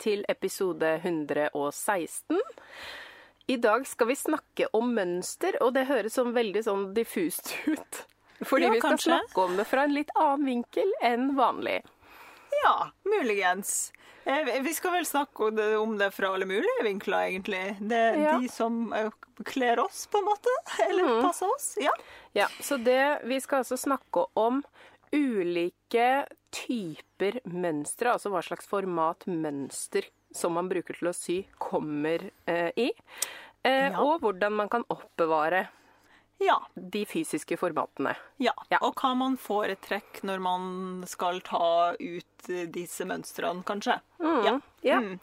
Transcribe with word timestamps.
Til 0.00 0.22
episode 0.32 0.94
116. 1.04 2.38
I 3.50 3.56
dag 3.60 3.86
skal 3.86 4.06
vi 4.08 4.16
snakke 4.16 4.68
om 4.76 4.92
mønster, 4.96 5.58
og 5.60 5.74
det 5.76 5.86
høres 5.90 6.14
sånn 6.16 6.32
veldig 6.36 6.62
sånn 6.64 6.86
diffust 6.96 7.52
ut. 7.72 8.04
Fordi 8.46 8.64
Ja, 8.68 8.72
vi 8.72 8.80
skal 8.80 8.94
kanskje. 8.94 9.10
snakke 9.18 9.42
om 9.44 9.56
det 9.58 9.66
fra 9.68 9.82
en 9.84 9.92
litt 9.94 10.12
annen 10.16 10.46
vinkel 10.48 10.92
enn 11.04 11.34
vanlig. 11.36 11.80
Ja, 12.62 12.90
muligens. 13.04 13.92
Eh, 14.24 14.60
Vi 14.62 14.72
skal 14.74 14.92
vel 14.92 15.04
snakke 15.08 15.50
om 15.80 15.98
det- 15.98 16.10
fra 16.14 16.32
alle 16.34 16.46
mulige 16.48 16.82
vinkler, 16.84 17.28
egentlig. 17.28 17.76
Det 17.80 17.96
er 17.98 18.16
Ja. 18.22 18.38
de 18.38 18.48
som 18.48 18.92
eh, 18.92 19.10
kler 19.44 19.80
oss, 19.80 20.06
på 20.06 20.18
en 20.18 20.24
måte. 20.24 20.48
Eller 20.88 21.04
mm. 21.04 21.22
passer 21.22 21.46
oss. 21.54 21.74
Ja. 21.80 21.92
Ja, 22.34 22.46
så 22.60 22.76
det, 22.82 23.20
Vi 23.24 23.40
skal 23.40 23.58
altså 23.64 23.76
snakke 23.76 24.26
om 24.36 24.62
ulike 25.12 26.26
typer 26.54 27.40
mønstre, 27.44 28.14
altså 28.14 28.32
hva 28.32 28.42
slags 28.44 28.68
format 28.70 29.26
mønster 29.30 30.08
som 30.34 30.54
man 30.54 30.68
bruker 30.70 30.96
til 30.98 31.10
å 31.10 31.14
sy, 31.16 31.42
kommer 31.58 32.30
eh, 32.46 32.70
i. 32.76 32.90
Eh, 33.62 33.90
Ja. 33.90 34.00
Og 34.00 34.22
hvordan 34.22 34.54
man 34.56 34.70
kan 34.72 34.84
oppbevare 34.88 35.66
ja. 36.40 36.56
de 36.74 37.04
fysiske 37.06 37.58
formatene. 37.60 38.14
Ja. 38.40 38.54
Ja. 38.70 38.78
Og 38.86 38.94
hva 39.00 39.12
man 39.18 39.36
foretrekker 39.40 40.24
når 40.28 40.40
man 40.40 40.64
skal 41.10 41.42
ta 41.44 41.92
ut 41.98 42.50
disse 42.72 43.04
mønstrene, 43.04 43.64
kanskje. 43.66 43.98
Ja. 44.20 44.58
Ja. 44.86 45.00
Mm. 45.04 45.18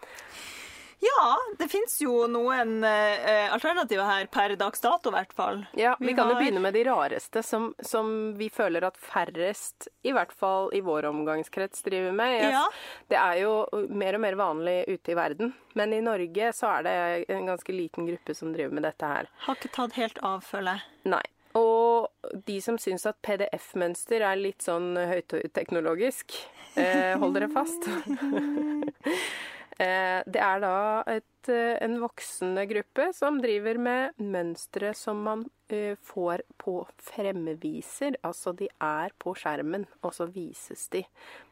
Ja, 1.00 1.38
det 1.58 1.68
fins 1.68 2.02
jo 2.02 2.26
noen 2.32 2.84
eh, 2.84 3.54
alternativer 3.54 4.06
her 4.06 4.26
per 4.34 4.56
dags 4.58 4.82
dato, 4.82 5.12
i 5.12 5.14
hvert 5.14 5.34
fall. 5.34 5.60
Ja, 5.78 5.94
vi, 6.00 6.14
kan 6.18 6.32
jo 6.32 6.38
begynne 6.40 6.62
med 6.64 6.74
de 6.74 6.84
rareste, 6.88 7.44
som, 7.46 7.70
som 7.86 8.34
vi 8.38 8.50
føler 8.54 8.88
at 8.88 8.98
færrest, 8.98 9.90
i 10.02 10.14
hvert 10.16 10.34
fall 10.34 10.72
i 10.74 10.82
vår 10.82 11.06
omgangskrets, 11.12 11.84
driver 11.86 12.16
med. 12.18 12.40
Yes. 12.42 12.58
Ja. 12.58 12.66
Det 13.14 13.20
er 13.22 13.42
jo 13.44 13.54
mer 13.94 14.18
og 14.18 14.24
mer 14.26 14.38
vanlig 14.40 14.78
ute 14.88 15.14
i 15.14 15.18
verden, 15.18 15.54
men 15.78 15.94
i 15.94 16.02
Norge 16.02 16.52
så 16.58 16.78
er 16.80 16.88
det 16.88 17.00
en 17.38 17.50
ganske 17.54 17.76
liten 17.78 18.10
gruppe 18.10 18.34
som 18.38 18.54
driver 18.56 18.74
med 18.74 18.88
dette 18.90 19.12
her. 19.12 19.30
Har 19.46 19.60
ikke 19.60 19.74
tatt 19.78 19.98
helt 20.02 20.22
av, 20.26 20.42
føler 20.46 20.80
jeg. 20.80 21.12
Nei. 21.14 21.26
Og 21.58 22.10
de 22.46 22.58
som 22.62 22.78
syns 22.82 23.06
at 23.10 23.18
PDF-mønster 23.26 24.26
er 24.26 24.38
litt 24.38 24.66
sånn 24.66 24.98
høyteknologisk, 24.98 26.34
eh, 26.78 27.14
hold 27.18 27.38
dere 27.38 27.50
fast. 27.54 27.86
Eh, 29.80 30.24
Det 30.26 30.42
er 30.42 30.60
da 30.60 31.04
et, 31.08 31.50
eh, 31.50 31.78
en 31.86 32.00
voksende 32.02 32.66
gruppe 32.68 33.14
som 33.14 33.42
driver 33.42 33.78
med 33.78 34.18
mønstre 34.18 34.94
som 34.96 35.22
man 35.24 35.46
eh, 35.70 35.96
får 36.02 36.42
på 36.58 36.80
fremviser. 36.98 38.16
Altså 38.24 38.56
de 38.58 38.70
er 38.82 39.12
på 39.20 39.36
skjermen, 39.38 39.86
og 40.02 40.14
så 40.14 40.26
vises 40.32 40.88
de 40.90 41.06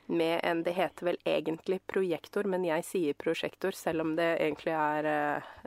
med 0.07 0.39
en 0.43 0.63
Det 0.63 0.73
heter 0.73 1.05
vel 1.05 1.17
egentlig 1.25 1.79
projektor, 1.87 2.45
men 2.45 2.63
jeg 2.63 2.83
sier 2.85 3.13
prosjektor, 3.17 3.73
selv 3.73 4.01
om 4.01 4.15
det 4.15 4.37
egentlig 4.39 4.73
er 4.73 5.01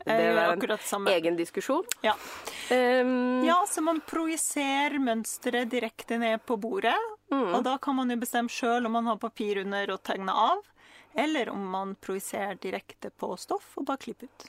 Det 0.05 0.15
er 0.15 0.53
en 0.95 1.07
egen 1.09 1.37
diskusjon. 1.37 1.85
Ja. 2.03 2.15
Um, 2.71 3.45
Ja, 3.45 3.65
så 3.67 3.83
man 3.83 4.01
projiserer 4.01 4.99
mønsteret 4.99 5.69
direkte 5.71 6.19
ned 6.19 6.45
på 6.47 6.57
bordet. 6.57 6.95
Mm. 7.33 7.55
Og 7.55 7.65
da 7.65 7.77
kan 7.79 7.97
man 7.97 8.11
jo 8.11 8.17
bestemme 8.17 8.49
sjøl 8.49 8.87
om 8.87 8.93
man 8.93 9.07
har 9.07 9.17
papir 9.17 9.59
under 9.59 9.91
og 9.91 10.03
tegne 10.03 10.33
av, 10.33 10.63
eller 11.15 11.49
om 11.51 11.65
man 11.71 11.95
projiserer 12.01 12.55
direkte 12.61 13.11
på 13.11 13.37
stoff 13.39 13.75
og 13.77 13.87
bare 13.87 13.97
klipper 13.99 14.27
ut. 14.31 14.49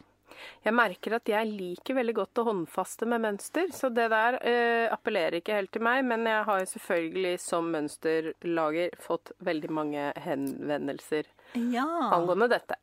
Jeg 0.64 0.72
merker 0.72 1.16
at 1.18 1.28
jeg 1.28 1.48
liker 1.52 1.96
veldig 1.98 2.14
godt 2.16 2.40
å 2.40 2.44
håndfaste 2.48 3.06
med 3.10 3.20
mønster, 3.26 3.68
så 3.76 3.90
det 3.92 4.06
der 4.14 4.38
eh, 4.48 4.86
appellerer 4.94 5.40
ikke 5.42 5.58
helt 5.58 5.72
til 5.74 5.82
meg. 5.84 6.06
Men 6.08 6.24
jeg 6.30 6.46
har 6.48 6.62
selvfølgelig 6.70 7.34
som 7.44 7.68
mønsterlager 7.74 8.94
fått 9.04 9.34
veldig 9.44 9.70
mange 9.76 10.06
henvendelser 10.24 11.28
Ja. 11.58 11.84
angående 12.14 12.48
dette. 12.48 12.76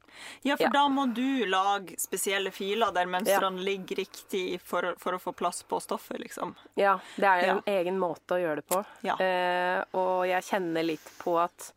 ja, 0.43 0.56
for 0.56 0.64
Ja. 0.64 0.70
da 0.70 0.88
må 0.88 1.06
du 1.14 1.47
lage 1.47 1.94
spesielle 1.98 2.50
filer 2.50 2.93
der 2.93 3.06
mønstrene 3.06 3.62
ligger 3.62 3.97
riktig 4.03 4.60
for, 4.60 4.94
for 4.98 5.12
å 5.16 5.20
få 5.22 5.32
plass 5.32 5.62
på 5.62 5.81
stoffet, 5.81 6.19
liksom. 6.20 6.54
Ja, 6.75 6.98
det 7.16 7.25
er 7.25 7.47
Ja. 7.47 7.53
en 7.56 7.62
egen 7.66 7.98
måte 7.98 8.34
å 8.37 8.41
gjøre 8.43 8.56
det 8.56 8.66
på. 8.69 8.84
Ja. 9.03 9.16
Eh, 9.16 9.84
og 9.94 10.26
jeg 10.26 10.43
kjenner 10.43 10.82
litt 10.84 11.08
på 11.22 11.38
at 11.43 11.72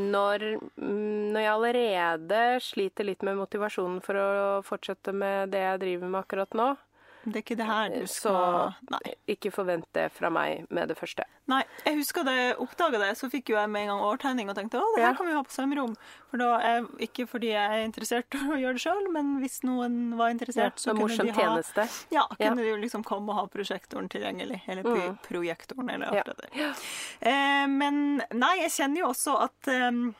når, 0.00 0.44
mm, 0.76 1.34
når 1.34 1.40
jeg 1.40 1.52
allerede 1.52 2.40
sliter 2.64 3.06
litt 3.06 3.22
med 3.26 3.38
motivasjonen 3.38 4.00
for 4.04 4.18
å 4.18 4.28
fortsette 4.66 5.14
med 5.14 5.52
det 5.54 5.62
jeg 5.62 5.82
driver 5.84 6.10
med 6.10 6.20
akkurat 6.24 6.58
nå, 6.58 6.72
Det 7.24 7.36
er 7.36 7.42
ikke 7.42 7.56
det 7.56 7.66
her 7.66 7.88
du 7.88 8.06
så 8.06 8.32
skal 8.34 8.74
Nei. 8.90 9.14
ikke 9.32 9.50
forvent 9.54 9.86
det 9.96 10.10
fra 10.12 10.28
meg 10.30 10.66
med 10.70 10.88
det 10.88 10.96
første. 10.98 11.24
Nei, 11.48 11.62
jeg 11.86 11.96
husker 11.96 12.24
da 12.24 12.32
jeg 12.36 12.56
oppdaga 12.60 12.98
det, 13.00 13.10
så 13.16 13.28
fikk 13.32 13.48
jo 13.52 13.56
jeg 13.56 13.70
med 13.72 13.82
en 13.82 13.88
gang 13.94 14.02
overtegning 14.04 14.48
og 14.52 14.56
tenkte 14.56 14.80
å, 14.80 14.84
det 14.94 15.02
her 15.02 15.10
Ja. 15.12 15.16
kan 15.16 15.26
vi 15.26 15.32
ha 15.32 15.42
på 15.42 15.50
sømrom. 15.54 15.94
For 16.30 16.36
da 16.38 16.50
er, 16.60 16.82
ikke 17.00 17.26
fordi 17.28 17.48
jeg 17.52 17.70
er 17.70 17.84
interessert 17.86 18.34
i 18.34 18.38
å 18.38 18.58
gjøre 18.60 18.76
det 18.76 18.84
sjøl, 18.84 19.08
men 19.12 19.40
hvis 19.40 19.62
noen 19.64 20.16
var 20.16 20.28
Ja, 20.28 20.34
interessert, 20.34 20.76
så 20.80 20.92
kunne 20.96 21.16
de 21.16 21.30
ha 21.32 21.40
tjeneste. 21.40 21.88
Ja, 22.12 22.26
Ja. 22.38 22.54
de 22.54 22.62
jo 22.68 22.76
liksom 22.76 23.04
komme 23.04 23.30
og 23.30 23.34
ha 23.40 23.46
prosjektoren 23.46 24.08
tilgjengelig. 24.08 24.62
Eller 24.68 24.82
Mm. 24.82 25.18
projektoren, 25.22 25.90
eller 25.90 26.12
Ja. 26.12 26.22
alt 26.26 26.36
det 26.36 26.50
der. 26.52 26.74
Eh, 27.22 27.66
men 27.66 28.22
nei, 28.32 28.56
jeg 28.60 28.70
kjenner 28.70 28.98
jo 28.98 29.06
også 29.08 29.40
at 29.42 29.68
um, 29.68 30.14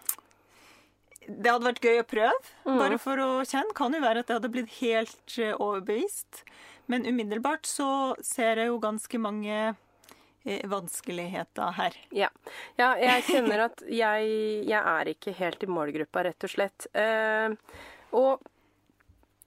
det 1.27 1.51
hadde 1.51 1.65
vært 1.65 1.81
gøy 1.81 2.01
å 2.03 2.07
prøve, 2.07 2.51
Mm. 2.67 2.79
bare 2.79 2.99
for 2.99 3.17
å 3.17 3.29
kjenne. 3.49 3.73
Kan 3.75 3.93
jo 3.95 4.01
være 4.01 4.19
at 4.21 4.27
jeg 4.29 4.37
hadde 4.41 4.53
blitt 4.53 4.69
helt 4.81 5.39
eh, 5.39 5.55
overbevist. 5.57 6.43
Men 6.87 7.07
umiddelbart 7.07 7.67
så 7.67 7.89
ser 8.23 8.61
jeg 8.61 8.71
jo 8.73 8.81
ganske 8.83 9.21
mange 9.21 9.59
eh, 10.45 10.65
vanskeligheter 10.69 11.77
her. 11.79 11.99
Ja. 12.15 12.31
ja, 12.77 12.95
jeg 13.01 13.25
kjenner 13.31 13.67
at 13.71 13.85
jeg, 13.89 14.33
jeg 14.69 14.81
er 14.81 15.13
ikke 15.15 15.37
helt 15.39 15.65
i 15.65 15.71
målgruppa, 15.71 16.27
rett 16.29 16.49
og 16.49 16.53
slett. 16.53 16.89
Eh, 16.93 17.55
og 18.15 18.45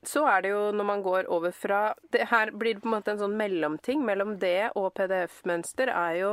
så 0.07 0.23
er 0.29 0.43
det 0.45 0.51
jo 0.53 0.61
når 0.75 0.87
man 0.87 1.03
går 1.03 1.27
over 1.33 1.51
fra 1.51 1.79
det 2.13 2.27
Her 2.29 2.51
blir 2.55 2.77
det 2.77 2.83
på 2.83 2.87
en 2.87 2.95
måte 2.95 3.11
en 3.13 3.21
sånn 3.21 3.37
mellomting 3.37 4.03
mellom 4.05 4.37
det 4.39 4.71
og 4.77 4.93
PDF-mønster. 4.97 5.91
er 5.91 6.19
jo 6.21 6.31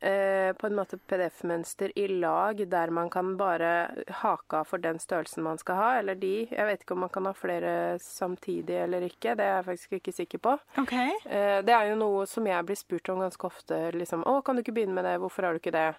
eh, 0.00 0.52
på 0.58 0.66
en 0.66 0.76
måte 0.78 0.98
PDF-mønster 1.10 1.92
i 1.98 2.06
lag 2.08 2.60
der 2.70 2.90
man 2.90 3.10
kan 3.10 3.36
bare 3.36 4.04
hake 4.22 4.60
av 4.60 4.64
for 4.70 4.78
den 4.78 4.98
størrelsen 4.98 5.42
man 5.42 5.58
skal 5.58 5.76
ha, 5.76 5.88
eller 5.98 6.14
de. 6.14 6.46
Jeg 6.50 6.66
vet 6.66 6.82
ikke 6.84 6.94
om 6.96 7.00
man 7.06 7.12
kan 7.14 7.26
ha 7.26 7.32
flere 7.32 7.98
samtidig 8.02 8.76
eller 8.84 9.06
ikke. 9.08 9.34
Det 9.38 9.44
er 9.44 9.56
jeg 9.58 9.68
faktisk 9.70 9.92
ikke 9.98 10.16
sikker 10.20 10.38
på. 10.38 10.56
Okay. 10.84 11.10
Eh, 11.26 11.60
Det 11.62 11.74
er 11.74 11.90
jo 11.90 11.96
noe 11.96 12.26
som 12.26 12.46
jeg 12.46 12.64
blir 12.66 12.76
spurt 12.76 13.08
om 13.08 13.20
ganske 13.20 13.44
ofte. 13.46 13.92
liksom, 13.92 14.24
'Å, 14.24 14.42
kan 14.44 14.56
du 14.56 14.62
ikke 14.62 14.74
begynne 14.74 14.94
med 14.94 15.04
det? 15.04 15.18
Hvorfor 15.20 15.42
har 15.42 15.52
du 15.52 15.58
ikke 15.58 15.72
det?' 15.72 15.94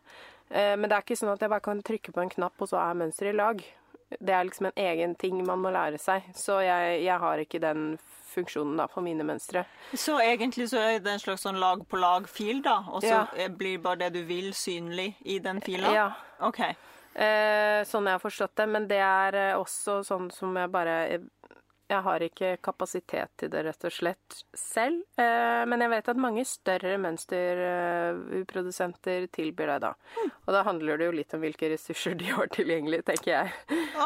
Eh, 0.52 0.76
Men 0.76 0.90
det 0.90 0.94
er 0.98 1.02
ikke 1.02 1.16
sånn 1.20 1.34
at 1.34 1.40
jeg 1.40 1.50
bare 1.50 1.60
kan 1.62 1.82
trykke 1.82 2.12
på 2.12 2.22
en 2.22 2.30
knapp, 2.30 2.54
og 2.60 2.68
så 2.70 2.78
er 2.78 2.96
mønsteret 2.96 3.34
i 3.34 3.38
lag. 3.38 3.64
Det 4.20 4.34
er 4.34 4.44
liksom 4.48 4.66
en 4.72 4.80
egen 4.84 5.16
ting 5.16 5.44
man 5.46 5.60
må 5.62 5.70
lære 5.72 6.00
seg. 6.02 6.24
Så 6.36 6.60
jeg, 6.66 7.04
jeg 7.06 7.20
har 7.22 7.38
ikke 7.44 7.60
den 7.62 7.84
funksjonen 8.30 8.78
da 8.78 8.86
for 8.90 9.02
mine 9.06 9.24
mønstre. 9.26 9.66
Så 9.94 10.20
egentlig 10.22 10.68
så 10.70 10.78
er 10.82 11.00
det 11.02 11.12
en 11.14 11.22
slags 11.22 11.42
sånn 11.46 11.58
lag 11.62 11.82
på 11.90 11.98
lag-fil, 12.02 12.62
da? 12.66 12.80
Og 12.90 13.02
så 13.06 13.28
Ja. 13.38 13.48
blir 13.50 13.78
bare 13.82 13.98
det 14.06 14.14
du 14.14 14.24
vil, 14.26 14.52
synlig 14.54 15.16
i 15.26 15.40
den 15.40 15.62
fila? 15.62 15.94
Ja, 15.94 16.08
OK. 16.46 16.60
eh, 17.16 17.84
sånn 17.90 18.06
jeg 18.06 18.16
har 18.18 18.20
forstått 18.24 18.56
det. 18.56 18.68
Men 18.70 18.88
det 18.88 19.00
er 19.02 19.34
eh, 19.36 19.56
også 19.58 20.00
sånn 20.06 20.32
som 20.32 20.56
jeg 20.56 20.72
bare 20.72 21.20
Jeg 21.90 22.04
har 22.06 22.22
ikke 22.22 22.62
kapasitet 22.62 23.32
til 23.42 23.50
det, 23.50 23.64
rett 23.66 23.82
og 23.88 23.94
slett, 23.94 24.44
selv. 24.54 25.02
Eh, 25.18 25.66
men 25.70 25.82
jeg 25.82 25.90
vet 25.96 26.10
at 26.14 26.20
mange 26.22 26.46
større 26.46 26.98
mønsterprodusenter 27.02 29.26
tilbyr 29.34 29.68
deg 29.74 29.82
da. 29.88 29.92
Og 30.46 30.52
da 30.54 30.62
handler 30.68 30.98
det 31.02 31.06
jo 31.10 31.18
litt 31.18 31.34
om 31.34 31.42
hvilke 31.42 31.70
ressurser 31.74 32.14
de 32.20 32.28
har 32.30 32.46
tilgjengelig, 32.54 33.02
tenker 33.10 33.32
jeg. 33.34 33.50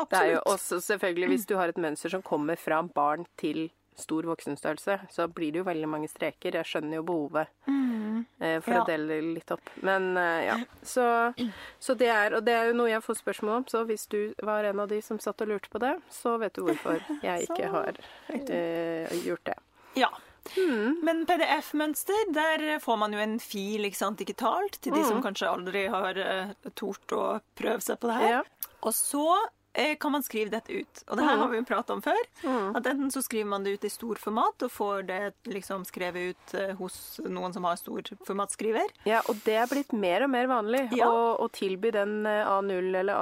Det 0.09 0.19
er 0.19 0.31
jo 0.38 0.41
også 0.53 0.80
selvfølgelig 0.83 1.27
Hvis 1.33 1.50
du 1.50 1.56
har 1.59 1.68
et 1.69 1.81
mønster 1.81 2.09
som 2.13 2.21
kommer 2.25 2.56
fra 2.59 2.77
barn 2.88 3.25
til 3.39 3.59
stor 4.01 4.24
voksenstørrelse, 4.30 5.00
så 5.12 5.28
blir 5.28 5.51
det 5.51 5.62
jo 5.62 5.68
veldig 5.68 5.90
mange 5.90 6.07
streker. 6.12 6.56
Jeg 6.60 6.66
skjønner 6.69 6.98
jo 7.00 7.04
behovet 7.04 7.48
mm. 7.68 8.25
for 8.63 8.74
Ja. 8.74 8.81
å 8.81 8.88
dele 8.88 9.19
litt 9.36 9.51
opp. 9.51 9.69
Men 9.81 10.18
eh, 10.18 10.45
ja. 10.48 10.57
Så, 10.81 11.06
så 11.80 11.94
det 12.00 12.10
er 12.10 12.34
Og 12.38 12.44
det 12.45 12.54
er 12.57 12.68
jo 12.72 12.78
noe 12.80 12.90
jeg 12.90 13.04
får 13.06 13.19
spørsmål 13.22 13.56
om, 13.62 13.66
så 13.68 13.84
hvis 13.86 14.07
du 14.07 14.34
var 14.44 14.63
en 14.63 14.80
av 14.80 14.88
de 14.90 15.01
som 15.01 15.19
satt 15.19 15.42
og 15.42 15.48
lurte 15.54 15.69
på 15.69 15.80
det, 15.84 15.95
så 16.10 16.38
vet 16.42 16.54
du 16.57 16.63
hvorfor 16.68 17.01
jeg 17.24 17.44
ikke 17.48 17.69
har 17.74 17.98
uh, 18.30 19.18
gjort 19.25 19.45
det. 19.45 19.57
Ja. 19.95 20.10
Mm. 20.57 20.98
Men 21.07 21.22
PDF-mønster, 21.30 22.25
der 22.36 22.80
får 22.84 22.98
man 23.00 23.13
jo 23.16 23.19
en 23.24 23.38
fil 23.40 23.86
ikke 23.88 23.95
sant, 24.01 24.19
digitalt 24.19 24.80
til 24.84 24.92
de 24.98 25.04
som 25.06 25.22
Mm. 25.22 25.24
kanskje 25.24 25.48
aldri 25.50 25.84
har 25.88 26.18
uh, 26.19 26.54
tort 26.75 27.13
å 27.16 27.40
prøve 27.56 27.80
seg 27.86 28.00
på 28.01 28.10
det 28.12 28.18
her. 28.19 28.30
Ja. 28.40 28.42
Og 28.84 28.92
så 28.98 29.24
eh, 29.38 29.51
kan 29.99 30.11
man 30.13 30.23
skrive 30.23 30.49
dette 30.53 30.69
ut. 30.73 31.03
Og 31.09 31.17
det 31.17 31.23
her 31.25 31.37
har 31.41 31.49
vi 31.49 31.57
jo 31.57 31.63
pratet 31.65 31.89
om 31.95 32.01
før. 32.05 32.19
At 32.77 32.85
enten 32.85 33.09
så 33.13 33.21
skriver 33.25 33.49
man 33.49 33.63
det 33.65 33.71
ut 33.79 33.85
i 33.85 33.89
stor 33.89 34.15
format 34.21 34.61
og 34.67 34.71
får 34.71 35.03
det 35.09 35.33
liksom 35.49 35.83
skrevet 35.89 36.33
ut 36.35 36.53
eh, 36.59 36.73
hos 36.77 37.19
noen 37.25 37.53
som 37.55 37.63
har 37.65 37.75
stor 37.81 38.01
formatskriver. 38.27 38.87
Ja, 39.09 39.21
og 39.29 39.35
det 39.45 39.55
er 39.57 39.67
blitt 39.71 39.93
mer 39.97 40.23
og 40.27 40.29
mer 40.33 40.47
vanlig 40.51 40.83
Ja. 40.93 41.07
å, 41.09 41.35
å 41.41 41.47
tilby 41.53 41.89
den 41.95 42.25
eh, 42.29 42.45
A0 42.45 42.93
eller 43.01 43.15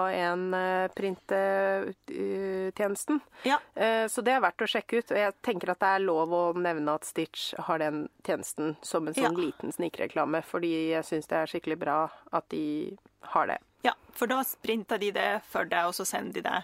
A1-printetjenesten. 1.71 3.19
Ja. 3.43 3.59
Eh, 3.75 4.07
Så 4.07 4.21
det 4.21 4.31
er 4.35 4.41
verdt 4.43 4.61
å 4.61 4.67
sjekke 4.69 4.97
ut. 5.01 5.11
Og 5.11 5.17
jeg 5.17 5.33
tenker 5.45 5.71
at 5.73 5.79
det 5.81 5.87
er 5.95 6.03
lov 6.05 6.31
å 6.35 6.43
nevne 6.57 6.95
at 6.97 7.05
Stitch 7.07 7.53
har 7.67 7.79
den 7.81 8.07
tjenesten 8.25 8.75
som 8.81 9.07
en 9.07 9.13
sånn 9.13 9.23
Ja. 9.37 9.45
liten 9.47 9.71
snikreklame, 9.71 10.41
fordi 10.43 10.89
jeg 10.91 11.03
syns 11.05 11.27
det 11.27 11.37
er 11.37 11.45
skikkelig 11.47 11.79
bra 11.79 12.11
at 12.31 12.49
de 12.49 12.97
har 13.33 13.47
det. 13.47 13.57
Ja, 13.85 13.95
for 14.13 14.29
da 14.29 14.43
sprinter 14.45 15.01
de 15.01 15.11
det 15.15 15.31
for 15.49 15.69
deg, 15.69 15.89
og 15.89 15.97
så 15.97 16.05
sender 16.07 16.39
de 16.39 16.45
det 16.45 16.61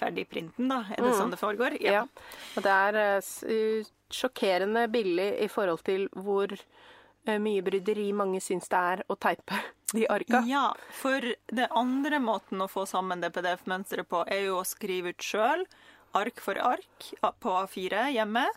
ferdig 0.00 0.26
printen, 0.28 0.70
da. 0.70 0.84
Er 0.96 1.04
det 1.04 1.16
sånn 1.18 1.32
det 1.32 1.40
foregår? 1.40 1.76
Ja. 1.84 2.00
Ja. 2.00 2.04
Og 2.56 2.64
det 2.64 2.76
er 2.86 3.00
uh, 3.20 3.90
sjokkerende 4.10 4.86
billig 4.92 5.30
i 5.44 5.48
forhold 5.52 5.84
til 5.86 6.08
hvor 6.16 6.52
uh, 6.54 7.36
mye 7.42 7.64
bryderi 7.64 8.08
mange 8.16 8.40
syns 8.44 8.70
det 8.72 8.80
er 8.94 9.04
å 9.08 9.18
teipe 9.20 9.60
de 9.96 10.06
arka. 10.12 10.42
Ja, 10.48 10.70
for 10.96 11.32
det 11.52 11.70
andre 11.76 12.20
måten 12.22 12.64
å 12.64 12.70
få 12.70 12.86
sammen 12.88 13.24
det 13.24 13.32
PDF-mønsteret 13.36 14.08
på, 14.10 14.24
er 14.28 14.48
jo 14.48 14.60
å 14.60 14.68
skrive 14.68 15.14
ut 15.14 15.24
sjøl, 15.24 15.66
ark 16.16 16.40
for 16.42 16.58
ark, 16.58 17.12
på 17.20 17.58
A4 17.60 18.08
hjemme, 18.16 18.48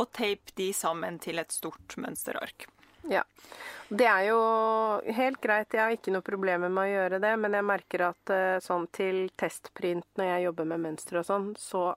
og 0.00 0.14
teipe 0.16 0.54
de 0.58 0.70
sammen 0.74 1.18
til 1.22 1.42
et 1.42 1.52
stort 1.52 1.98
mønsterark. 2.00 2.68
Ja. 3.10 3.22
Det 3.88 4.06
er 4.08 4.22
jo 4.30 4.38
helt 5.14 5.40
greit, 5.44 5.74
jeg 5.76 5.82
har 5.84 5.92
ikke 5.92 6.12
noe 6.14 6.24
problemer 6.24 6.70
med 6.72 6.86
å 6.86 6.92
gjøre 6.94 7.18
det, 7.20 7.34
men 7.38 7.52
jeg 7.52 7.66
merker 7.68 8.06
at 8.08 8.30
eh, 8.32 8.56
sånn 8.64 8.86
til 8.96 9.26
testprint 9.38 10.06
når 10.16 10.30
jeg 10.30 10.46
jobber 10.48 10.70
med 10.72 10.80
mønster 10.86 11.20
og 11.20 11.26
sånn, 11.28 11.50
så 11.60 11.90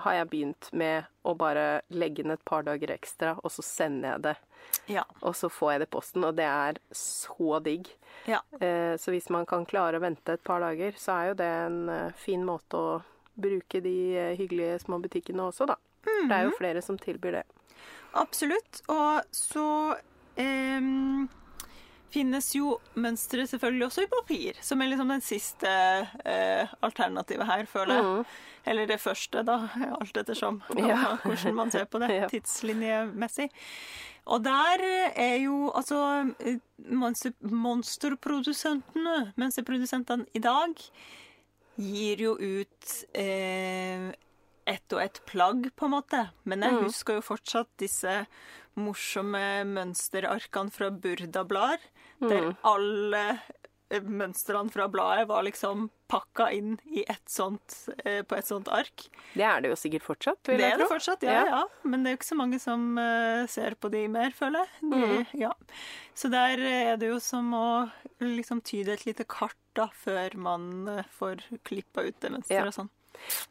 har 0.00 0.14
jeg 0.16 0.30
begynt 0.32 0.70
med 0.74 1.04
å 1.22 1.36
bare 1.38 1.82
legge 1.94 2.24
inn 2.24 2.32
et 2.34 2.42
par 2.48 2.64
dager 2.66 2.90
ekstra, 2.96 3.36
og 3.44 3.52
så 3.54 3.62
sender 3.62 4.14
jeg 4.16 4.22
det. 4.24 4.34
Ja. 4.90 5.04
Og 5.22 5.36
så 5.38 5.50
får 5.52 5.72
jeg 5.74 5.82
det 5.84 5.86
i 5.86 5.92
posten, 5.94 6.24
og 6.26 6.34
det 6.40 6.48
er 6.48 6.80
så 6.90 7.60
digg. 7.62 7.92
ja. 8.26 8.40
Eh, 8.58 8.96
Så 8.98 9.12
hvis 9.14 9.28
man 9.30 9.46
kan 9.46 9.66
klare 9.68 10.00
å 10.00 10.02
vente 10.02 10.32
et 10.34 10.42
par 10.42 10.64
dager, 10.64 10.96
så 10.98 11.12
er 11.20 11.28
jo 11.28 11.34
det 11.38 11.50
en 11.68 11.88
eh, 11.88 12.10
fin 12.16 12.42
måte 12.44 12.74
å 12.80 13.02
bruke 13.36 13.80
de 13.82 13.94
hyggelige 14.38 14.80
små 14.86 14.98
butikkene 15.02 15.46
også, 15.50 15.66
da. 15.66 15.76
Det 16.04 16.32
er 16.32 16.44
jo 16.48 16.56
flere 16.58 16.82
som 16.82 16.98
tilbyr 16.98 17.32
det. 17.40 17.44
Absolutt. 18.14 18.82
Og 18.88 19.22
så 19.34 19.64
em, 20.40 21.28
finnes 22.14 22.46
jo 22.54 22.76
mønstre 23.02 23.42
selvfølgelig 23.50 23.86
også 23.88 24.04
i 24.04 24.10
papir, 24.12 24.58
som 24.62 24.82
er 24.84 24.92
liksom 24.92 25.08
den 25.10 25.24
siste 25.24 25.70
eh, 26.24 26.74
alternativet 26.86 27.46
her, 27.48 27.64
føler 27.66 27.98
jeg. 27.98 28.24
Eller 28.70 28.86
det 28.86 29.00
første, 29.02 29.42
da, 29.44 29.56
alt 29.98 30.16
ettersom 30.22 30.62
Ja. 30.78 31.16
hvordan 31.24 31.54
man 31.58 31.70
ser 31.74 31.84
på 31.90 31.98
det 32.02 32.12
Ja. 32.20 32.28
tidslinjemessig. 32.30 33.50
Og 34.24 34.40
der 34.46 34.80
er 35.20 35.34
jo 35.42 35.68
altså 35.76 35.98
eh, 36.40 36.56
monster, 36.88 37.34
Monsterprodusentene, 37.42 39.32
mønsterprodusentene 39.36 40.24
i 40.34 40.40
dag, 40.40 40.72
gir 41.76 42.22
jo 42.22 42.36
ut 42.38 42.94
eh, 43.18 44.12
ett 44.70 44.94
og 44.96 45.02
ett 45.02 45.20
plagg, 45.28 45.66
på 45.76 45.84
en 45.90 45.92
måte. 45.98 46.22
Men 46.48 46.62
jeg 46.64 46.78
husker 46.86 47.18
jo 47.18 47.24
fortsatt 47.26 47.68
disse 47.82 48.22
morsomme 48.80 49.64
mønsterarkene 49.70 50.72
fra 50.74 50.90
Burda-blader, 50.90 51.82
der 52.24 52.48
alle 52.66 53.20
eh, 53.90 54.00
mønstrene 54.02 54.72
fra 54.72 54.88
bladet 54.90 55.28
var 55.28 55.44
liksom 55.46 55.88
pakka 56.10 56.48
inn 56.56 56.76
i 56.90 57.04
et 57.10 57.22
sånt, 57.30 57.88
eh, 58.04 58.22
på 58.26 58.36
et 58.38 58.46
sånt 58.48 58.68
ark. 58.72 59.06
Det 59.34 59.44
er 59.46 59.60
det 59.64 59.70
jo 59.72 59.76
sikkert 59.78 60.06
fortsatt, 60.06 60.42
Det 60.46 60.58
er 60.60 60.78
det 60.78 60.88
fortsatt, 60.90 61.22
ja, 61.26 61.32
Ja. 61.32 61.44
ja. 61.46 61.62
Men 61.84 62.02
det 62.02 62.10
er 62.10 62.16
jo 62.16 62.20
ikke 62.22 62.32
så 62.32 62.40
mange 62.40 62.60
som 62.62 62.98
eh, 62.98 63.46
ser 63.46 63.74
på 63.76 63.90
de 63.94 64.06
mer, 64.08 64.30
føler 64.34 64.64
jeg. 64.66 64.90
De, 64.90 65.38
ja. 65.44 65.52
Så 66.14 66.30
der 66.32 66.58
er 66.58 66.96
det 66.96 67.08
jo 67.12 67.20
som 67.20 67.52
å 67.54 67.66
liksom 68.20 68.62
tyde 68.62 68.94
et 68.94 69.06
lite 69.06 69.24
kart 69.24 69.56
da, 69.74 69.88
før 70.04 70.36
man 70.38 71.04
får 71.18 71.42
klippa 71.66 72.04
ut 72.06 72.20
det 72.22 72.30
mønsteret 72.30 72.70
og 72.70 72.74
sånn. 72.82 72.90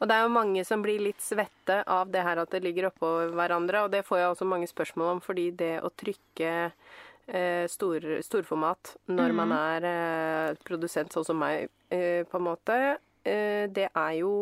Og 0.00 0.08
det 0.08 0.16
er 0.16 0.26
jo 0.26 0.34
mange 0.34 0.64
som 0.66 0.82
blir 0.84 1.02
litt 1.02 1.22
svette 1.22 1.80
av 1.90 2.10
det 2.12 2.24
her 2.26 2.40
at 2.42 2.52
det 2.54 2.62
ligger 2.64 2.90
oppå 2.90 3.10
hverandre, 3.34 3.84
og 3.84 3.92
det 3.94 4.04
får 4.06 4.20
jeg 4.20 4.32
også 4.32 4.48
mange 4.48 4.70
spørsmål 4.70 5.16
om, 5.16 5.22
fordi 5.24 5.48
det 5.58 5.72
å 5.84 5.92
trykke 5.94 6.52
eh, 6.64 7.64
stor, 7.70 8.08
storformat 8.26 8.94
når 9.12 9.36
man 9.36 9.54
er 9.56 9.88
eh, 9.90 10.60
produsent 10.66 11.14
sånn 11.14 11.26
som 11.26 11.40
meg, 11.40 11.70
eh, 11.94 12.22
på 12.28 12.40
en 12.40 12.48
måte, 12.50 12.78
eh, 13.24 13.64
det 13.72 13.88
er 13.90 14.12
jo 14.20 14.34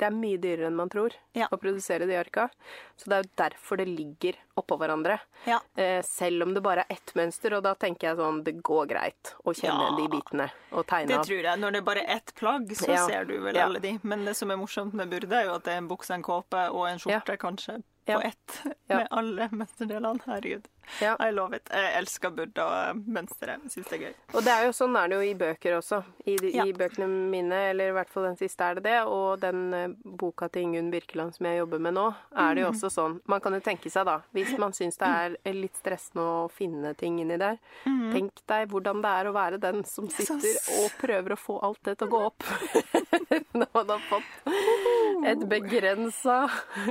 det 0.00 0.06
er 0.08 0.14
mye 0.16 0.38
dyrere 0.40 0.66
enn 0.70 0.76
man 0.78 0.88
tror 0.92 1.12
Ja. 1.36 1.46
å 1.52 1.58
produsere 1.60 2.06
de 2.08 2.16
arka. 2.16 2.48
Så 2.96 3.08
det 3.12 3.16
er 3.18 3.22
jo 3.26 3.30
derfor 3.36 3.76
det 3.80 3.86
ligger 3.88 4.38
oppå 4.56 4.78
hverandre. 4.80 5.18
Ja. 5.46 5.60
Eh, 5.76 6.00
selv 6.02 6.42
om 6.46 6.54
det 6.56 6.62
bare 6.64 6.84
er 6.88 6.96
ett 6.96 7.12
mønster, 7.14 7.54
og 7.56 7.62
da 7.64 7.74
tenker 7.74 8.08
jeg 8.10 8.16
sånn 8.18 8.42
Det 8.44 8.56
går 8.62 8.88
greit 8.88 9.34
å 9.44 9.52
kjenne 9.54 9.90
Ja. 9.90 9.96
de 9.96 10.08
bitene 10.08 10.50
og 10.72 10.86
tegne 10.86 11.14
av. 11.14 11.24
Det 11.24 11.28
tror 11.28 11.42
jeg. 11.42 11.58
Når 11.60 11.72
det 11.72 11.78
er 11.82 11.88
bare 11.92 12.04
ett 12.16 12.34
plagg, 12.34 12.66
så 12.76 12.96
ser 13.06 13.24
du 13.24 13.38
vel 13.40 13.56
alle 13.56 13.80
de. 13.80 13.98
Men 14.02 14.24
det 14.24 14.36
som 14.36 14.50
er 14.50 14.56
morsomt 14.56 14.92
med 14.94 15.10
Burde, 15.10 15.32
er 15.32 15.44
jo 15.44 15.54
at 15.54 15.64
det 15.64 15.72
er 15.74 15.78
en 15.78 15.88
bukse, 15.88 16.10
en 16.14 16.22
kåpe 16.22 16.70
og 16.72 16.88
en 16.88 16.98
skjorte, 16.98 17.36
kanskje, 17.38 17.82
på 18.06 18.20
ett. 18.24 18.60
Ja. 18.88 18.96
Med 18.98 19.08
alle 19.12 19.48
mønsterdelene. 19.52 20.20
Herregud. 20.26 20.64
Ja. 21.00 21.16
I 21.26 21.30
love 21.34 21.56
it. 21.56 21.70
Jeg 21.72 21.92
elsker 22.00 22.32
Burda-mønsteret. 22.36 23.66
Syns 23.72 23.88
det 23.90 23.98
er 23.98 24.04
gøy. 24.08 24.14
Og 24.34 24.44
det 24.46 24.54
er 24.54 24.66
jo 24.68 24.74
sånn 24.76 24.96
er 24.98 25.10
det 25.12 25.20
jo 25.20 25.28
i 25.30 25.34
bøker 25.38 25.76
også. 25.78 26.02
I, 26.24 26.36
de, 26.40 26.52
Ja. 26.56 26.66
I 26.66 26.74
bøkene 26.76 27.06
mine, 27.30 27.60
eller 27.70 27.92
i 27.92 27.96
hvert 27.96 28.10
fall 28.12 28.26
den 28.30 28.38
siste 28.40 28.66
er 28.66 28.80
det 28.80 28.84
det. 28.88 28.98
Og 29.08 29.40
den 29.42 29.62
eh, 29.76 29.94
boka 30.04 30.48
til 30.50 30.66
Ingunn 30.68 30.90
Birkeland 30.92 31.36
som 31.36 31.46
jeg 31.48 31.60
jobber 31.62 31.82
med 31.86 31.96
nå, 31.98 32.06
er 32.34 32.54
det 32.58 32.64
jo 32.64 32.72
også 32.72 32.90
sånn. 32.92 33.18
Man 33.30 33.42
kan 33.44 33.54
jo 33.56 33.62
tenke 33.64 33.90
seg 33.92 34.06
da, 34.08 34.18
hvis 34.36 34.52
man 34.60 34.74
syns 34.76 34.98
det 35.00 35.10
er 35.46 35.56
litt 35.56 35.76
stressende 35.80 36.24
å 36.24 36.48
finne 36.52 36.92
ting 36.98 37.20
inni 37.22 37.38
der, 37.40 37.58
tenk 37.84 38.42
deg 38.50 38.68
hvordan 38.72 39.02
det 39.04 39.14
er 39.20 39.30
å 39.30 39.34
være 39.36 39.60
den 39.62 39.84
som 39.88 40.08
sitter 40.12 40.58
og 40.80 40.96
prøver 41.00 41.34
å 41.36 41.40
få 41.40 41.58
alt 41.66 41.80
det 41.86 41.96
til 42.00 42.10
å 42.10 42.14
gå 42.16 42.22
opp. 42.30 42.46
Når 43.60 43.66
man 43.74 43.90
har 43.94 44.02
fått 44.08 45.26
et 45.30 45.42
begrensa 45.50 46.36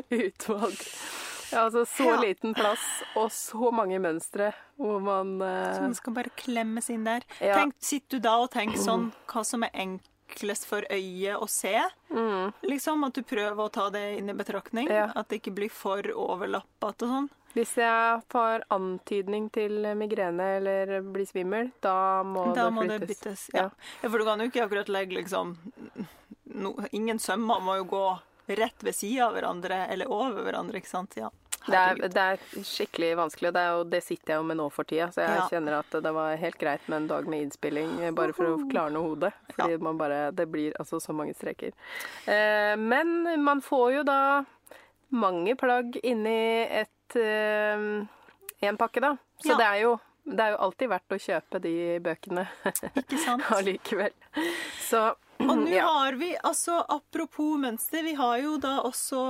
utvalg. 0.10 0.78
Ja, 1.51 1.66
altså 1.68 1.86
så 1.88 2.06
Ja. 2.13 2.19
liten 2.22 2.54
plass 2.54 2.84
og 3.16 3.30
så 3.31 3.72
mange 3.74 4.00
mønstre 4.00 4.51
hvor 4.78 5.00
man 5.01 5.42
eh, 5.42 5.74
Så 5.75 5.81
man 5.81 5.96
skal 5.96 6.13
bare 6.13 6.30
klemmes 6.38 6.90
inn 6.90 7.04
der. 7.04 7.22
Ja. 7.42 7.56
Tenk, 7.56 7.74
sitter 7.80 8.18
du 8.18 8.19
da 8.28 8.38
og 8.44 8.51
tenker 8.51 8.78
sånn 8.78 9.12
hva 9.28 9.44
som 9.46 9.63
er 9.63 9.72
enklest 9.74 10.66
for 10.69 10.81
øyet 10.90 11.36
å 11.42 11.48
se? 11.50 11.74
Liksom 12.63 13.04
At 13.07 13.13
du 13.18 13.24
prøver 13.24 13.57
å 13.66 13.72
ta 13.72 13.90
det 13.90 14.18
inn 14.19 14.30
i 14.30 14.34
betraktning? 14.34 14.88
Mm. 14.88 14.96
Ja. 14.96 15.12
At 15.16 15.30
det 15.30 15.42
ikke 15.42 15.56
blir 15.56 15.69
for 15.74 16.01
overlappete 16.13 17.08
og 17.08 17.13
sånn? 17.15 17.29
Hvis 17.56 17.72
jeg 17.82 18.22
får 18.29 18.62
antydning 18.70 19.48
til 19.51 19.82
migrene 19.98 20.58
eller 20.60 21.01
blir 21.01 21.25
svimmel, 21.25 21.72
da 21.82 22.22
må 22.24 22.53
Da 22.53 22.68
det 22.68 22.74
må 22.75 22.84
flyttes. 22.86 23.00
det 23.00 23.08
byttes. 23.10 23.50
Ja. 23.56 23.70
ja, 24.03 24.10
For 24.10 24.20
du 24.22 24.25
kan 24.25 24.39
jo 24.39 24.46
ikke 24.51 24.68
akkurat 24.68 24.88
legge 24.94 25.18
liksom 25.18 25.56
no, 26.53 26.75
Ingen 26.94 27.18
sømmer 27.20 27.60
må 27.65 27.75
jo 27.79 27.86
gå 27.89 28.03
rett 28.56 28.84
ved 28.84 28.96
sida 28.96 29.27
av 29.27 29.34
hverandre 29.38 29.88
eller 29.94 30.08
over 30.12 30.44
hverandre, 30.44 30.77
ikke 30.82 30.89
sant? 30.89 31.13
Ja. 31.18 31.29
Det 31.68 31.75
er, 31.75 31.96
det 32.10 32.18
er 32.24 32.38
skikkelig 32.65 33.10
vanskelig, 33.20 33.50
og 33.50 33.53
det, 33.53 33.63
jo, 33.68 33.84
det 33.91 34.00
sitter 34.03 34.32
jeg 34.34 34.39
jo 34.39 34.46
med 34.48 34.58
nå 34.58 34.70
for 34.72 34.84
tida. 34.88 35.10
Så 35.12 35.22
jeg 35.22 35.36
Ja. 35.38 35.48
kjenner 35.51 35.75
at 35.79 35.91
det 36.01 36.13
var 36.15 36.36
helt 36.39 36.58
greit 36.58 36.88
med 36.88 36.98
en 37.01 37.08
dag 37.08 37.27
med 37.27 37.41
innspilling, 37.44 37.98
bare 38.15 38.34
for 38.34 38.46
å 38.56 38.70
klarne 38.72 38.98
hodet. 39.03 39.34
Fordi 39.53 39.77
man 39.77 39.98
bare, 40.00 40.32
det 40.32 40.48
blir 40.50 40.74
altså 40.79 41.00
så 41.03 41.13
mange 41.13 41.36
streker. 41.36 41.72
Eh, 42.25 42.75
men 42.79 43.44
man 43.44 43.62
får 43.62 43.94
jo 44.00 44.03
da 44.03 44.46
mange 45.12 45.56
plagg 45.60 46.00
inni 46.03 46.63
et 46.70 47.15
eh, 47.20 48.06
en 48.62 48.77
pakke, 48.77 49.00
da. 49.01 49.18
Så 49.44 49.51
Ja. 49.51 49.58
det 49.58 49.65
er 49.68 49.82
jo 49.84 50.00
det 50.29 50.39
er 50.46 50.51
jo 50.51 50.58
alltid 50.62 50.89
verdt 50.89 51.13
å 51.15 51.18
kjøpe 51.18 51.60
de 51.63 52.00
bøkene 52.06 52.48
allikevel. 53.56 54.12
Så 54.89 55.15
Og 55.50 55.58
nå 55.65 55.74
ja. 55.74 55.86
har 55.88 56.13
vi, 56.20 56.32
altså 56.44 56.79
apropos 56.89 57.58
mønster, 57.60 58.03
vi 58.06 58.13
har 58.20 58.38
jo 58.44 58.58
da 58.62 58.77
også, 58.86 59.24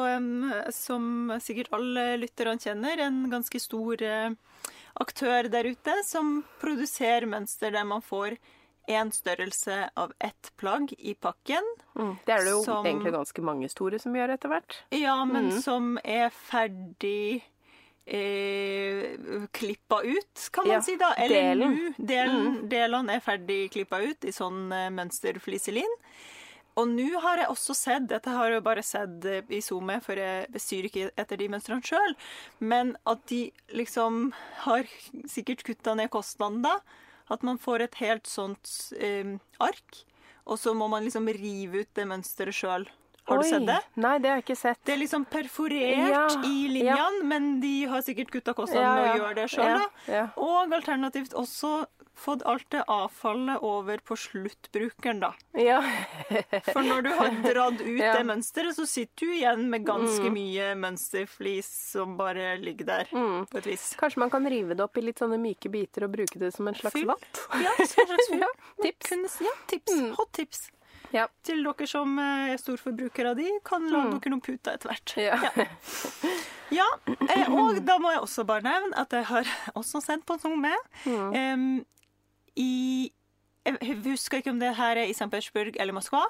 som 0.76 1.32
sikkert 1.42 1.72
alle 1.76 2.18
lytterne 2.22 2.60
kjenner, 2.60 3.00
en 3.08 3.30
ganske 3.32 3.60
stor 3.62 4.02
eh, 4.02 4.32
aktør 5.00 5.50
der 5.50 5.70
ute 5.72 5.96
som 6.06 6.44
produserer 6.62 7.26
mønster 7.30 7.72
der 7.72 7.86
man 7.88 8.02
får 8.02 8.38
én 8.90 9.12
størrelse 9.14 9.90
av 10.02 10.12
ett 10.20 10.50
plagg 10.58 10.96
i 10.98 11.14
pakken. 11.14 11.64
Mm, 11.94 12.16
Det 12.26 12.34
er 12.34 12.44
det 12.44 12.52
jo 12.56 12.64
Som- 12.64 12.86
egentlig 12.86 13.14
ganske 13.14 13.42
mange 13.46 13.70
store 13.70 14.00
som 14.00 14.14
gjør 14.18 14.34
etter 14.34 14.50
hvert. 14.50 14.78
Ja, 14.92 15.24
men 15.26 15.52
Mm. 15.52 15.62
som 15.62 16.00
er 16.04 16.30
ferdig 16.32 17.44
eh, 18.06 19.16
klippa 19.52 20.02
ut, 20.04 20.50
kan 20.52 20.68
man 20.68 20.76
Ja, 20.78 20.82
si 20.82 20.96
da. 20.96 21.14
Eller 21.18 21.42
delen. 21.52 21.72
Mm. 21.72 21.94
nå. 21.98 22.06
Delen, 22.12 22.70
Delene 22.70 23.16
er 23.18 23.24
ferdig 23.24 23.72
klippa 23.74 24.02
ut 24.04 24.26
i 24.26 24.34
sånn 24.36 24.72
eh, 24.72 24.90
mønsterfliselin. 24.94 25.96
Og 26.80 26.88
nå 26.88 27.20
har 27.20 27.42
jeg 27.42 27.50
også 27.52 27.74
sett, 27.76 28.06
dette 28.08 28.32
har 28.32 28.54
jeg 28.54 28.64
bare 28.64 28.84
sett 28.86 29.26
eh, 29.28 29.42
i 29.52 29.60
SoMe, 29.62 29.98
for 30.06 30.20
jeg 30.22 30.62
styrer 30.62 30.88
ikke 30.90 31.10
etter 31.20 31.40
de 31.42 31.50
mønstrene 31.52 31.84
sjøl, 31.84 32.16
men 32.60 32.94
at 33.10 33.26
de 33.32 33.50
liksom 33.76 34.30
har 34.66 34.88
sikkert 35.28 35.66
kutta 35.68 35.96
ned 36.00 36.12
kostnaden 36.14 36.62
da. 36.64 36.78
At 37.30 37.44
man 37.46 37.60
får 37.62 37.84
et 37.86 37.98
helt 38.02 38.26
sånt 38.26 38.94
eh, 38.98 39.36
ark, 39.62 40.00
og 40.50 40.58
så 40.58 40.74
må 40.74 40.88
man 40.90 41.04
liksom 41.06 41.28
rive 41.30 41.84
ut 41.84 41.92
det 41.94 42.08
mønsteret 42.10 42.56
sjøl. 42.58 42.88
Har 43.30 43.44
du 43.44 43.50
sett 43.50 43.68
det? 43.70 43.80
Nei, 43.96 44.16
det 44.20 44.30
har 44.32 44.40
jeg 44.42 44.46
ikke 44.48 44.60
sett. 44.60 44.82
Det 44.86 44.94
er 44.96 45.02
liksom 45.04 45.26
perforert 45.30 46.10
Ja, 46.12 46.26
i 46.50 46.68
linjene, 46.74 47.24
men 47.30 47.60
de 47.64 47.76
har 47.92 48.02
sikkert 48.06 48.32
kutta 48.34 48.54
kostnaden 48.58 48.84
Ja, 48.84 48.96
med 48.96 49.08
ja. 49.08 49.14
å 49.14 49.22
gjøre 49.24 49.36
det 49.44 49.48
sjøl. 49.54 49.66
Ja, 49.70 49.88
da. 50.10 50.28
Og 50.42 50.74
alternativt 50.80 51.34
også 51.38 51.86
fått 52.20 52.42
alt 52.44 52.66
det 52.74 52.82
avfallet 52.92 53.62
over 53.64 54.02
på 54.04 54.18
sluttbrukeren, 54.20 55.22
da. 55.24 55.30
Ja. 55.56 55.78
For 56.74 56.84
når 56.84 57.06
du 57.06 57.10
har 57.16 57.30
dratt 57.46 57.80
ut 57.80 57.94
Ja. 58.02 58.12
det 58.18 58.26
mønsteret, 58.28 58.76
så 58.76 58.84
sitter 58.90 59.30
du 59.30 59.36
igjen 59.38 59.70
med 59.72 59.86
ganske 59.88 60.28
mye 60.36 60.74
mønsterflis 60.76 61.70
som 61.94 62.18
bare 62.20 62.58
ligger 62.60 62.90
der, 62.90 63.06
på 63.14 63.62
et 63.62 63.70
vis. 63.72 63.94
Kanskje 64.00 64.20
man 64.26 64.34
kan 64.34 64.44
rive 64.52 64.76
det 64.76 64.84
opp 64.84 65.00
i 65.00 65.06
litt 65.06 65.22
sånne 65.24 65.40
myke 65.40 65.72
biter 65.72 66.04
og 66.10 66.12
bruke 66.18 66.42
det 66.44 66.52
som 66.58 66.68
en 66.68 66.76
slags 66.76 66.98
Fyll. 66.98 67.08
vatt? 67.08 67.42
Ja, 67.64 67.72
en 67.80 67.88
slags 67.88 68.30
Ja, 68.44 68.52
tips. 68.84 69.40
Ja, 69.48 69.56
tips. 69.72 69.96
Hot 70.20 70.32
tips. 70.36 70.66
Ja. 71.16 71.28
Til 71.46 71.64
dere 71.66 71.88
som 71.90 72.18
eh, 72.22 72.54
er 72.54 72.62
storforbrukere 72.62 73.34
av 73.34 73.40
de, 73.40 73.48
kan 73.66 73.86
lage 73.90 74.18
dere 74.20 74.34
noen 74.36 74.44
puter 74.46 74.78
etter 74.78 74.92
hvert. 74.92 75.16
Ja. 75.18 75.38
Ja, 76.70 76.86
ja. 77.34 77.48
og 77.50 77.80
da 77.86 77.96
må 78.02 78.12
jeg 78.14 78.26
også 78.26 78.46
bare 78.50 78.66
nevne 78.66 78.98
at 79.00 79.14
jeg 79.16 79.26
har 79.32 79.54
også 79.80 80.04
sendt 80.06 80.28
på 80.30 80.38
en 80.38 80.44
sang 80.44 80.60
med. 80.62 80.92
Em, 81.34 81.72
I 82.60 82.74
jeg 83.70 83.98
husker 84.06 84.40
ikke 84.40 84.54
om 84.54 84.60
det 84.62 84.72
her 84.78 84.98
er 84.98 85.10
i 85.10 85.14
St. 85.14 85.28
Petersburg 85.30 85.76
eller 85.78 85.94
Moskva. 85.94 86.24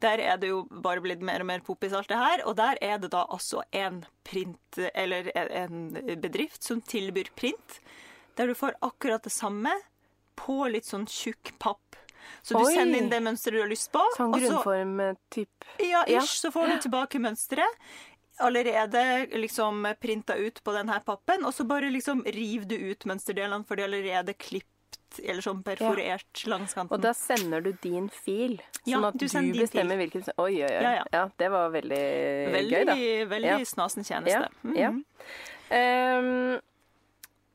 Der 0.00 0.22
er 0.22 0.38
det 0.40 0.48
jo 0.52 0.62
bare 0.70 1.02
blitt 1.04 1.24
mer 1.26 1.42
og 1.42 1.48
mer 1.50 1.64
poppis 1.66 1.92
alt 1.92 2.08
det 2.08 2.16
her. 2.16 2.44
Og 2.48 2.56
der 2.56 2.78
er 2.84 3.00
det 3.02 3.10
da 3.12 3.24
altså 3.28 3.64
en 3.76 4.04
print, 4.24 4.78
eller 4.94 5.28
en 5.36 5.90
bedrift 6.22 6.64
som 6.64 6.80
tilbyr 6.80 7.32
print, 7.36 7.80
der 8.38 8.48
du 8.48 8.54
får 8.56 8.78
akkurat 8.86 9.26
det 9.26 9.34
samme 9.34 9.74
på 10.38 10.62
litt 10.70 10.88
sånn 10.88 11.08
tjukk 11.10 11.52
papp. 11.60 11.98
Så 12.42 12.58
du 12.58 12.64
Oi. 12.64 12.74
sender 12.74 12.98
inn 12.98 13.08
det 13.10 13.20
mønsteret 13.22 13.52
du 13.58 13.60
har 13.62 13.68
lyst 13.68 13.90
på. 13.92 14.00
Sånn 14.16 14.32
grunnform-type. 14.32 15.66
ja, 15.80 16.04
Ja. 16.06 16.20
så 16.20 16.50
får 16.52 16.66
du 16.66 16.78
tilbake 16.88 17.18
mønsteret. 17.20 17.68
Allerede 18.40 19.26
liksom 19.34 19.82
printa 20.00 20.34
ut 20.36 20.60
på 20.62 20.72
denne 20.72 21.00
pappen, 21.04 21.44
og 21.44 21.52
så 21.54 21.64
bare 21.66 21.90
liksom 21.90 22.22
river 22.24 22.66
du 22.66 22.76
ut 22.92 23.04
mønsterdelene, 23.04 23.66
for 23.66 23.74
de 23.76 23.82
er 23.82 23.88
allerede 23.88 24.34
klipt 24.38 24.66
eller 25.24 25.40
sånn 25.42 25.62
perforert 25.64 26.44
langs 26.46 26.74
kanten. 26.74 26.92
Og 26.94 27.00
da 27.02 27.12
sender 27.14 27.60
du 27.64 27.72
din 27.82 28.08
fil, 28.12 28.60
Ja, 28.84 28.98
sånn 28.98 29.08
at 29.08 29.14
du 29.18 29.26
du, 29.26 29.58
bestemmer 29.58 29.96
hvilken 29.96 30.22
Oi, 30.38 30.62
oi, 30.62 30.68
oi. 30.68 30.82
Ja, 30.82 31.02
ja. 31.12 31.28
det 31.38 31.48
var 31.50 31.70
veldig, 31.70 32.52
veldig, 32.52 32.76
gøy, 32.76 32.84
da. 32.86 32.94
veldig 33.34 33.48
Ja. 33.48 33.58
snasen 33.64 34.04
Ja. 34.04 34.20
tjeneste. 34.20 34.48
Mhm. 34.62 34.76
ja. 34.76 36.60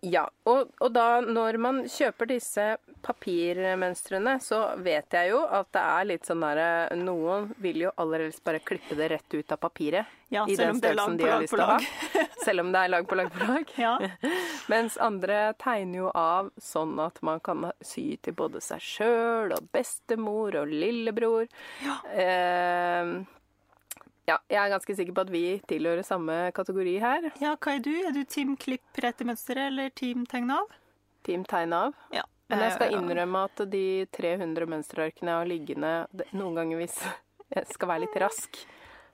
Ja. 0.04 0.26
Og, 0.44 0.72
og 0.84 0.92
da 0.92 1.22
når 1.24 1.58
man 1.62 1.78
kjøper 1.88 2.28
disse 2.34 2.66
papirmønstrene, 3.06 4.36
så 4.44 4.60
vet 4.84 5.16
jeg 5.16 5.32
jo 5.32 5.44
at 5.48 5.70
det 5.76 5.84
er 5.84 6.08
litt 6.10 6.28
sånn 6.28 6.44
derre 6.44 6.96
Noen 7.00 7.50
vil 7.64 7.86
jo 7.86 7.94
aller 8.00 8.26
helst 8.26 8.44
bare 8.44 8.60
klippe 8.64 8.98
det 9.00 9.10
rett 9.14 9.36
ut 9.36 9.56
av 9.56 9.62
papiret. 9.64 10.20
Ja, 10.34 10.44
i 10.50 10.58
den 10.58 10.80
størrelsen 10.80 11.18
de 11.20 11.28
har 11.30 11.44
lyst 11.44 11.54
til 11.54 11.64
å 11.64 11.70
ha. 11.76 11.78
Selv 12.46 12.66
om 12.66 12.72
det 12.74 12.82
er 12.82 12.92
lag 12.92 13.08
på 13.08 13.18
lag 13.20 13.30
på 13.32 13.48
lag. 13.48 13.76
Ja. 13.80 13.94
Mens 14.72 14.98
andre 14.98 15.54
tegner 15.62 16.02
jo 16.02 16.10
av 16.18 16.52
sånn 16.60 16.98
at 17.04 17.22
man 17.24 17.40
kan 17.44 17.70
sy 17.84 18.18
til 18.24 18.36
både 18.40 18.64
seg 18.64 18.84
sjøl 18.84 19.56
og 19.56 19.72
bestemor 19.76 20.60
og 20.64 20.74
lillebror. 20.74 21.48
Ja. 21.86 22.00
Eh, 22.12 23.14
ja, 24.28 24.38
jeg 24.50 24.60
er 24.62 24.70
ganske 24.72 24.96
sikker 24.96 25.14
på 25.18 25.22
at 25.26 25.32
vi 25.34 25.44
tilhører 25.68 26.04
samme 26.08 26.52
kategori 26.56 27.00
her. 27.04 27.32
ja, 27.42 27.56
hva 27.56 27.74
er 27.76 27.80
du? 27.84 27.92
Er 28.08 28.12
du 28.16 28.24
Team 28.24 28.56
Klipp 28.58 28.82
rette 29.04 29.26
mønsteret 29.28 29.68
eller 29.72 29.90
Team 29.90 30.26
Tegn 30.26 30.52
av? 30.52 30.70
Team 31.24 31.44
Tegn 31.46 31.74
av. 31.74 31.94
Ja. 32.12 32.24
Men 32.50 32.60
jeg 32.60 32.74
skal 32.76 32.94
Eh, 32.94 33.00
innrømme 33.00 33.44
at 33.48 33.62
de 33.72 34.06
300 34.12 34.66
mønsterarkene 34.68 35.32
jeg 35.32 35.40
har 35.40 35.48
liggende 35.50 35.92
Noen 36.34 36.56
ganger 36.56 36.78
hvis 36.82 36.98
jeg 37.56 37.66
skal 37.72 37.88
være 37.90 38.04
litt 38.06 38.18
rask, 38.22 38.58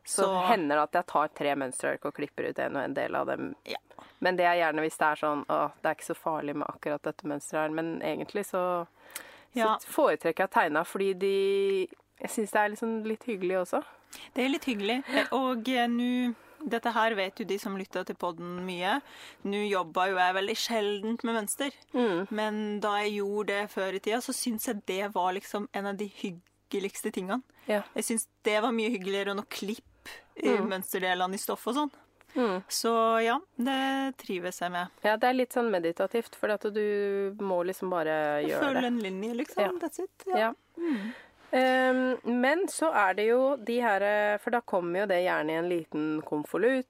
så, 0.04 0.26
Så- 0.26 0.48
hender 0.50 0.76
det 0.76 0.84
at 0.84 0.94
jeg 1.00 1.06
tar 1.08 1.28
tre 1.38 1.54
mønsterark 1.56 2.06
og 2.06 2.14
klipper 2.18 2.50
ut 2.50 2.60
en 2.60 2.76
og 2.76 2.84
en 2.84 2.94
del 2.98 3.16
av 3.16 3.28
dem. 3.28 3.54
Ja. 3.70 3.78
Men 4.20 4.36
det 4.36 4.46
er 4.50 4.58
gjerne 4.60 4.82
hvis 4.84 4.98
det 5.00 5.06
er 5.08 5.16
sånn 5.22 5.46
Å, 5.48 5.72
det 5.82 5.90
er 5.92 5.96
ikke 5.96 6.10
så 6.10 6.16
farlig 6.18 6.56
med 6.56 6.68
akkurat 6.68 7.02
dette 7.04 7.28
mønsteret 7.30 7.62
her. 7.68 7.70
Men 7.78 8.02
egentlig 8.02 8.46
så, 8.50 8.64
så 9.54 9.60
Ja. 9.64 9.78
foretrekker 9.78 10.46
jeg 10.48 10.52
tegna 10.52 10.84
fordi 10.84 11.14
de 11.20 11.36
Jeg 12.20 12.30
syns 12.34 12.52
det 12.52 12.60
er 12.60 12.70
liksom 12.74 13.04
litt 13.08 13.24
hyggelig 13.24 13.62
også. 13.62 13.84
Det 14.36 14.44
er 14.44 14.54
litt 14.54 14.68
hyggelig. 14.70 15.02
Og 15.38 15.68
eh, 15.74 15.90
nå 15.92 16.36
Dette 16.60 16.92
her 16.92 17.14
vet 17.16 17.40
jo 17.40 17.46
de 17.48 17.56
som 17.56 17.78
lytter 17.80 18.04
til 18.04 18.18
podden 18.20 18.58
mye. 18.68 18.98
Nå 19.48 19.62
jobba 19.70 20.10
jo 20.10 20.18
jeg 20.20 20.36
veldig 20.36 20.56
sjeldent 20.60 21.24
med 21.24 21.38
mønster. 21.38 21.78
Mm. 21.96 22.26
Men 22.36 22.58
da 22.84 22.98
jeg 23.00 23.14
gjorde 23.22 23.54
det 23.54 23.70
før 23.72 23.96
i 23.96 24.02
tida, 24.04 24.20
så 24.20 24.36
syns 24.36 24.68
jeg 24.68 24.82
det 24.90 25.06
var 25.14 25.32
liksom 25.38 25.70
en 25.72 25.88
av 25.94 25.96
de 25.96 26.10
hyggeligste 26.20 27.14
tingene. 27.16 27.40
Ja. 27.70 27.86
Jeg 27.96 28.10
syns 28.10 28.28
det 28.44 28.58
var 28.66 28.76
mye 28.76 28.92
hyggeligere 28.92 29.32
enn 29.32 29.40
å 29.40 29.48
klippe 29.48 30.12
i 30.36 30.58
mønsterdelene 30.60 31.40
i 31.40 31.42
stoff 31.42 31.64
og 31.72 31.78
sånn. 31.80 31.96
Mm. 32.36 32.60
Så 32.68 32.92
ja, 33.24 33.40
det 33.56 34.18
trives 34.22 34.60
jeg 34.62 34.72
med. 34.76 34.92
Ja, 35.06 35.16
det 35.18 35.32
er 35.32 35.38
litt 35.40 35.56
sånn 35.56 35.72
meditativt, 35.74 36.36
for 36.38 36.52
at 36.54 36.68
du 36.76 37.36
må 37.40 37.62
liksom 37.68 37.90
bare 37.94 38.44
gjøre 38.46 38.62
Følge 38.68 38.84
det. 38.84 38.92
en 38.92 39.00
linje, 39.08 39.34
liksom. 39.42 39.64
Ja. 39.64 39.72
That's 39.82 40.04
it. 40.04 40.28
Ja. 40.28 40.52
Um, 40.78 41.10
men 41.52 42.68
så 42.70 42.92
er 42.94 43.14
det 43.18 43.28
jo 43.32 43.56
de 43.58 43.80
her 43.82 44.38
For 44.44 44.52
da 44.54 44.62
kommer 44.62 45.02
jo 45.06 45.10
det 45.12 45.24
gjerne 45.26 45.50
i 45.56 45.60
en 45.64 45.70
liten 45.72 46.08
konvolutt. 46.28 46.88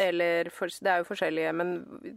Eller 0.00 0.48
for, 0.48 0.70
Det 0.72 0.88
er 0.88 1.02
jo 1.02 1.04
forskjellige, 1.04 1.50
men 1.52 1.72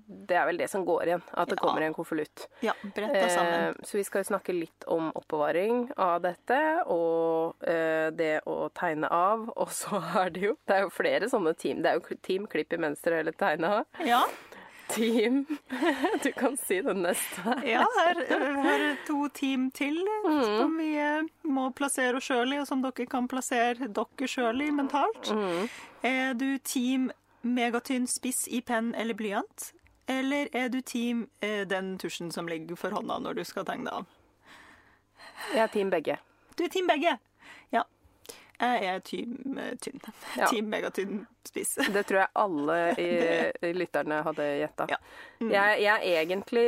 det 0.08 0.38
er 0.39 0.46
vel 0.48 0.55
det 0.62 0.69
som 0.72 0.86
går 0.88 1.01
igjen. 1.10 1.24
At 1.36 1.50
det 1.51 1.58
Ja. 1.60 1.62
kommer 1.67 1.81
i 1.84 1.88
en 1.89 1.93
konvolutt. 1.93 2.46
Ja, 2.63 2.72
bretta 2.96 3.27
sammen. 3.29 3.75
Eh, 3.75 3.84
så 3.84 3.98
vi 3.98 4.03
skal 4.08 4.24
jo 4.24 4.29
snakke 4.29 4.53
litt 4.55 4.86
om 4.88 5.10
oppbevaring 5.13 5.91
av 5.98 6.22
dette, 6.24 6.60
og 6.88 7.55
eh, 7.67 8.12
det 8.15 8.41
å 8.48 8.69
tegne 8.72 9.12
av. 9.12 9.50
Og 9.58 9.67
så 9.75 10.00
er 10.24 10.29
det 10.29 10.41
jo 10.46 10.55
Det 10.65 10.77
er 10.77 10.81
jo 10.88 10.89
flere 10.89 11.27
sånne 11.27 11.51
team. 11.58 11.81
Det 11.84 11.91
er 11.91 12.00
jo 12.00 12.15
Team 12.24 12.48
Klipp 12.48 12.72
i 12.72 12.77
mønsteret 12.79 13.19
eller 13.25 13.34
tegne 13.36 13.67
av. 13.81 13.86
Ja, 14.08 14.24
Team 14.89 15.46
Du 16.24 16.31
kan 16.34 16.58
si 16.58 16.79
det 16.81 16.96
neste. 16.98 17.55
ja 17.67 17.84
her, 17.98 18.19
her 18.29 18.84
er 18.89 18.98
to 19.08 19.27
team 19.34 19.69
til 19.72 20.00
Mm. 20.25 20.43
som 20.43 20.74
vi 20.77 20.89
eh, 21.00 21.22
må 21.48 21.69
plassere 21.74 22.17
oss 22.19 22.27
sjøl 22.27 22.53
i, 22.53 22.60
og 22.60 22.67
som 22.67 22.81
dere 22.84 23.05
kan 23.10 23.27
plassere 23.31 23.88
dere 23.88 24.27
sjøl 24.29 24.62
i 24.62 24.69
mentalt. 24.75 25.29
Mm. 25.34 25.69
Er 26.05 26.34
du 26.38 26.58
team 26.63 27.10
megatynn 27.41 28.05
spiss 28.08 28.48
i 28.51 28.60
penn 28.62 28.91
eller 29.00 29.15
blyant? 29.17 29.72
Eller 30.10 30.50
er 30.53 30.67
du 30.74 30.81
team 30.81 31.27
eh, 31.41 31.63
den 31.69 31.96
tusjen 32.01 32.31
som 32.36 32.48
ligger 32.50 32.75
for 32.77 32.89
hånda 32.91 33.19
når 33.24 33.39
du 33.39 33.43
skal 33.48 33.65
tegne 33.65 33.89
av? 34.01 34.05
Jeg 35.53 35.63
er 35.63 35.72
team 35.74 35.89
begge. 35.93 36.17
Du 36.58 36.63
er 36.65 36.72
team 36.74 36.88
begge. 36.89 37.15
Jeg 38.60 38.88
er 38.92 39.00
team 39.08 39.58
eh, 39.58 39.75
tynn. 39.80 40.00
Ja. 40.39 40.48
Team 40.51 40.68
megatynn 40.72 41.22
spiss. 41.48 41.75
Det 41.96 42.04
tror 42.10 42.20
jeg 42.22 42.32
alle 42.42 42.78
i, 43.00 43.10
lytterne 43.80 44.18
hadde 44.25 44.48
gjetta. 44.60 44.88
Ja. 44.92 44.98
Mm. 45.39 45.51
Jeg, 45.54 45.78
jeg 45.86 45.96
er 46.13 46.22
egentlig 46.25 46.66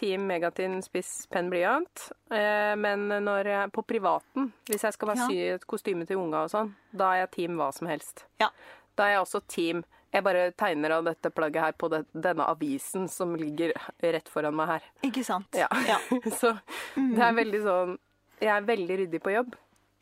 team 0.00 0.24
megatynn 0.30 0.78
spiss 0.84 1.10
penn 1.32 1.50
blyant, 1.52 2.06
eh, 2.32 2.72
men 2.80 3.06
når 3.26 3.50
jeg, 3.52 3.72
på 3.76 3.84
privaten, 3.86 4.52
hvis 4.70 4.86
jeg 4.88 4.96
skal 4.96 5.12
bare 5.12 5.20
Ja. 5.24 5.28
sy 5.28 5.40
et 5.58 5.66
kostyme 5.70 6.06
til 6.08 6.22
unga 6.22 6.46
og 6.46 6.52
sånn, 6.54 6.72
da 6.96 7.12
er 7.14 7.24
jeg 7.26 7.34
team 7.36 7.60
hva 7.60 7.68
som 7.76 7.90
helst. 7.92 8.24
Ja. 8.40 8.48
Da 8.96 9.08
er 9.10 9.16
jeg 9.18 9.26
også 9.26 9.40
team 9.50 9.84
Jeg 10.14 10.22
bare 10.22 10.52
tegner 10.54 10.92
av 10.94 11.04
dette 11.08 11.26
plagget 11.34 11.58
her 11.64 11.72
på 11.74 11.88
det, 11.90 12.04
denne 12.14 12.44
avisen 12.46 13.08
som 13.10 13.32
ligger 13.34 13.72
rett 13.98 14.28
foran 14.30 14.54
meg 14.54 14.68
her. 14.70 14.84
Ikke 15.02 15.24
sant? 15.26 15.48
Ja. 15.58 15.66
Ja. 15.88 15.96
så 16.38 16.52
det 16.94 17.18
er 17.18 17.34
veldig 17.34 17.60
sånn 17.64 17.96
Jeg 18.38 18.52
er 18.54 18.68
veldig 18.68 18.98
ryddig 19.00 19.20
på 19.24 19.32
jobb, 19.34 19.56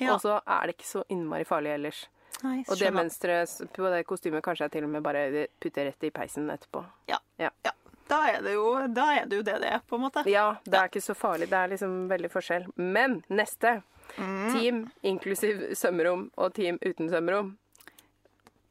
Ja. 0.05 0.15
og 0.17 0.21
så 0.25 0.41
er 0.41 0.67
det 0.67 0.77
ikke 0.77 0.89
så 0.89 1.05
innmari 1.09 1.47
farlig 1.49 1.75
ellers. 1.77 2.03
Nei, 2.43 2.65
Og 2.67 2.79
det 2.79 2.91
mønsteret 2.95 3.73
på 3.77 3.91
det 3.93 4.03
kostymet 4.09 4.43
kanskje 4.43 4.67
jeg 4.67 4.73
til 4.75 4.87
og 4.89 4.91
med 4.91 5.05
bare 5.05 5.47
putter 5.63 5.87
rett 5.87 6.05
i 6.09 6.11
peisen 6.11 6.49
etterpå. 6.51 6.83
Ja. 7.11 7.21
Ja. 7.39 7.51
ja. 7.63 7.73
Da 8.09 8.19
er, 8.29 8.43
det 8.45 8.53
jo, 8.57 8.67
da 8.93 9.05
er 9.15 9.29
det 9.31 9.39
jo 9.39 9.45
det 9.47 9.55
det 9.63 9.69
er, 9.73 9.81
på 9.89 9.97
en 9.97 10.03
måte. 10.05 10.25
Ja, 10.29 10.57
det 10.67 10.75
er 10.77 10.91
ikke 10.91 11.01
så 11.05 11.15
farlig. 11.17 11.49
Det 11.49 11.57
er 11.57 11.71
liksom 11.73 11.95
veldig 12.11 12.31
forskjell. 12.33 12.67
Men 12.77 13.23
neste. 13.33 13.79
Mm. 14.19 14.53
Team 14.53 14.81
inklusiv 15.07 15.63
sømrom 15.79 16.27
og 16.37 16.53
team 16.57 16.81
uten 16.83 17.09
sømrom. 17.09 17.55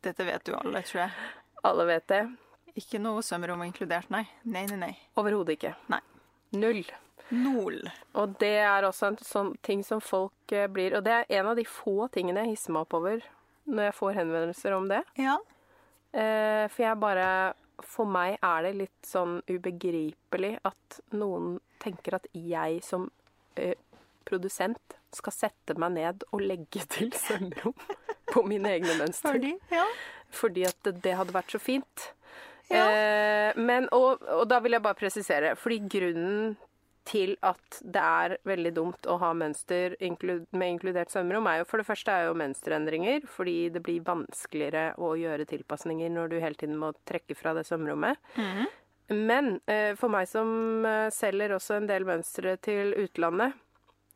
Dette 0.04 0.26
vet 0.28 0.52
jo 0.52 0.58
alle, 0.60 0.84
tror 0.86 1.06
jeg. 1.06 1.32
Alle 1.64 1.88
vet 1.90 2.08
det. 2.12 2.22
Ikke 2.78 3.02
noe 3.02 3.24
sømrom 3.26 3.64
inkludert, 3.66 4.12
nei. 4.14 4.24
Nei, 4.44 4.66
nei, 4.70 4.78
nei. 4.80 4.94
Overhodet 5.20 5.58
ikke. 5.58 5.74
Nei. 5.92 6.02
Null. 6.58 6.84
Nol. 7.32 7.80
Og 8.20 8.36
det 8.42 8.58
er 8.64 8.88
også 8.88 9.12
en 9.12 9.20
sånn 9.24 9.54
ting 9.64 9.84
som 9.88 10.02
folk 10.04 10.52
eh, 10.52 10.68
blir 10.72 10.98
Og 10.98 11.06
det 11.06 11.14
er 11.16 11.30
en 11.40 11.52
av 11.54 11.56
de 11.60 11.64
få 11.68 12.10
tingene 12.12 12.44
jeg 12.44 12.58
hisser 12.58 12.76
meg 12.76 12.86
opp 12.86 12.98
over 13.00 13.24
når 13.72 13.88
jeg 13.88 13.96
får 13.96 14.18
henvendelser 14.18 14.76
om 14.76 14.88
det. 14.90 15.02
Ja. 15.22 15.38
Eh, 16.12 16.66
for 16.68 16.84
jeg 16.84 17.00
bare 17.00 17.28
For 17.88 18.10
meg 18.10 18.36
er 18.44 18.66
det 18.66 18.74
litt 18.82 19.08
sånn 19.08 19.38
ubegripelig 19.48 20.58
at 20.68 21.00
noen 21.16 21.56
tenker 21.82 22.20
at 22.20 22.28
jeg 22.36 22.82
som 22.86 23.08
eh, 23.56 23.78
produsent 24.28 24.98
skal 25.16 25.34
sette 25.34 25.76
meg 25.80 25.96
ned 25.98 26.26
og 26.32 26.44
legge 26.44 26.84
til 26.96 27.12
sømrom 27.16 27.78
på 28.32 28.44
mine 28.48 28.76
egne 28.78 28.98
mønster. 29.00 29.38
Fordi? 29.38 29.56
Ja. 29.74 29.86
Fordi 30.32 30.66
at 30.68 30.78
det, 30.88 31.00
det 31.04 31.16
hadde 31.20 31.36
vært 31.36 31.56
så 31.56 31.60
fint. 31.60 32.12
Ja. 32.72 32.86
Eh, 32.86 33.58
men, 33.60 33.90
og, 33.92 34.22
og 34.32 34.46
da 34.48 34.62
vil 34.64 34.78
jeg 34.78 34.84
bare 34.86 35.00
presisere, 35.00 35.56
fordi 35.60 35.82
grunnen 35.92 36.54
til 37.08 37.34
at 37.41 37.79
det 37.81 38.01
er 38.01 38.36
veldig 38.48 38.72
dumt 38.75 39.08
å 39.10 39.17
ha 39.22 39.31
mønster 39.38 39.96
med 40.00 40.67
inkludert 40.67 41.12
svømmerom, 41.13 41.48
er 41.50 41.62
jo 41.62 41.70
for 41.70 41.81
det 41.81 41.88
første 41.88 42.13
er 42.13 42.27
jo 42.29 42.38
mønsterendringer, 42.38 43.25
fordi 43.29 43.72
det 43.74 43.81
blir 43.86 44.05
vanskeligere 44.05 44.91
å 45.01 45.15
gjøre 45.20 45.48
tilpasninger 45.50 46.13
når 46.13 46.31
du 46.31 46.38
hele 46.43 46.60
tiden 46.60 46.77
må 46.81 46.93
trekke 47.10 47.38
fra 47.38 47.55
det 47.58 47.65
svømmerommet. 47.70 48.22
Mm 48.36 48.46
-hmm. 48.46 48.70
Men 49.12 49.60
eh, 49.67 49.96
for 49.96 50.10
meg 50.10 50.27
som 50.27 50.86
eh, 50.86 51.10
selger 51.12 51.51
også 51.51 51.75
en 51.75 51.88
del 51.88 52.05
mønstre 52.08 52.55
til 52.58 52.93
utlandet, 52.93 53.53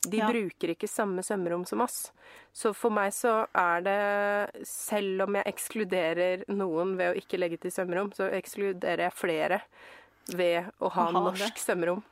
de 0.06 0.18
Ja. 0.18 0.28
bruker 0.30 0.70
ikke 0.70 0.88
samme 0.88 1.24
svømmerom 1.24 1.66
som 1.66 1.82
oss. 1.82 2.12
Så 2.54 2.74
for 2.74 2.92
meg 2.92 3.12
så 3.12 3.48
er 3.54 3.82
det 3.82 4.68
Selv 4.68 5.24
om 5.24 5.36
jeg 5.36 5.46
ekskluderer 5.46 6.44
noen 6.48 6.96
ved 6.98 7.14
å 7.14 7.18
ikke 7.18 7.40
legge 7.40 7.58
til 7.58 7.72
svømmerom, 7.72 8.14
så 8.14 8.30
ekskluderer 8.32 9.10
jeg 9.10 9.14
flere 9.14 9.62
ved 10.30 10.72
å 10.80 10.90
ha 10.90 11.06
ha 11.12 11.12
norsk 11.12 11.58
det. 11.58 12.04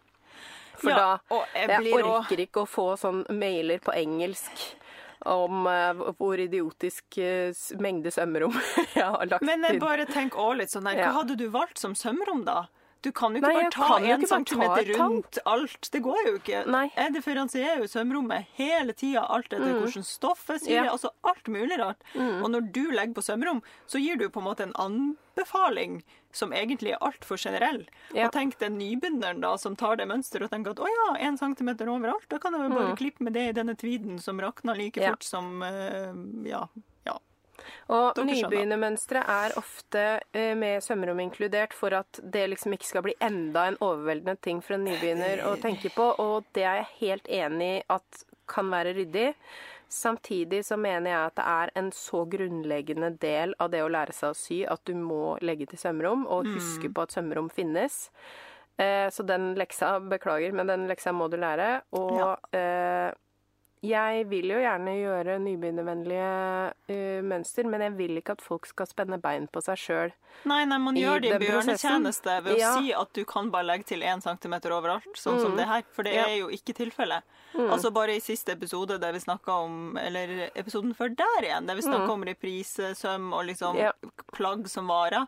For 0.78 0.90
Ja, 0.90 1.18
da 1.30 1.42
jeg 1.56 1.70
Jeg 1.70 1.94
orker 1.94 2.10
også- 2.10 2.40
ikke 2.48 2.64
å 2.64 2.68
få 2.70 2.88
sånn 2.98 3.26
mailer 3.30 3.80
på 3.80 3.94
engelsk 3.96 4.52
om 5.26 5.66
uh, 5.68 5.94
hvor 6.20 6.36
idiotisk 6.38 7.04
uh, 7.18 7.54
mengde 7.80 8.12
sømrom 8.12 8.52
jeg 8.96 9.04
har 9.06 9.26
lagt 9.26 9.42
inn. 9.42 9.48
Men 9.48 9.64
jeg 9.70 9.80
bare 9.80 10.06
tenker 10.06 10.38
også 10.40 10.58
litt 10.58 10.70
sånn 10.74 10.88
her 10.90 10.98
Ja. 11.00 11.12
hva 11.12 11.22
hadde 11.22 11.38
du 11.38 11.48
valgt 11.50 11.78
som 11.80 11.94
sømrom 11.96 12.44
da? 12.46 12.66
Du 13.04 13.12
kan 13.12 13.34
jo 13.36 13.42
ikke 13.42 13.50
Nei, 13.52 13.64
bare 13.64 13.72
ta 13.76 13.98
én 14.00 14.22
ta 14.24 14.28
centimeter 14.32 14.94
rundt 14.98 15.38
alt. 15.46 15.90
Det 15.92 16.00
går 16.06 16.22
jo 16.30 16.34
ikke. 16.40 16.62
Nei. 16.72 16.86
Jeg 16.96 17.14
differensierer 17.18 17.82
jo 17.84 17.90
sømrommet 17.92 18.48
hele 18.56 18.94
tida, 18.96 19.26
alt 19.28 19.52
etter 19.52 19.74
hvordan 19.82 20.06
stoffet 20.08 20.64
sier, 20.64 20.82
Mm. 20.82 20.86
Ja. 20.86 20.90
Mm. 20.90 20.94
altså 20.96 21.10
alt 21.24 21.48
mulig 21.52 21.80
rart. 21.82 22.02
Og 22.16 22.48
når 22.54 22.72
du 22.72 22.84
legger 22.96 23.14
på 23.14 23.22
sømrom, 23.26 23.60
så 23.88 24.00
gir 24.00 24.16
du 24.18 24.30
på 24.30 24.40
en 24.40 24.48
måte 24.48 24.64
en 24.64 24.74
anbefaling 24.80 26.02
som 26.34 26.52
egentlig 26.56 26.94
er 26.96 27.02
altfor 27.06 27.38
generell. 27.38 27.84
Ja. 28.16 28.26
Og 28.28 28.32
tenk 28.34 28.56
den 28.58 28.78
nybegynneren 28.80 29.42
da, 29.44 29.56
som 29.58 29.76
tar 29.76 29.98
det 30.00 30.08
mønsteret 30.10 30.48
og 30.48 30.50
tenker 30.56 30.72
at 30.74 30.80
å 30.82 30.88
ja, 30.90 31.10
en 31.28 31.38
centimeter 31.38 31.86
overalt, 31.92 32.26
da 32.32 32.40
kan 32.42 32.54
jeg 32.58 32.72
bare 32.74 32.96
klippe 32.98 33.22
med 33.28 33.34
det 33.36 33.50
i 33.50 33.54
denne 33.60 33.76
tweeden 33.78 34.20
som 34.24 34.40
rakner 34.42 34.76
like 34.80 34.98
Mm. 34.98 35.04
Ja. 35.04 35.12
fort 35.12 35.24
som 35.28 35.62
eh, 35.62 36.50
ja. 36.50 36.64
Og 37.94 38.18
nybegynnermønsteret 38.28 39.30
er 39.30 39.58
ofte 39.60 40.04
eh, 40.34 40.54
med 40.58 40.84
sømrom 40.84 41.20
inkludert 41.24 41.74
for 41.78 41.96
at 41.98 42.20
det 42.24 42.48
liksom 42.50 42.74
ikke 42.76 42.90
skal 42.90 43.06
bli 43.06 43.16
enda 43.24 43.68
en 43.70 43.78
overveldende 43.84 44.38
ting 44.42 44.62
for 44.64 44.78
en 44.78 44.88
nybegynner 44.88 45.44
å 45.48 45.56
tenke 45.62 45.92
på, 45.94 46.10
og 46.20 46.48
det 46.58 46.66
er 46.66 46.82
jeg 46.82 46.92
helt 47.00 47.30
enig 47.44 47.70
i 47.78 47.84
at 47.94 48.24
kan 48.50 48.72
være 48.74 48.96
ryddig. 48.98 49.30
Samtidig 49.94 50.64
så 50.66 50.76
mener 50.82 51.12
jeg 51.12 51.28
at 51.30 51.36
det 51.38 51.44
er 51.48 51.72
en 51.80 51.92
så 51.96 52.24
grunnleggende 52.30 53.12
del 53.22 53.54
av 53.62 53.70
det 53.72 53.84
å 53.86 53.92
lære 53.94 54.16
seg 54.16 54.34
å 54.34 54.38
sy 54.38 54.58
at 54.66 54.82
du 54.90 54.96
må 54.98 55.38
legge 55.46 55.68
til 55.70 55.80
sømrom, 55.80 56.26
og 56.26 56.50
huske 56.50 56.90
på 56.90 57.06
at 57.06 57.14
sømrom 57.14 57.52
finnes. 57.54 58.10
Eh, 58.82 59.06
så 59.14 59.24
den 59.24 59.52
leksa, 59.60 60.00
beklager, 60.02 60.52
men 60.58 60.68
den 60.68 60.88
leksa 60.90 61.14
må 61.14 61.30
du 61.30 61.38
lære. 61.38 61.84
Og 61.94 62.18
Ja. 62.18 63.12
Jeg 63.84 64.28
vil 64.32 64.48
jo 64.54 64.60
gjerne 64.64 64.94
gjøre 64.96 65.34
nybegynnervennlige 65.44 66.74
eh, 66.88 67.22
mønster, 67.28 67.68
men 67.68 67.82
jeg 67.84 67.94
vil 67.98 68.20
ikke 68.22 68.36
at 68.38 68.44
folk 68.46 68.66
skal 68.70 68.88
spenne 68.88 69.18
bein 69.22 69.50
på 69.52 69.62
seg 69.66 69.80
sjøl. 69.82 70.14
Nei, 70.50 70.62
nei, 70.66 70.78
man 70.82 70.96
gjør 70.98 71.20
det 71.24 71.34
i 71.36 71.40
bjørnetjeneste 71.44 72.38
ved 72.46 72.56
å 72.64 72.70
si 72.80 72.94
at 72.96 73.12
du 73.14 73.22
kan 73.30 73.52
bare 73.54 73.68
legge 73.68 73.90
til 73.92 74.06
én 74.08 74.24
centimeter 74.24 74.72
overalt, 74.76 75.06
sånn 75.20 75.42
som 75.44 75.58
det 75.60 75.68
her. 75.70 75.84
For 75.92 76.04
det 76.08 76.14
Ja. 76.16 76.26
er 76.30 76.38
jo 76.40 76.48
ikke 76.50 76.74
tilfellet. 76.80 77.24
Altså 77.60 77.92
bare 77.94 78.16
i 78.16 78.24
siste 78.24 78.54
episode 78.56 78.98
der 79.00 79.12
vi 79.14 79.20
snakka 79.20 79.52
om 79.66 79.98
Eller 79.98 80.50
episoden 80.56 80.96
før 80.98 81.14
der 81.16 81.44
igjen, 81.46 81.68
der 81.68 81.76
vi 81.76 81.82
snakka 81.86 82.10
om 82.16 82.24
reprisesøm 82.24 83.32
og 83.34 83.46
liksom 83.46 83.78
Ja. 83.78 83.92
plagg 84.34 84.68
som 84.70 84.88
varer. 84.88 85.28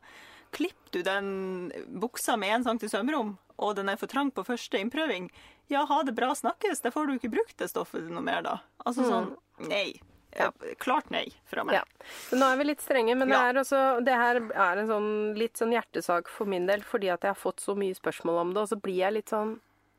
Klipp 0.51 0.91
du 0.91 1.03
den 1.03 1.71
buksa 1.99 2.37
med 2.39 2.49
én 2.49 2.63
centimeter 2.63 2.97
sømrom, 2.97 3.37
og 3.59 3.75
den 3.75 3.89
er 3.89 3.97
for 3.97 4.07
trang 4.07 4.31
på 4.31 4.43
første 4.45 4.79
innprøving, 4.79 5.29
ja, 5.71 5.85
ha 5.89 6.01
det 6.03 6.13
bra, 6.17 6.33
snakkes. 6.35 6.81
Da 6.83 6.91
får 6.93 7.07
du 7.07 7.15
ikke 7.17 7.31
brukt 7.33 7.57
det 7.57 7.69
stoffet 7.71 8.09
noe 8.11 8.21
mer, 8.25 8.43
da. 8.45 8.59
Altså 8.85 9.07
sånn 9.07 9.31
Nei. 9.69 9.95
Ja. 10.35 10.49
Klart 10.83 11.07
nei 11.13 11.29
fra 11.47 11.63
meg. 11.63 11.77
Ja. 11.77 11.83
Så 12.27 12.35
nå 12.35 12.47
er 12.51 12.57
vi 12.59 12.65
litt 12.67 12.81
strenge, 12.83 13.13
men 13.15 13.29
det, 13.31 13.37
er 13.39 13.55
også, 13.61 13.81
det 14.03 14.15
her 14.19 14.41
er 14.51 14.81
en 14.81 14.89
sånn 14.89 15.11
litt 15.39 15.55
sånn 15.55 15.71
hjertesak 15.71 16.27
for 16.27 16.49
min 16.51 16.65
del, 16.67 16.83
fordi 16.83 17.07
at 17.13 17.23
jeg 17.23 17.31
har 17.31 17.39
fått 17.39 17.63
så 17.63 17.71
mye 17.79 17.95
spørsmål 17.95 18.41
om 18.41 18.51
det, 18.51 18.65
og 18.65 18.73
så 18.73 18.77
blir 18.83 18.99
jeg 18.99 19.15
litt 19.21 19.31
sånn 19.31 19.53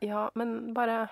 Ja, 0.05 0.27
men 0.37 0.75
bare 0.77 1.07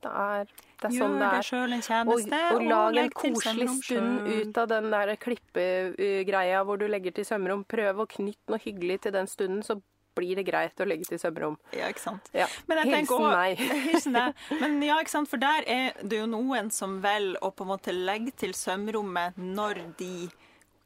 Det 0.00 0.08
er, 0.08 0.48
det 0.80 0.88
er 0.88 0.94
sånn 0.96 0.96
Gjør 0.96 1.12
det 1.12 1.20
deg 1.26 1.36
er. 1.42 1.46
sjøl 1.50 1.76
en 1.76 1.84
tjeneste, 1.84 2.40
og 2.54 2.64
lag 2.70 2.98
en 3.02 3.12
koselig 3.20 3.68
stund 3.82 4.32
ut 4.32 4.62
av 4.64 4.68
den 4.72 4.90
der 4.96 5.14
klippegreia 5.20 6.64
hvor 6.64 6.80
du 6.80 6.86
legger 6.88 7.12
til 7.18 7.28
sømrom. 7.28 7.66
Prøv 7.68 8.00
å 8.00 8.08
knytte 8.16 8.48
noe 8.54 8.62
hyggelig 8.64 9.02
til 9.04 9.12
den 9.18 9.28
stunden, 9.28 9.60
så 9.66 9.76
blir 10.18 10.38
det 10.38 10.44
greit 10.48 10.80
å 10.82 10.86
legge 10.88 11.08
til 11.08 11.20
sømrom. 11.22 11.56
Ja, 11.76 11.88
ikke 11.92 12.04
sant. 12.04 12.28
Ja. 12.36 12.48
Hilsen 12.68 13.24
meg. 13.24 13.62
Hilsen 13.88 14.18
deg. 14.18 14.44
Men 14.60 14.78
ja, 14.84 14.98
ikke 15.02 15.14
sant, 15.14 15.30
for 15.30 15.42
der 15.42 15.66
er 15.70 15.98
det 16.02 16.22
jo 16.22 16.28
noen 16.30 16.72
som 16.74 16.98
velger 17.04 17.40
å 17.44 17.52
på 17.54 17.66
en 17.66 17.72
måte 17.72 17.94
legge 17.94 18.34
til 18.44 18.54
sømrommet 18.56 19.38
når 19.38 19.82
de 20.00 20.28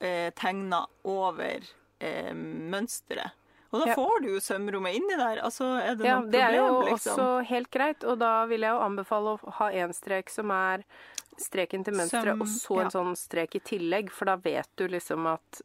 eh, 0.03 0.29
tegner 0.39 0.91
over 1.09 1.65
eh, 2.03 2.35
mønsteret. 2.37 3.39
Og 3.73 3.81
da 3.81 3.95
får 3.97 4.21
du 4.21 4.29
jo 4.35 4.41
sømrommet 4.45 4.99
inni 4.99 5.17
der. 5.17 5.41
Altså, 5.41 5.65
er 5.81 5.97
det 5.97 6.05
Ja, 6.05 6.19
noe 6.21 6.29
det 6.29 6.41
er 6.45 6.59
jo 6.59 6.83
liksom? 6.85 7.15
også 7.15 7.29
helt 7.49 7.71
greit, 7.73 8.05
og 8.05 8.19
da 8.21 8.45
vil 8.51 8.67
jeg 8.67 8.75
jo 8.75 8.83
anbefale 8.85 9.33
å 9.33 9.55
ha 9.59 9.71
én 9.73 9.95
strek 9.97 10.29
som 10.29 10.53
er 10.53 10.85
streken 11.41 11.85
til 11.87 11.97
mønsteret, 11.97 12.37
og 12.37 12.49
så 12.53 12.83
en 12.83 12.91
ja. 12.91 12.93
sånn 12.93 13.15
strek 13.17 13.57
i 13.57 13.63
tillegg, 13.65 14.13
for 14.13 14.29
da 14.29 14.37
vet 14.37 14.69
du 14.77 14.85
liksom 14.93 15.25
at 15.31 15.63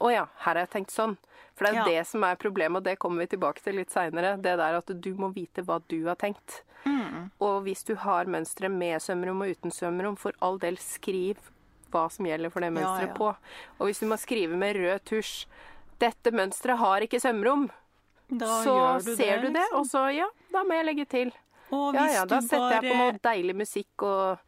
å 0.00 0.10
ja, 0.12 0.26
her 0.44 0.54
har 0.54 0.62
jeg 0.66 0.70
tenkt 0.70 0.90
sånn. 0.94 1.16
For 1.56 1.66
det 1.66 1.74
er 1.74 1.78
Ja. 1.80 1.84
det 1.84 2.06
som 2.08 2.24
er 2.24 2.36
problemet, 2.36 2.76
og 2.78 2.84
det 2.84 2.98
kommer 2.98 3.18
vi 3.26 3.36
tilbake 3.36 3.60
til 3.62 3.74
litt 3.76 3.90
seinere. 3.92 4.36
Det 4.40 4.56
der 4.56 4.78
at 4.78 4.86
du 5.00 5.14
må 5.14 5.28
vite 5.34 5.62
hva 5.62 5.80
du 5.88 6.06
har 6.06 6.16
tenkt. 6.16 6.62
Mm. 6.86 7.30
Og 7.40 7.62
hvis 7.64 7.84
du 7.84 7.94
har 7.96 8.24
mønstre 8.24 8.70
med 8.70 9.00
sømrom 9.02 9.42
og 9.42 9.50
uten 9.56 9.70
sømrom, 9.70 10.16
for 10.16 10.32
all 10.40 10.56
del 10.58 10.76
skriv 10.76 11.36
hva 11.92 12.06
som 12.10 12.24
gjelder 12.24 12.50
for 12.50 12.60
det 12.60 12.72
Ja, 12.72 12.78
mønsteret 12.80 13.08
ja. 13.08 13.14
på. 13.14 13.36
Og 13.80 13.86
hvis 13.88 14.00
du 14.00 14.06
må 14.06 14.16
skrive 14.16 14.56
med 14.56 14.76
rød 14.76 15.04
tusj 15.04 15.46
'Dette 16.00 16.32
mønsteret 16.32 16.78
har 16.78 17.00
ikke 17.04 17.20
sømrom', 17.20 17.68
Da 18.32 18.46
så 18.64 19.04
du 19.04 19.16
ser 19.16 19.40
du 19.42 19.48
det, 19.48 19.54
liksom. 19.60 19.78
og 19.80 19.86
så 19.86 20.14
ja, 20.16 20.28
da 20.52 20.62
må 20.64 20.70
jeg 20.72 20.84
legge 20.86 21.04
til. 21.08 21.32
Og 21.72 21.94
Ja 21.94 22.00
hvis 22.06 22.14
ja, 22.14 22.24
da 22.24 22.40
setter 22.40 22.70
setter 22.70 22.82
jeg 22.82 22.92
på 22.92 22.96
noe 22.96 23.18
deilig 23.22 23.56
musikk 23.56 24.02
og 24.02 24.38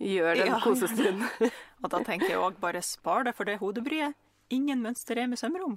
gjør 0.00 0.34
den 0.36 0.46
Ja. 0.46 0.58
kosestunden. 0.60 1.28
Og 1.84 1.90
da 1.90 1.98
tenker 2.02 2.28
jeg 2.28 2.38
òg 2.38 2.58
bare 2.60 2.82
spar 2.82 3.22
deg 3.24 3.34
for 3.34 3.44
det 3.44 3.58
hodebryet. 3.60 4.14
Ingen 4.54 4.80
mønster 4.84 5.18
er 5.20 5.28
med 5.28 5.40
sømrom. 5.40 5.76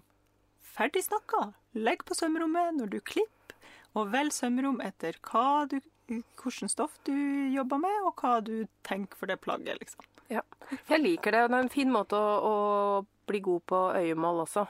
Ferdig 0.71 1.03
snakka. 1.03 1.51
Legg 1.75 2.05
på 2.07 2.15
sømrommet 2.15 2.77
når 2.77 2.91
du 2.93 2.99
klipper, 3.03 3.55
og 3.97 4.12
velg 4.13 4.31
sømrom 4.31 4.79
etter 4.84 5.17
hva 5.27 5.65
du, 5.67 5.81
hvilket 6.07 6.71
stoff 6.71 6.95
du 7.07 7.15
jobber 7.51 7.81
med, 7.84 7.97
og 8.07 8.15
hva 8.21 8.38
du 8.43 8.63
tenker 8.88 9.19
for 9.19 9.31
det 9.31 9.41
plagget, 9.43 9.79
liksom. 9.81 10.07
Ja. 10.31 10.45
Jeg 10.88 11.01
liker 11.01 11.36
det, 11.36 11.47
det 11.51 11.57
er 11.57 11.65
en 11.65 11.73
fin 11.73 11.91
måte 11.91 12.15
å, 12.15 12.36
å 12.47 13.27
bli 13.27 13.41
god 13.43 13.65
på 13.67 13.81
øyemål 13.99 14.45
også. 14.45 14.63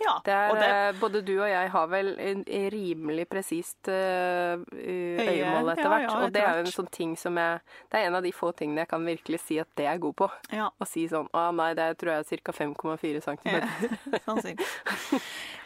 Ja, 0.00 0.14
er, 0.24 0.50
og 0.50 0.56
det, 0.56 0.68
eh, 0.68 0.92
både 1.00 1.20
du 1.26 1.34
og 1.42 1.48
jeg 1.50 1.70
har 1.70 1.86
vel 1.92 2.14
en 2.18 2.44
en 2.48 2.70
rimelig 2.72 3.26
presist 3.28 3.88
uh, 3.88 4.56
øyemål 4.72 5.72
etter 5.74 5.88
hvert. 5.92 6.06
ja, 6.08 6.14
og 6.24 6.32
det 6.32 6.42
er 6.42 6.54
jo 6.56 6.64
en 6.64 6.72
sånn 6.72 6.88
ting 6.90 7.16
som 7.20 7.36
jeg 7.36 7.60
Det 7.92 7.98
er 8.00 8.06
en 8.08 8.14
av 8.14 8.22
de 8.22 8.32
få 8.32 8.52
tingene 8.56 8.80
jeg 8.80 8.88
kan 8.88 9.04
virkelig 9.04 9.40
si 9.44 9.58
at 9.60 9.68
det 9.76 9.86
er 9.86 9.98
god 9.98 10.14
på. 10.16 10.30
ja. 10.52 10.70
Å 10.80 10.86
si 10.88 11.06
sånn 11.08 11.28
Å 11.36 11.50
nei, 11.54 11.74
det 11.74 11.98
tror 12.00 12.12
jeg 12.14 12.40
er 12.40 12.42
ca. 12.44 12.52
5,4 12.52 13.20
cm. 13.20 14.56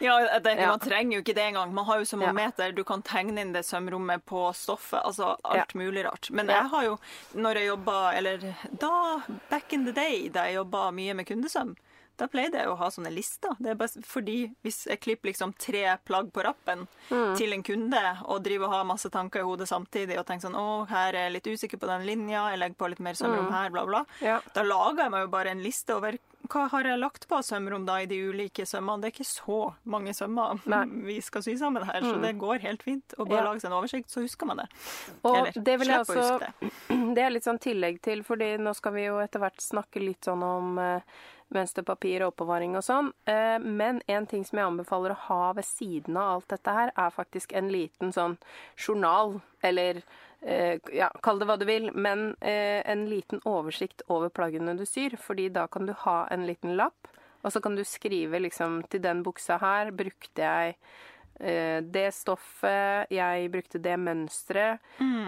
Ja, 0.03 0.17
jeg 0.19 0.43
tenker, 0.43 0.67
Man 0.67 0.79
trenger 0.83 1.17
jo 1.17 1.23
ikke 1.23 1.35
det 1.37 1.45
engang. 1.49 1.73
Man 1.73 1.85
har 1.85 1.99
jo 2.01 2.05
så 2.05 2.21
Ja. 2.21 2.33
meter. 2.33 2.71
Du 2.75 2.83
kan 2.83 3.01
tegne 3.01 3.39
inn 3.41 3.53
det 3.53 3.63
sømrommet 3.65 4.25
på 4.25 4.51
stoffet. 4.53 5.01
Altså 5.05 5.35
alt 5.43 5.73
Ja. 5.73 5.79
mulig 5.79 6.03
rart. 6.05 6.29
Men 6.31 6.47
jeg 6.47 6.67
har 6.69 6.83
jo, 6.83 6.97
når 7.33 7.53
jeg 7.55 7.67
jobba 7.67 8.13
Eller 8.15 8.37
da, 8.77 9.21
back 9.49 9.73
in 9.73 9.85
the 9.85 9.91
day, 9.91 10.29
da 10.29 10.43
jeg 10.45 10.55
jobba 10.55 10.91
mye 10.91 11.13
med 11.15 11.25
kundesøm, 11.25 11.75
da 12.17 12.27
pleide 12.31 12.59
jeg 12.61 12.67
å 12.71 12.77
ha 12.79 12.87
sånne 12.89 13.11
lister. 13.13 13.55
Det 13.59 13.71
er 13.73 13.75
bare 13.79 14.01
fordi 14.07 14.37
hvis 14.63 14.85
jeg 14.87 14.99
klipper 15.03 15.29
liksom 15.31 15.53
tre 15.59 15.97
plagg 16.05 16.31
på 16.35 16.43
rappen 16.43 16.87
Mm. 17.11 17.35
til 17.37 17.53
en 17.53 17.61
kunde, 17.63 17.99
og 18.25 18.41
driver 18.43 18.65
og 18.65 18.71
har 18.73 18.83
masse 18.89 19.09
tanker 19.13 19.39
i 19.39 19.43
hodet 19.45 19.67
samtidig, 19.69 20.17
og 20.17 20.25
tenker 20.25 20.47
sånn 20.47 20.55
Å, 20.57 20.87
her 20.89 21.13
er 21.13 21.29
jeg 21.29 21.33
litt 21.33 21.49
usikker 21.53 21.77
på 21.77 21.85
den 21.87 22.05
linja, 22.07 22.49
jeg 22.49 22.59
legger 22.59 22.75
på 22.79 22.89
litt 22.89 22.99
mer 22.99 23.13
sømrom 23.13 23.51
her, 23.53 23.69
bla, 23.69 23.85
bla. 23.85 23.99
Mm. 24.19 24.25
Ja. 24.25 24.39
Da 24.55 24.63
lager 24.63 25.03
jeg 25.03 25.11
meg 25.11 25.21
jo 25.21 25.27
bare 25.35 25.51
en 25.51 25.61
liste 25.61 25.93
over 25.95 26.17
hva 26.49 26.67
har 26.69 26.83
jeg 26.83 26.99
lagt 26.99 27.27
på 27.27 27.39
sømrom 27.41 27.85
da 27.87 27.95
i 28.01 28.05
de 28.05 28.19
ulike 28.29 28.65
sømmene. 28.69 29.01
Det 29.01 29.07
er 29.09 29.13
ikke 29.15 29.25
så 29.29 29.59
mange 29.85 30.13
sømmer 30.13 30.59
Nei. 30.69 30.85
vi 31.05 31.19
skal 31.21 31.41
sy 31.45 31.55
sammen 31.57 31.83
her, 31.85 32.01
så 32.01 32.19
det 32.21 32.35
går 32.41 32.59
helt 32.61 32.83
fint 32.85 33.13
å 33.17 33.25
bare 33.27 33.43
Ja. 33.43 33.45
lage 33.51 33.61
seg 33.61 33.71
en 33.71 33.77
oversikt, 33.79 34.09
så 34.13 34.21
husker 34.25 34.45
man 34.49 34.57
det. 34.57 34.67
Og 35.23 35.35
Eller 35.37 35.51
det 35.63 35.79
vil 35.79 35.87
jeg 35.87 35.99
også 36.05 36.17
huske 36.21 36.39
det. 36.39 36.71
Det 37.15 37.23
er 37.23 37.29
litt 37.31 37.45
sånn 37.45 37.59
tillegg 37.61 38.01
til, 38.01 38.23
fordi 38.23 38.57
nå 38.59 38.73
skal 38.75 38.91
vi 38.93 39.05
jo 39.05 39.17
etter 39.23 39.39
hvert 39.39 39.61
snakke 39.61 40.01
litt 40.03 40.21
sånn 40.25 40.41
om 40.43 40.77
eh, 40.79 41.01
mønsterpapir 41.53 42.23
og 42.23 42.33
oppbevaring 42.33 42.75
og 42.77 42.83
sånn. 42.85 43.11
Eh, 43.29 43.57
men 43.61 44.01
en 44.11 44.27
ting 44.29 44.45
som 44.47 44.59
jeg 44.59 44.69
anbefaler 44.69 45.13
å 45.13 45.21
ha 45.27 45.41
ved 45.57 45.67
siden 45.67 46.17
av 46.17 46.35
alt 46.35 46.53
dette 46.55 46.75
her, 46.77 46.93
er 46.97 47.13
faktisk 47.13 47.53
en 47.55 47.71
liten 47.73 48.13
sånn 48.15 48.37
journal, 48.75 49.39
eller 49.65 50.01
eh, 50.41 50.77
ja, 50.95 51.11
kall 51.25 51.41
det 51.41 51.49
hva 51.49 51.57
du 51.61 51.67
vil, 51.69 51.91
men 51.93 52.31
eh, 52.41 52.81
en 52.85 53.05
liten 53.11 53.43
oversikt 53.45 54.05
over 54.11 54.33
plaggene 54.33 54.77
du 54.79 54.85
syr, 54.89 55.17
fordi 55.21 55.49
da 55.53 55.67
kan 55.71 55.89
du 55.89 55.93
ha 56.05 56.23
en 56.33 56.47
liten 56.49 56.75
lapp, 56.79 57.11
og 57.45 57.53
så 57.53 57.61
kan 57.61 57.77
du 57.77 57.83
skrive 57.85 58.41
liksom 58.41 58.81
til 58.89 59.03
den 59.03 59.21
buksa 59.25 59.59
her 59.61 59.91
brukte 59.93 60.41
jeg 60.41 60.79
det 61.35 62.13
stoffet, 62.15 63.11
jeg 63.11 63.49
brukte 63.51 63.81
det 63.83 63.97
mønsteret, 63.99 64.79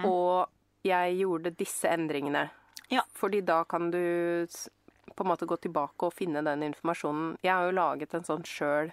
og 0.08 0.48
jeg 0.88 1.18
gjorde 1.20 1.52
disse 1.60 1.92
endringene. 1.92 2.46
Ja. 2.88 3.04
Fordi 3.14 3.42
da 3.42 3.64
kan 3.68 3.92
du 3.92 4.48
på 5.18 5.26
en 5.26 5.32
måte 5.34 5.50
gå 5.50 5.58
tilbake 5.66 6.08
og 6.08 6.14
finne 6.14 6.44
den 6.46 6.64
informasjonen. 6.70 7.34
Jeg 7.42 7.54
har 7.54 7.66
jo 7.68 7.76
laget 7.78 8.14
en 8.14 8.28
sånn 8.28 8.46
sjøl 8.46 8.92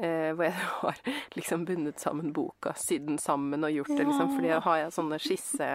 eh, 0.00 0.32
hvor 0.32 0.46
jeg 0.46 0.56
har 0.80 1.00
liksom 1.36 1.66
bundet 1.68 2.00
sammen 2.00 2.32
boka, 2.36 2.72
sydd 2.80 3.06
den 3.10 3.20
sammen 3.20 3.66
og 3.68 3.74
gjort 3.74 3.92
det, 3.94 4.04
liksom. 4.08 4.36
Fordi 4.36 4.54
da 4.54 4.60
har 4.64 4.84
jeg 4.84 4.94
sånne 4.96 5.20
skisse 5.22 5.72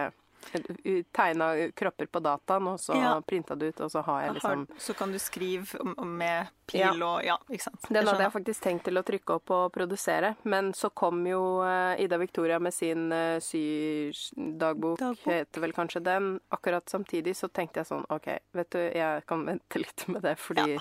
Tegna 1.12 1.48
kropper 1.76 2.06
på 2.06 2.20
dataen, 2.22 2.66
og 2.68 2.78
så 2.80 2.94
Ja. 2.96 3.20
printa 3.20 3.54
det 3.56 3.68
ut, 3.74 3.80
og 3.80 3.90
så 3.90 4.02
har 4.04 4.22
jeg 4.26 4.34
liksom 4.34 4.66
så 4.78 4.94
kan 4.96 5.12
du 5.12 5.18
skrive 5.18 5.66
med 6.04 6.48
pil 6.66 6.80
Ja. 6.80 6.90
og 6.92 7.24
Ja, 7.24 7.36
ikke 7.50 7.62
sant. 7.62 7.80
Den 7.90 8.06
hadde 8.06 8.22
jeg 8.22 8.32
faktisk 8.32 8.62
tenkt 8.62 8.84
til 8.84 8.94
å 8.98 9.02
trykke 9.06 9.34
opp 9.38 9.50
og 9.50 9.72
produsere, 9.72 10.36
men 10.44 10.72
så 10.72 10.90
kom 10.94 11.24
jo 11.26 11.62
eh, 11.62 12.00
Ida 12.04 12.18
Victoria 12.18 12.58
med 12.58 12.74
sin 12.74 13.12
uh, 13.12 13.38
sydagbok, 13.40 14.98
Dagbok. 14.98 15.24
heter 15.26 15.60
vel 15.60 15.72
kanskje 15.72 16.02
den. 16.02 16.40
Akkurat 16.50 16.88
samtidig 16.88 17.36
så 17.36 17.48
tenkte 17.48 17.80
jeg 17.82 17.86
sånn 17.90 18.06
OK, 18.12 18.28
vet 18.56 18.70
du, 18.70 18.78
jeg 18.78 19.24
kan 19.26 19.44
vente 19.46 19.78
litt 19.82 20.06
med 20.08 20.22
det, 20.22 20.36
fordi 20.38 20.74
Ja. 20.76 20.80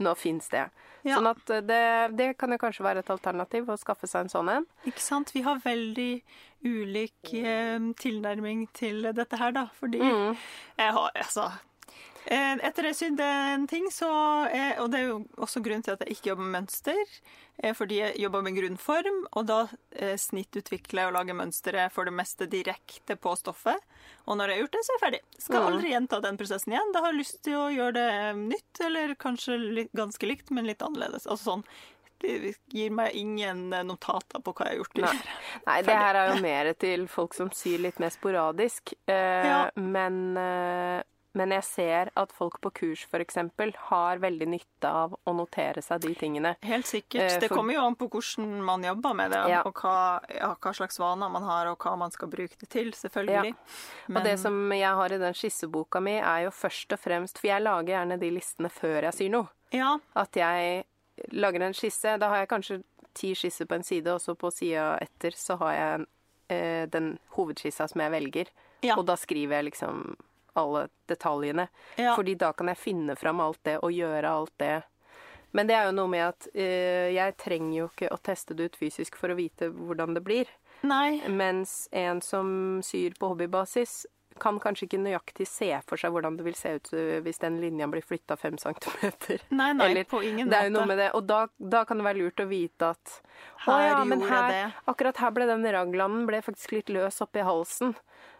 Nå 0.00 0.14
fins 0.18 0.48
det. 0.52 0.66
Ja. 1.04 1.16
Sånn 1.16 1.30
at 1.30 1.50
eh, 1.54 1.62
det, 1.64 1.80
det 2.18 2.28
kan 2.40 2.52
jo 2.52 2.58
kanskje 2.60 2.84
være 2.84 3.00
et 3.04 3.10
alternativ 3.12 3.70
å 3.72 3.76
skaffe 3.80 4.08
seg 4.10 4.26
en 4.26 4.32
sånn 4.32 4.50
en. 4.52 4.66
Ikke 4.88 5.00
sant? 5.00 5.30
Vi 5.32 5.40
har 5.46 5.60
veldig 5.64 6.22
ulik 6.68 7.32
eh, 7.40 7.78
tilnærming 8.02 8.66
til 8.76 9.06
dette 9.16 9.38
her, 9.40 9.52
da. 9.56 9.66
Fordi 9.80 10.00
Mm. 10.04 10.36
jeg 10.78 10.92
har 10.92 11.10
Altså 11.14 11.46
Etter 12.30 12.86
jeg 12.86 12.94
sydde 12.94 13.26
en 13.26 13.64
ting, 13.66 13.88
så 13.90 14.06
er 14.54 14.76
Og 14.78 14.90
det 14.92 15.00
er 15.00 15.06
jo 15.08 15.16
også 15.42 15.58
grunnen 15.64 15.82
til 15.82 15.96
at 15.96 16.04
jeg 16.04 16.14
ikke 16.14 16.28
jobber 16.30 16.46
med 16.46 16.60
mønster. 16.60 17.00
eh, 17.62 17.72
Fordi 17.74 17.96
jeg 17.98 18.20
jobber 18.22 18.42
med 18.46 18.54
grunnform, 18.54 19.18
og 19.34 19.46
da 19.48 19.56
eh, 19.98 20.14
snittutvikler 20.16 21.02
jeg 21.02 21.10
og 21.10 21.16
lager 21.18 21.34
mønsteret 21.34 21.90
for 21.92 22.04
det 22.06 22.14
meste 22.14 22.46
direkte 22.46 23.16
på 23.18 23.34
stoffet. 23.36 23.76
Og 24.26 24.36
når 24.38 24.48
jeg 24.48 24.56
har 24.56 24.62
gjort 24.62 24.72
det, 24.78 24.84
så 24.86 24.92
er 24.92 24.98
jeg 24.98 25.04
ferdig. 25.06 25.20
Skal 25.42 25.60
Mm. 25.60 25.66
aldri 25.72 25.90
gjenta 25.90 26.20
den 26.22 26.36
prosessen 26.38 26.72
igjen. 26.72 26.92
Da 26.94 27.00
har 27.02 27.12
jeg 27.12 27.20
lyst 27.20 27.42
til 27.42 27.54
å 27.58 27.68
gjøre 27.74 27.92
det 27.98 28.08
eh, 28.12 28.32
nytt, 28.34 28.80
eller 28.86 29.14
kanskje 29.14 29.88
ganske 29.92 30.26
likt, 30.30 30.50
men 30.50 30.66
litt 30.70 30.82
annerledes. 30.86 31.26
Altså 31.26 31.44
sånn 31.56 31.64
Det 32.20 32.54
gir 32.68 32.90
meg 32.92 33.14
ingen 33.16 33.72
eh, 33.72 33.82
notater 33.82 34.42
på 34.44 34.52
hva 34.52 34.66
jeg 34.68 34.76
har 34.76 34.84
gjort 34.84 34.98
Nei. 35.00 35.12
Nei, 35.66 35.82
det 35.82 35.94
her 35.96 36.14
er 36.14 36.34
jo 36.34 36.42
mer 36.42 36.72
til 36.74 37.06
folk 37.08 37.32
som 37.34 37.48
syr 37.50 37.78
litt 37.80 37.98
mer 37.98 38.10
sporadisk. 38.10 38.92
Eh, 39.08 39.46
Ja. 39.48 39.70
men, 39.74 40.36
eh, 40.36 41.02
men 41.32 41.50
jeg 41.54 41.62
ser 41.64 42.10
at 42.18 42.32
folk 42.34 42.56
på 42.60 42.70
kurs 42.74 43.04
f.eks. 43.06 43.36
har 43.90 44.18
veldig 44.18 44.48
nytte 44.50 44.88
av 44.90 45.14
å 45.24 45.34
notere 45.36 45.82
seg 45.82 46.00
de 46.02 46.14
tingene. 46.18 46.56
Helt 46.66 46.86
sikkert. 46.86 47.36
Eh, 47.36 47.38
Det 47.40 47.48
kommer 47.52 47.74
jo 47.74 47.84
an 47.86 47.94
på 47.96 48.08
hvordan 48.10 48.62
man 48.66 48.82
jobber 48.82 49.14
med 49.14 49.30
det, 49.30 49.42
Ja. 49.48 49.62
og 49.62 49.74
hva, 49.74 50.20
ja, 50.34 50.54
hva 50.60 50.72
slags 50.74 50.98
vaner 50.98 51.30
man 51.30 51.42
har, 51.42 51.66
og 51.70 51.78
hva 51.78 51.96
man 51.98 52.10
skal 52.10 52.28
bruke 52.28 52.58
det 52.58 52.68
til, 52.68 52.90
selvfølgelig. 52.92 53.54
Og 54.10 54.22
det 54.24 54.38
som 54.40 54.72
jeg 54.72 54.94
har 54.94 55.12
i 55.12 55.18
den 55.18 55.34
skisseboka 55.34 56.00
mi, 56.02 56.18
er 56.18 56.44
jo 56.44 56.50
først 56.50 56.92
og 56.92 56.98
fremst 56.98 57.38
For 57.38 57.46
jeg 57.48 57.62
lager 57.62 57.86
gjerne 57.94 58.18
de 58.18 58.30
listene 58.30 58.68
før 58.70 59.02
jeg 59.02 59.12
syr 59.14 59.30
noe. 59.30 59.48
Ja, 59.72 59.98
At 60.16 60.32
jeg 60.34 60.84
lager 61.32 61.62
en 61.62 61.72
skisse. 61.74 62.18
Da 62.18 62.28
har 62.28 62.38
jeg 62.38 62.48
kanskje 62.48 62.82
ti 63.14 63.34
skisser 63.34 63.66
på 63.66 63.74
en 63.74 63.82
side, 63.84 64.06
og 64.08 64.20
så 64.20 64.34
på 64.36 64.50
sida 64.52 64.98
etter 65.00 65.30
så 65.30 65.56
har 65.58 65.72
jeg 65.74 66.06
eh, 66.50 66.86
den 66.86 67.18
hovedskissa 67.36 67.86
som 67.88 68.00
jeg 68.00 68.10
velger. 68.10 68.46
Ja. 68.82 68.96
Og 68.96 69.06
da 69.06 69.14
skriver 69.14 69.60
jeg 69.60 69.72
liksom 69.72 70.16
alle 70.60 70.86
detaljene. 71.10 71.66
Ja. 71.96 72.14
Fordi 72.14 72.36
da 72.38 72.52
kan 72.56 72.70
jeg 72.72 72.80
finne 72.80 73.16
fram 73.18 73.42
alt 73.44 73.60
det 73.66 73.78
og 73.80 73.92
gjøre 73.94 74.30
alt 74.30 74.54
det. 74.62 74.76
Men 75.56 75.66
det 75.66 75.74
er 75.74 75.88
jo 75.88 75.96
noe 75.96 76.10
med 76.12 76.28
at 76.28 76.46
eh, 76.54 77.10
jeg 77.16 77.34
trenger 77.40 77.76
jo 77.80 77.88
ikke 77.90 78.10
å 78.14 78.20
teste 78.22 78.54
det 78.54 78.70
ut 78.70 78.78
fysisk 78.78 79.18
for 79.18 79.32
å 79.32 79.38
vite 79.38 79.70
hvordan 79.74 80.14
det 80.14 80.22
blir. 80.26 80.50
Nei. 80.86 81.20
Mens 81.28 81.88
en 81.92 82.22
som 82.24 82.52
syr 82.86 83.16
på 83.18 83.32
hobbybasis, 83.32 84.04
kan 84.40 84.58
kanskje 84.62 84.88
ikke 84.88 85.00
nøyaktig 85.04 85.46
se 85.48 85.70
for 85.86 86.00
seg 86.00 86.14
hvordan 86.14 86.38
det 86.38 86.46
vil 86.46 86.56
se 86.58 86.74
ut 86.78 86.92
eh, 86.96 87.18
hvis 87.24 87.40
den 87.42 87.60
linja 87.62 87.88
blir 87.90 88.04
flytta 88.06 88.36
fem 88.40 88.58
centimeter. 88.60 89.44
Nei, 89.60 89.72
nei, 89.76 89.90
Eller, 89.90 90.08
på 90.08 90.22
ingen 90.26 90.50
det 90.50 90.64
måte. 90.74 91.10
Og 91.16 91.26
da, 91.28 91.44
da 91.58 91.84
kan 91.88 92.00
det 92.00 92.08
være 92.08 92.22
lurt 92.24 92.42
å 92.44 92.48
vite 92.50 92.92
at 92.94 93.20
«Å 93.68 93.76
ja, 93.80 94.04
men 94.08 94.22
her. 94.24 94.74
Akkurat 94.88 95.20
her 95.20 95.32
ble 95.36 95.46
den 95.48 95.64
raglanden 95.72 96.26
ble 96.28 96.40
faktisk 96.44 96.72
litt 96.76 96.92
løs 96.92 97.20
oppi 97.24 97.44
halsen. 97.44 97.94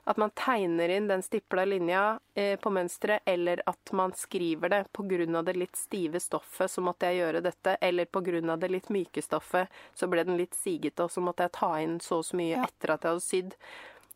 At 0.08 0.16
man 0.16 0.32
tegner 0.34 0.88
inn 0.88 1.08
den 1.10 1.22
stipla 1.22 1.64
linja 1.68 2.18
eh, 2.34 2.56
på 2.60 2.72
mønsteret, 2.72 3.20
eller 3.28 3.60
at 3.68 3.92
man 3.92 4.14
skriver 4.16 4.72
det 4.72 4.80
pga. 4.96 5.42
det 5.42 5.56
litt 5.56 5.76
stive 5.76 6.20
stoffet, 6.20 6.70
så 6.70 6.80
måtte 6.80 7.10
jeg 7.10 7.20
gjøre 7.20 7.44
dette. 7.44 7.76
Eller 7.80 8.08
pga. 8.08 8.56
det 8.56 8.70
litt 8.72 8.88
myke 8.88 9.22
stoffet, 9.22 9.68
så 9.94 10.08
ble 10.08 10.24
den 10.24 10.40
litt 10.40 10.56
sigete, 10.56 11.04
og 11.04 11.10
så 11.12 11.20
måtte 11.20 11.46
jeg 11.46 11.52
ta 11.60 11.72
inn 11.80 12.00
så 12.00 12.20
og 12.20 12.24
så 12.24 12.36
mye 12.36 12.56
Ja. 12.56 12.64
etter 12.64 12.94
at 12.94 13.04
jeg 13.04 13.10
hadde 13.10 13.28
sydd. 13.28 13.54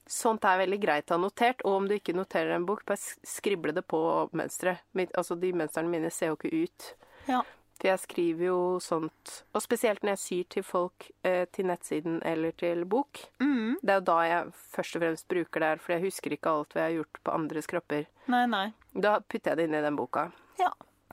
Sånt 0.06 0.44
er 0.44 0.58
veldig 0.60 0.80
greit 0.82 1.08
å 1.10 1.16
ha 1.16 1.22
notert, 1.22 1.62
og 1.64 1.78
om 1.78 1.88
du 1.88 1.94
ikke 1.96 2.12
noterer 2.16 2.54
en 2.58 2.66
bok, 2.68 2.82
bare 2.84 3.00
sk- 3.00 3.24
skrible 3.24 3.72
det 3.72 3.86
på 3.88 3.98
mønsteret. 4.36 4.82
Altså, 5.16 5.36
de 5.40 5.52
mønstrene 5.56 5.88
mine 5.88 6.10
ser 6.12 6.32
jo 6.32 6.36
ikke 6.36 6.52
ut. 6.66 6.88
Ja. 7.30 7.38
For 7.80 7.88
jeg 7.88 7.98
skriver 8.04 8.44
jo 8.46 8.58
sånt, 8.84 9.32
og 9.56 9.62
spesielt 9.64 10.04
når 10.04 10.12
jeg 10.14 10.20
syr 10.22 10.44
til 10.54 10.62
folk 10.62 11.08
eh, 11.26 11.46
til 11.52 11.66
nettsiden 11.66 12.20
eller 12.24 12.52
til 12.60 12.84
bok. 12.86 13.18
Mm. 13.42 13.78
Det 13.82 13.90
er 13.90 13.98
jo 13.98 14.04
da 14.12 14.18
jeg 14.28 14.52
først 14.76 14.96
og 14.96 15.02
fremst 15.02 15.26
bruker 15.32 15.60
det 15.64 15.70
her, 15.72 15.80
for 15.82 15.96
jeg 15.96 16.04
husker 16.04 16.36
ikke 16.36 16.52
alt 16.52 16.76
hva 16.76 16.84
jeg 16.84 16.92
har 16.92 16.98
gjort 17.00 17.22
på 17.26 17.34
andres 17.34 17.66
kropper. 17.72 18.04
Nei, 18.30 18.44
nei. 18.46 18.66
Da 18.94 19.16
putter 19.24 19.50
jeg 19.50 19.56
det 19.58 19.66
inn 19.70 19.78
i 19.80 19.82
den 19.88 19.96
boka. 19.98 20.28
Ja. 20.60 20.70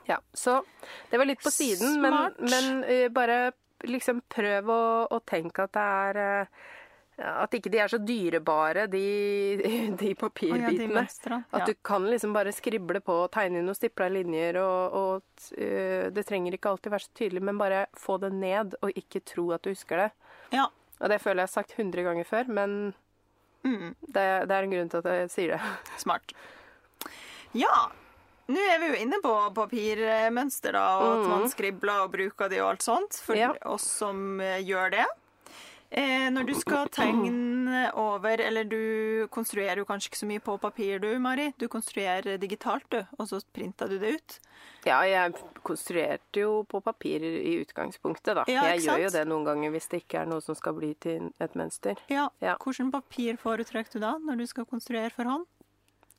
Ja, 0.09 0.19
Så 0.33 0.59
det 1.11 1.17
var 1.21 1.25
litt 1.29 1.41
på 1.41 1.51
siden, 1.53 1.97
men, 2.01 2.11
Smart. 2.13 2.39
men 2.51 2.83
eh, 2.83 3.07
bare 3.13 3.53
liksom 3.87 4.19
prøv 4.29 4.69
å, 4.69 4.81
å 5.09 5.19
tenke 5.25 5.63
at 5.65 5.73
det 5.73 5.87
er 6.05 6.21
eh, 6.21 6.61
At 7.21 7.53
ikke 7.53 7.69
de 7.71 7.77
er 7.83 7.87
så 7.91 7.97
dyrebare, 8.01 8.87
de, 8.91 9.01
de 9.61 9.69
Og 9.71 9.91
ja, 9.93 9.95
de 10.01 10.15
papirbitene. 10.15 11.03
At 11.53 11.65
du 11.69 11.73
kan 11.85 12.05
liksom 12.09 12.33
bare 12.33 12.51
skrible 12.55 13.01
på 13.05 13.17
og 13.25 13.31
tegne 13.35 13.59
inn 13.61 13.65
noen 13.69 13.77
stipla 13.77 14.07
linjer, 14.09 14.57
og, 14.61 14.93
og 14.93 15.47
uh, 15.57 16.09
det 16.13 16.25
trenger 16.29 16.57
ikke 16.57 16.69
alltid 16.73 16.91
være 16.95 17.05
så 17.07 17.13
tydelig, 17.21 17.43
men 17.49 17.57
bare 17.61 17.85
få 17.97 18.17
det 18.23 18.33
ned, 18.33 18.75
og 18.81 18.91
ikke 18.97 19.21
tro 19.25 19.51
at 19.55 19.61
du 19.63 19.71
husker 19.75 20.05
det. 20.07 20.11
ja. 20.57 20.67
Og 21.01 21.09
det 21.09 21.17
føler 21.17 21.41
jeg 21.41 21.47
har 21.49 21.55
sagt 21.55 21.71
100 21.79 22.03
ganger 22.05 22.27
før, 22.29 22.49
men 22.53 22.93
Mm. 23.63 23.93
det, 24.01 24.21
det 24.49 24.55
er 24.57 24.63
en 24.65 24.71
grunn 24.73 24.87
til 24.89 24.97
at 25.03 25.07
jeg 25.19 25.29
sier 25.29 25.51
det. 25.53 25.59
Smart. 26.01 26.31
Ja. 27.53 27.91
Nå 28.51 28.57
er 28.73 28.79
vi 28.81 28.87
jo 28.91 28.95
inne 29.03 29.19
på 29.23 29.31
papirmønster, 29.53 30.73
da, 30.75 30.83
og 30.97 31.11
at 31.21 31.27
man 31.29 31.45
skribler 31.51 32.03
og 32.05 32.11
bruker 32.15 32.49
de 32.51 32.59
og 32.63 32.71
alt 32.73 32.85
sånt. 32.85 33.19
For 33.21 33.37
Ja. 33.37 33.51
oss 33.69 33.85
som 33.85 34.39
eh, 34.41 34.59
gjør 34.65 34.91
det. 34.95 35.05
Eh, 35.91 36.29
når 36.31 36.45
du 36.47 36.53
skal 36.55 36.87
tegne 36.87 37.81
over, 37.99 38.39
eller 38.39 38.63
du 38.63 39.27
konstruerer 39.33 39.81
jo 39.81 39.87
kanskje 39.89 40.07
ikke 40.07 40.19
så 40.21 40.27
mye 40.29 40.43
på 40.43 40.53
papir, 40.63 41.01
du, 41.03 41.09
Mari. 41.19 41.49
Du 41.59 41.65
konstruerer 41.67 42.37
digitalt, 42.39 42.85
du, 42.93 43.01
og 43.19 43.27
så 43.27 43.41
printa 43.51 43.89
du 43.91 43.97
det 43.99 44.13
ut. 44.15 44.37
Ja, 44.87 45.01
jeg 45.03 45.35
konstruerte 45.67 46.45
jo 46.45 46.61
på 46.71 46.79
papir 46.85 47.25
i 47.27 47.57
utgangspunktet, 47.59 48.37
da. 48.39 48.45
Ja, 48.47 48.69
jeg 48.71 48.85
gjør 48.85 49.03
jo 49.03 49.09
det 49.17 49.25
noen 49.27 49.43
ganger 49.49 49.75
hvis 49.75 49.91
det 49.91 50.05
ikke 50.05 50.21
er 50.23 50.31
noe 50.31 50.39
som 50.45 50.55
skal 50.55 50.77
bli 50.79 50.93
til 51.03 51.27
et 51.43 51.59
mønster. 51.59 51.99
Ja. 52.07 52.29
Ja. 52.39 52.55
Hvilket 52.63 52.93
papir 52.95 53.41
foretrekker 53.41 53.99
du 53.99 54.05
da, 54.05 54.13
når 54.23 54.39
du 54.39 54.47
skal 54.47 54.69
konstruere 54.71 55.11
for 55.11 55.27
hånd? 55.27 55.43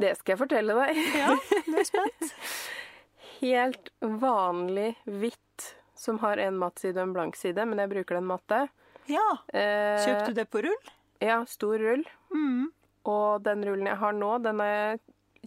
Det 0.03 0.13
skal 0.19 0.35
jeg 0.35 0.43
fortelle 0.43 0.77
deg. 0.77 1.01
Ja, 1.17 1.33
du 1.65 1.81
er 1.81 1.89
spent. 1.89 2.37
Helt 3.41 3.89
vanlig 4.05 4.93
hvitt 5.09 5.73
som 5.97 6.21
har 6.21 6.37
en 6.45 6.61
matt 6.61 6.83
side 6.83 6.99
og 7.01 7.09
en 7.09 7.17
blank 7.17 7.41
side, 7.41 7.65
men 7.65 7.81
jeg 7.81 7.95
bruker 7.97 8.21
den 8.21 8.29
matte. 8.29 8.67
Ja. 9.11 9.27
Eh, 9.53 10.05
Kjøpte 10.05 10.31
du 10.31 10.39
det 10.39 10.47
på 10.53 10.63
rull? 10.67 10.93
Ja, 11.23 11.41
stor 11.47 11.79
rull. 11.79 12.05
Mm. 12.35 12.71
Og 13.11 13.43
den 13.43 13.65
rullen 13.67 13.89
jeg 13.91 13.99
har 13.99 14.15
nå, 14.15 14.33
den 14.45 14.63
har 14.63 14.73
jeg 14.73 15.01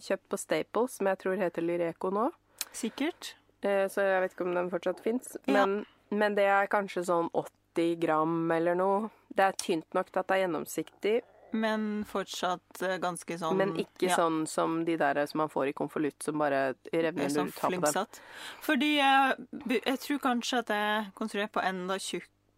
kjøpt 0.08 0.28
på 0.32 0.38
Staples, 0.40 0.96
som 0.98 1.08
jeg 1.10 1.20
tror 1.22 1.38
heter 1.40 1.64
Lyreco 1.64 2.10
nå. 2.12 2.30
Sikkert. 2.76 3.34
Eh, 3.64 3.86
så 3.92 4.04
jeg 4.04 4.24
vet 4.24 4.34
ikke 4.36 4.48
om 4.48 4.56
den 4.56 4.72
fortsatt 4.72 5.00
fins. 5.04 5.36
Ja. 5.44 5.62
Men, 5.64 5.78
men 6.12 6.36
det 6.36 6.48
er 6.52 6.68
kanskje 6.72 7.06
sånn 7.08 7.30
80 7.32 7.96
gram 8.02 8.36
eller 8.52 8.76
noe. 8.78 9.08
Det 9.36 9.48
er 9.48 9.56
tynt 9.60 9.96
nok 9.96 10.12
til 10.12 10.22
at 10.22 10.28
det 10.28 10.36
er 10.36 10.44
gjennomsiktig, 10.46 11.16
Men 11.56 12.04
fortsatt 12.08 12.82
eh, 12.84 12.96
ganske 13.00 13.36
sånn 13.38 13.56
men 13.56 13.74
ikke 13.80 14.08
ja, 14.10 14.16
sånn 14.18 14.42
som 14.50 14.80
de 14.84 14.96
der 15.00 15.20
som 15.30 15.40
man 15.44 15.52
får 15.52 15.70
i 15.70 15.74
konvolutt, 15.78 16.18
som 16.24 16.40
bare 16.42 16.74
revner 16.92 17.30
når 17.32 17.48
du 17.48 17.54
tar 17.56 17.72
på 17.72 17.92
dem. 17.94 18.18
Fordi 18.66 18.90
jeg, 18.96 19.46
jeg 19.76 20.00
tror 20.02 20.22
kanskje 20.24 20.60
at 20.64 20.72
jeg 20.74 21.06
konstruerer 21.16 21.52
på 21.54 21.62
enda 21.64 21.96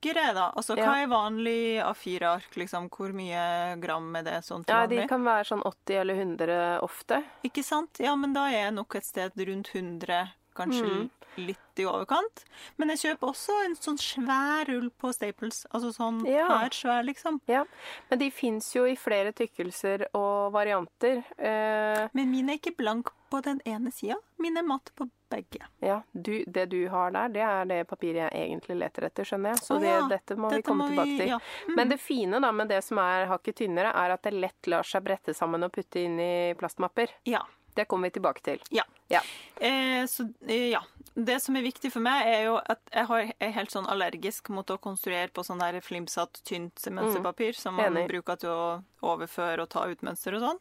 tjukkere, 0.01 0.35
da. 0.35 0.53
Altså, 0.57 0.77
hva 0.77 1.03
er 1.03 1.09
vanlig 1.09 1.83
A4-ark, 1.83 2.57
liksom? 2.57 2.89
Hvor 2.91 3.13
mye 3.13 3.79
gram 3.81 4.15
er 4.17 4.23
det 4.23 4.39
sånn 4.45 4.65
til 4.65 4.75
Ja, 4.75 4.87
vanlig? 4.87 5.01
de 5.03 5.09
kan 5.09 5.25
være 5.25 5.45
sånn 5.45 5.63
80 5.65 6.01
eller 6.01 6.15
100 6.15 6.81
ofte. 6.83 7.23
Ikke 7.45 7.65
sant? 7.65 7.99
Ja, 7.99 8.15
men 8.17 8.33
da 8.33 8.47
er 8.49 8.65
jeg 8.69 8.75
nok 8.75 8.95
et 8.97 9.05
sted 9.05 9.33
rundt 9.37 9.69
100, 9.75 10.29
kanskje 10.55 10.85
Mm. 10.87 11.11
Litt 11.39 11.79
i 11.79 11.87
overkant. 11.87 12.45
Men 12.77 12.91
jeg 12.95 12.99
kjøper 13.05 13.29
også 13.31 13.57
en 13.65 13.77
sånn 13.79 13.99
svær 14.03 14.67
rull 14.69 14.89
på 14.91 15.13
Staples. 15.15 15.65
Altså 15.73 15.93
sånn 15.95 16.25
Ja. 16.27 16.49
her 16.59 16.71
svær, 16.75 17.05
liksom. 17.07 17.41
Ja, 17.49 17.65
Men 18.11 18.19
de 18.19 18.31
fins 18.31 18.73
jo 18.75 18.85
i 18.85 18.97
flere 18.97 19.33
tykkelser 19.33 20.07
og 20.15 20.53
varianter. 20.53 21.25
Eh, 21.39 22.09
Men 22.13 22.31
min 22.31 22.49
er 22.51 22.59
ikke 22.59 22.77
blank 22.77 23.11
på 23.31 23.43
den 23.45 23.61
ene 23.67 23.91
sida. 23.93 24.17
Min 24.39 24.57
er 24.57 24.63
matt 24.63 24.91
på 24.97 25.09
begge. 25.31 25.61
ja, 25.83 26.01
du, 26.15 26.43
Det 26.47 26.71
du 26.71 26.89
har 26.89 27.11
der, 27.11 27.29
det 27.29 27.43
er 27.43 27.65
det 27.67 27.87
papiret 27.87 28.33
jeg 28.33 28.49
egentlig 28.49 28.79
leter 28.79 29.05
etter, 29.05 29.25
skjønner 29.25 29.51
jeg. 29.55 29.59
Så 29.61 29.79
det, 29.79 29.91
ja, 29.93 30.09
dette 30.09 30.37
må 30.37 30.49
vi 30.51 30.63
komme 30.63 30.87
må 30.89 30.89
tilbake 30.95 31.19
til. 31.19 31.29
ja. 31.29 31.39
Mm. 31.69 31.75
Men 31.77 31.89
det 31.91 32.01
fine 32.01 32.41
da 32.41 32.51
med 32.53 32.69
det 32.69 32.83
som 32.85 32.99
er 32.99 33.27
hakket 33.29 33.57
tynnere, 33.57 33.93
er 33.95 34.11
at 34.15 34.23
det 34.23 34.33
lett 34.33 34.67
lar 34.67 34.83
seg 34.83 35.05
brette 35.05 35.35
sammen 35.37 35.63
og 35.63 35.71
putte 35.73 35.97
inn 36.03 36.19
i 36.19 36.55
plastmapper. 36.55 37.09
Ja. 37.27 37.43
Det 37.79 37.85
kommer 37.87 38.11
vi 38.11 38.17
tilbake 38.19 38.43
til. 38.43 38.63
Ja. 38.75 38.83
Ja. 39.09 39.21
Eh, 39.57 40.07
så 40.11 40.27
eh, 40.47 40.69
ja. 40.73 40.83
Det 41.15 41.41
som 41.43 41.57
er 41.57 41.63
viktig 41.63 41.91
for 41.91 42.03
meg, 42.03 42.27
er 42.31 42.43
jo 42.47 42.59
at 42.59 42.83
jeg 42.95 43.07
har, 43.11 43.31
er 43.43 43.55
helt 43.55 43.73
sånn 43.75 43.89
allergisk 43.91 44.51
mot 44.55 44.69
å 44.71 44.77
konstruere 44.83 45.31
på 45.35 45.43
sånn 45.47 45.63
der 45.63 45.81
flimsatt, 45.83 46.41
tynt 46.47 46.85
mønsterpapir 46.95 47.59
som 47.59 47.75
man 47.79 47.97
Enig. 47.97 48.05
bruker 48.13 48.39
til 48.39 48.53
å 48.53 48.67
overføre 49.03 49.65
og 49.65 49.71
ta 49.73 49.87
ut 49.91 50.05
mønster 50.07 50.37
og 50.39 50.45
sånn. 50.45 50.61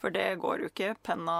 For 0.00 0.14
det 0.14 0.26
går 0.40 0.64
jo 0.64 0.70
ikke. 0.72 0.94
Penna 1.04 1.36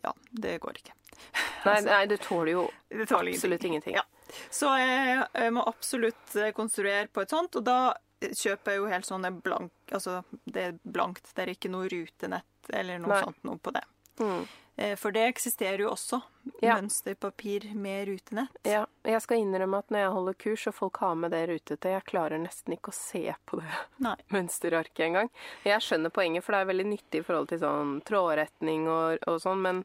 Ja, 0.00 0.14
det 0.30 0.56
går 0.64 0.80
ikke. 0.82 0.96
Nei, 1.66 1.80
nei 1.84 2.04
det 2.08 2.22
tåler 2.24 2.54
jo 2.54 2.60
Det 2.88 3.04
tåler 3.10 3.34
absolutt 3.34 3.64
ingenting. 3.68 3.98
Ja. 3.98 4.06
Så 4.50 4.70
jeg, 4.78 5.18
jeg 5.34 5.52
må 5.52 5.66
absolutt 5.68 6.38
eh, 6.38 6.54
konstruere 6.56 7.10
på 7.12 7.26
et 7.26 7.34
sånt, 7.34 7.58
og 7.58 7.66
da 7.66 7.80
kjøper 8.20 8.74
jeg 8.74 8.80
jo 8.80 8.88
helt 8.90 9.08
sånn 9.08 9.28
blank 9.42 9.94
Altså, 9.94 10.20
det 10.44 10.64
er 10.64 10.78
blankt. 10.82 11.30
Det 11.34 11.44
er 11.44 11.54
ikke 11.54 11.70
noe 11.72 11.88
rutenett 11.90 12.72
eller 12.72 13.00
noe 13.02 13.14
Nei. 13.14 13.22
sånt 13.26 13.46
noe 13.46 13.58
på 13.58 13.72
det. 13.74 13.84
Mm. 14.20 14.44
Eh, 14.80 14.94
For 14.96 15.12
det 15.12 15.26
eksisterer 15.28 15.82
jo 15.84 15.90
også. 15.92 16.22
Ja. 16.64 16.78
Mønsterpapir 16.80 17.66
med 17.76 18.08
rutenett. 18.08 18.54
Ja, 18.64 18.86
jeg 19.04 19.20
skal 19.20 19.42
innrømme 19.42 19.82
at 19.82 19.90
når 19.92 20.00
jeg 20.06 20.12
holder 20.14 20.38
kurs 20.40 20.62
og 20.70 20.74
folk 20.78 21.00
har 21.04 21.18
med 21.20 21.34
det 21.34 21.42
rutete, 21.50 21.92
jeg 21.92 22.06
klarer 22.08 22.40
nesten 22.40 22.72
ikke 22.78 22.92
å 22.94 22.96
se 22.96 23.26
på 23.48 23.60
det 23.60 23.74
Nei. 24.06 24.14
mønsterarket 24.32 25.04
engang. 25.10 25.28
Jeg 25.68 25.84
skjønner 25.84 26.12
poenget, 26.16 26.46
for 26.46 26.56
det 26.56 26.62
er 26.64 26.70
veldig 26.72 26.88
nyttig 26.94 27.20
i 27.20 27.26
forhold 27.28 27.52
til 27.52 27.60
sånn 27.60 27.98
trådretning 28.08 28.88
og, 28.88 29.20
og 29.28 29.40
sånn, 29.44 29.60
men 29.68 29.82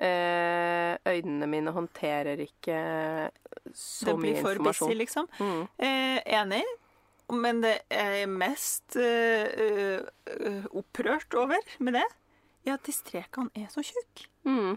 eh, 0.00 0.96
øynene 1.04 1.48
mine 1.52 1.74
håndterer 1.76 2.40
ikke 2.46 2.78
så 3.76 4.16
mye 4.16 4.38
informasjon. 4.38 4.40
det 4.40 4.40
blir 4.40 4.40
for 4.40 4.64
busy, 4.70 4.94
liksom. 5.02 5.28
Mm. 5.40 5.66
Eh, 5.84 6.22
enig. 6.40 6.64
Men 7.30 7.60
det 7.62 7.76
jeg 7.92 8.22
er 8.24 8.30
mest 8.32 8.96
eh, 8.98 10.00
eh, 10.26 10.64
opprørt 10.74 11.36
over 11.38 11.60
med 11.78 11.94
det, 12.00 12.06
at 12.68 12.84
de 12.84 12.92
strekene 12.92 13.48
er 13.56 13.70
så 13.72 13.80
tjukke. 13.80 14.28
Mm. 14.44 14.76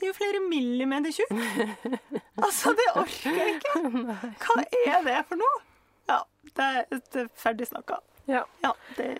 De 0.00 0.06
er 0.06 0.08
jo 0.08 0.16
flere 0.16 0.40
millimeter 0.48 1.12
tjukke. 1.12 1.66
altså, 2.46 2.72
det 2.72 2.88
orker 2.96 3.36
jeg 3.36 3.58
ikke. 3.58 4.16
Hva 4.40 4.64
er 4.86 5.04
det 5.04 5.18
for 5.28 5.36
noe? 5.36 5.60
Ja, 6.08 6.22
det 6.56 6.70
er, 6.80 7.02
er 7.20 7.28
ferdig 7.38 7.68
snakka. 7.68 8.00
Ja. 8.30 8.46
Ja, 8.64 8.72
det, 8.96 9.12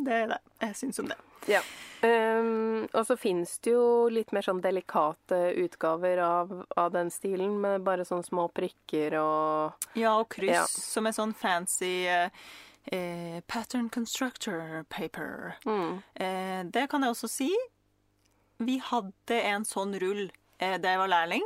det 0.00 0.16
er 0.22 0.32
det 0.32 0.40
jeg 0.62 0.76
syns 0.80 1.02
om 1.02 1.10
det. 1.12 1.18
Ja. 1.50 1.60
Um, 2.04 2.84
og 2.92 3.06
så 3.08 3.16
fins 3.20 3.58
det 3.64 3.72
jo 3.72 4.08
litt 4.12 4.32
mer 4.32 4.44
sånn 4.44 4.60
delikate 4.64 5.38
utgaver 5.60 6.20
av, 6.24 6.52
av 6.76 6.90
den 6.92 7.10
stilen, 7.12 7.58
med 7.60 7.84
bare 7.84 8.04
sånne 8.08 8.26
små 8.26 8.48
prikker 8.52 9.16
og 9.20 9.86
Ja, 9.96 10.14
og 10.20 10.28
kryss 10.32 10.56
Ja. 10.56 10.64
som 10.68 11.08
er 11.08 11.16
sånn 11.16 11.34
fancy 11.36 12.06
eh, 12.08 12.28
eh, 12.92 13.40
pattern 13.46 13.88
constructor 13.90 14.84
paper. 14.88 15.56
mm. 15.64 16.02
Eh, 16.14 16.62
det 16.64 16.88
kan 16.90 17.02
jeg 17.02 17.10
også 17.14 17.28
si. 17.28 17.50
Vi 18.58 18.78
hadde 18.78 19.40
en 19.42 19.64
sånn 19.64 19.96
rull 20.00 20.30
eh, 20.58 20.78
da 20.78 20.94
jeg 20.94 20.98
var 20.98 21.08
lærling. 21.08 21.42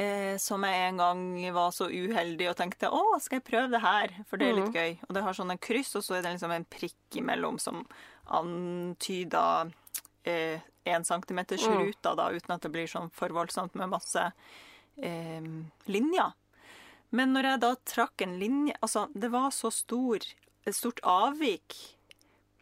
Eh, 0.00 0.36
som 0.38 0.62
jeg 0.64 0.84
en 0.88 0.96
gang 0.96 1.22
var 1.52 1.72
så 1.74 1.88
uheldig 1.90 2.46
og 2.48 2.56
tenkte 2.56 2.88
å, 2.94 3.18
skal 3.20 3.40
jeg 3.40 3.44
prøve 3.50 3.68
det 3.74 3.80
her? 3.82 4.14
For 4.30 4.38
det 4.38 4.46
er 4.48 4.54
litt 4.60 4.72
gøy. 4.78 4.92
Og 5.08 5.14
det 5.16 5.22
har 5.26 5.34
sånn 5.36 5.50
en 5.50 5.58
kryss, 5.60 5.90
og 5.98 6.04
så 6.06 6.14
er 6.16 6.22
det 6.24 6.30
liksom 6.36 6.54
en 6.54 6.64
prikk 6.70 7.18
imellom 7.20 7.58
som 7.60 7.82
antyder 8.30 9.72
eh, 10.24 10.60
en 10.84 11.04
centimeters 11.04 11.66
Mm. 11.66 11.78
ruta, 11.86 12.14
da, 12.14 12.30
uten 12.32 12.54
at 12.54 12.62
det 12.62 12.70
blir 12.72 12.86
sånn 12.88 13.10
for 13.12 13.28
voldsomt 13.28 13.74
med 13.74 13.88
masse 13.92 14.32
eh, 15.02 15.42
linjer. 15.86 16.32
Men 17.10 17.34
når 17.34 17.48
jeg 17.48 17.62
da 17.64 17.70
trakk 17.90 18.22
en 18.22 18.36
linje 18.38 18.76
Altså, 18.80 19.08
det 19.14 19.32
var 19.32 19.50
så 19.54 19.70
stor, 19.74 20.24
et 20.66 20.76
stort 20.76 21.00
avvik 21.02 21.76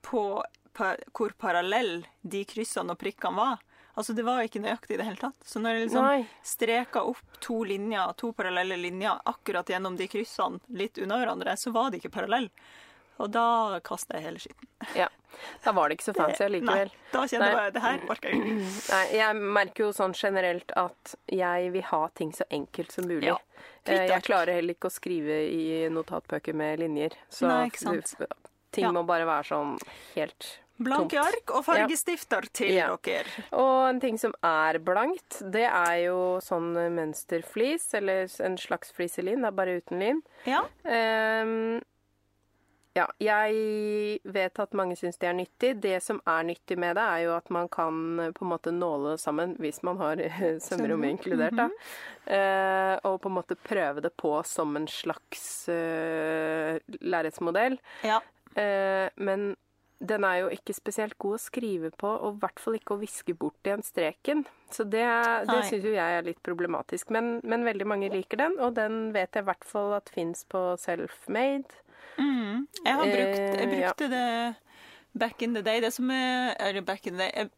på, 0.06 0.22
på 0.72 0.92
hvor 1.12 1.34
parallell 1.36 2.06
de 2.22 2.44
kryssene 2.48 2.94
og 2.94 3.00
prikkene 3.00 3.36
var. 3.36 3.64
Altså, 3.98 4.14
det 4.14 4.22
var 4.22 4.44
ikke 4.46 4.62
nøyaktig 4.62 4.94
i 4.94 4.98
det 5.00 5.08
hele 5.08 5.18
tatt. 5.20 5.38
Så 5.44 5.60
når 5.60 5.74
jeg 5.74 5.86
liksom 5.88 6.04
Nei. 6.06 6.26
streka 6.46 7.02
opp 7.02 7.40
to 7.42 7.64
linjer, 7.66 8.12
to 8.20 8.30
parallelle 8.36 8.78
linjer 8.78 9.18
akkurat 9.26 9.68
gjennom 9.72 9.96
de 9.98 10.06
kryssene 10.08 10.60
litt 10.78 11.00
unna 11.02 11.18
hverandre, 11.18 11.56
så 11.58 11.74
var 11.74 11.90
de 11.90 11.98
ikke 11.98 12.14
parallelle. 12.14 12.52
Og 13.18 13.30
da 13.34 13.80
kasta 13.82 14.14
jeg 14.18 14.22
hele 14.28 14.38
skitten. 14.42 14.68
Ja. 14.94 15.08
Da 15.64 15.72
var 15.72 15.88
det 15.90 15.98
ikke 15.98 16.08
så 16.08 16.14
fancy 16.16 16.42
allikevel. 16.46 16.88
Nei, 16.90 17.10
da 17.12 17.22
kjenner 17.30 17.56
jeg 17.64 17.72
det 17.74 17.82
her 17.82 17.98
orker 18.10 18.28
jeg 18.32 18.38
ikke. 18.42 18.68
Nei, 18.92 19.02
jeg 19.18 19.36
merker 19.58 19.84
jo 19.84 19.90
sånn 19.94 20.14
generelt 20.18 20.72
at 20.76 21.14
jeg 21.30 21.72
vil 21.74 21.82
ha 21.90 22.00
ting 22.18 22.30
så 22.34 22.46
enkelt 22.50 22.92
som 22.94 23.06
mulig. 23.10 23.26
Ja. 23.28 23.36
Eh, 23.84 24.06
Jeg 24.10 24.22
klarer 24.26 24.54
heller 24.58 24.74
ikke 24.74 24.90
å 24.90 24.94
skrive 24.94 25.40
i 25.50 25.88
notatbøker 25.94 26.54
med 26.54 26.78
linjer. 26.82 27.14
Så 27.30 27.46
Nei, 27.50 27.66
ikke 27.70 27.78
sant. 27.84 28.14
ting 28.72 28.84
Ja. 28.84 28.92
må 28.92 29.04
bare 29.06 29.26
være 29.26 29.44
sånn 29.50 29.78
helt 30.14 30.58
Blanke 30.78 31.18
ark 31.18 31.50
og 31.56 31.64
fargestifter 31.66 32.44
til 32.54 32.70
Ja. 32.76 32.96
dere. 33.02 33.24
Og 33.52 33.88
en 33.88 33.98
ting 34.00 34.16
som 34.16 34.32
er 34.44 34.78
blankt, 34.78 35.40
det 35.50 35.64
er 35.66 36.04
jo 36.04 36.38
sånn 36.40 36.72
mønsterflis, 36.94 37.94
eller 37.94 38.28
en 38.46 38.56
slags 38.56 38.92
fliselin, 38.92 39.40
det 39.42 39.48
er 39.48 39.56
bare 39.58 39.80
uten 39.80 39.98
lin. 39.98 40.22
Ja. 40.46 40.62
Ehm, 40.84 41.80
ja, 42.98 43.06
jeg 43.22 44.18
vet 44.26 44.60
at 44.62 44.74
mange 44.76 44.96
syns 44.98 45.20
det 45.22 45.30
er 45.30 45.36
nyttig. 45.38 45.72
Det 45.82 45.96
som 46.04 46.20
er 46.28 46.48
nyttig 46.48 46.78
med 46.80 46.96
det, 46.98 47.04
er 47.04 47.24
jo 47.26 47.34
at 47.36 47.52
man 47.54 47.70
kan 47.72 48.00
eh, 48.24 48.32
på 48.34 48.46
en 48.46 48.52
måte 48.52 48.72
nåle 48.74 49.16
sammen, 49.20 49.54
hvis 49.62 49.82
man 49.86 50.00
har 50.02 50.22
sømrommet 50.66 51.16
inkludert, 51.16 51.58
da. 51.58 51.68
Uh, 52.28 52.94
og 53.08 53.22
på 53.24 53.30
en 53.30 53.38
måte 53.38 53.56
prøve 53.56 54.02
det 54.04 54.10
på 54.20 54.34
som 54.44 54.74
en 54.76 54.84
slags 54.90 55.46
uh, 55.72 56.76
lerretsmodell. 57.00 57.78
ja. 58.04 58.20
Uh, 58.58 59.06
men 59.16 59.52
den 59.98 60.24
er 60.24 60.42
jo 60.42 60.50
ikke 60.54 60.74
spesielt 60.76 61.16
god 61.18 61.36
å 61.36 61.42
skrive 61.42 61.90
på, 61.98 62.06
og 62.06 62.36
i 62.36 62.42
hvert 62.44 62.60
fall 62.62 62.76
ikke 62.78 62.94
å 62.94 63.00
viske 63.00 63.34
bort 63.38 63.66
igjen 63.66 63.82
streken. 63.82 64.44
Så 64.70 64.86
det, 64.86 65.04
det 65.48 65.58
syns 65.66 65.86
jo 65.88 65.94
jeg 65.94 66.18
er 66.18 66.26
litt 66.26 66.40
problematisk. 66.46 67.10
Men, 67.14 67.38
men 67.42 67.66
veldig 67.66 67.88
mange 67.88 68.10
liker 68.12 68.38
den, 68.44 68.58
og 68.62 68.76
den 68.78 69.08
vet 69.16 69.34
jeg 69.34 69.42
i 69.42 69.48
hvert 69.48 69.66
fall 69.66 69.96
at 69.98 70.12
fins 70.14 70.44
på 70.50 70.62
Selfmade. 70.78 71.82
Mm. 72.18 72.66
Jeg 72.84 72.94
har 72.94 73.04
brukt 73.04 73.38
Jeg 73.38 73.68
Eh, 73.68 73.74
brukte 73.74 74.08
det 74.10 74.54
back 75.18 75.42
in 75.42 75.54
the 75.54 75.62
day. 75.62 75.80
Det 75.80 75.92
som 75.94 76.10
er 76.10 76.54
Eller 76.60 76.80
back 76.82 77.06
in 77.06 77.14
the 77.16 77.18
day 77.18 77.32
Jeg, 77.34 77.50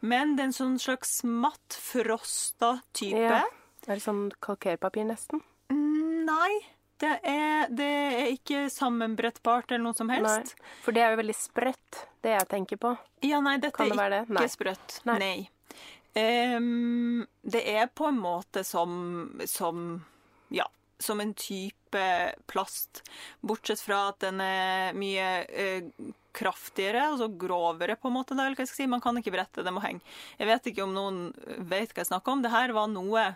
Men 0.00 0.36
det 0.36 0.42
er 0.44 0.48
en 0.50 0.60
sånn 0.60 0.78
slags 0.82 1.10
matt, 1.24 1.78
frosta 1.80 2.70
type. 2.92 3.18
Ja. 3.18 3.42
Er 3.86 3.94
det 3.94 4.02
sånn 4.04 4.32
kalkerpapir, 4.42 5.04
nesten? 5.08 5.38
Mm, 5.72 6.24
Nei. 6.26 6.54
Det 6.96 7.18
er, 7.28 7.68
det 7.76 7.84
er 7.84 8.30
ikke 8.32 8.70
sammenbrettbart 8.72 9.68
eller 9.74 9.84
noe 9.84 9.96
som 9.98 10.08
helst. 10.08 10.54
Nei. 10.56 10.70
For 10.80 10.96
det 10.96 11.02
er 11.04 11.10
jo 11.12 11.18
veldig 11.20 11.34
sprøtt, 11.36 12.06
det 12.24 12.32
jeg 12.32 12.48
tenker 12.48 12.76
på. 12.80 12.94
Ja, 13.26 13.42
nei, 13.44 13.58
dette 13.60 13.84
det 13.84 13.92
er 13.92 14.24
ikke 14.24 14.40
det? 14.40 14.48
sprøtt. 14.54 14.96
Nei. 15.04 15.18
Nei. 15.20 15.50
Det 16.16 17.62
er 17.68 17.90
på 17.92 18.08
en 18.08 18.20
måte 18.22 18.64
som, 18.64 19.40
som 19.46 20.04
Ja. 20.48 20.66
som 20.98 21.20
en 21.20 21.34
type 21.34 22.32
plast. 22.46 23.02
Bortsett 23.40 23.80
fra 23.84 24.08
at 24.08 24.20
den 24.24 24.40
er 24.40 24.94
mye 24.96 25.26
eh, 25.44 25.90
kraftigere, 26.36 27.02
altså 27.10 27.28
grovere, 27.36 27.96
på 28.00 28.08
en 28.08 28.16
måte. 28.16 28.36
Jeg 28.36 28.68
si. 28.68 28.86
Man 28.86 29.00
kan 29.04 29.16
ikke 29.16 29.32
brette, 29.34 29.64
det 29.64 29.72
må 29.72 29.82
henge. 29.84 30.00
Jeg 30.38 30.48
vet 30.48 30.70
ikke 30.72 30.84
om 30.84 30.94
noen 30.96 31.20
vet 31.68 31.92
hva 31.92 32.02
jeg 32.04 32.10
snakker 32.10 32.32
om. 32.32 32.42
Det 32.44 32.52
her 32.52 32.72
var 32.76 32.88
noe 32.92 33.26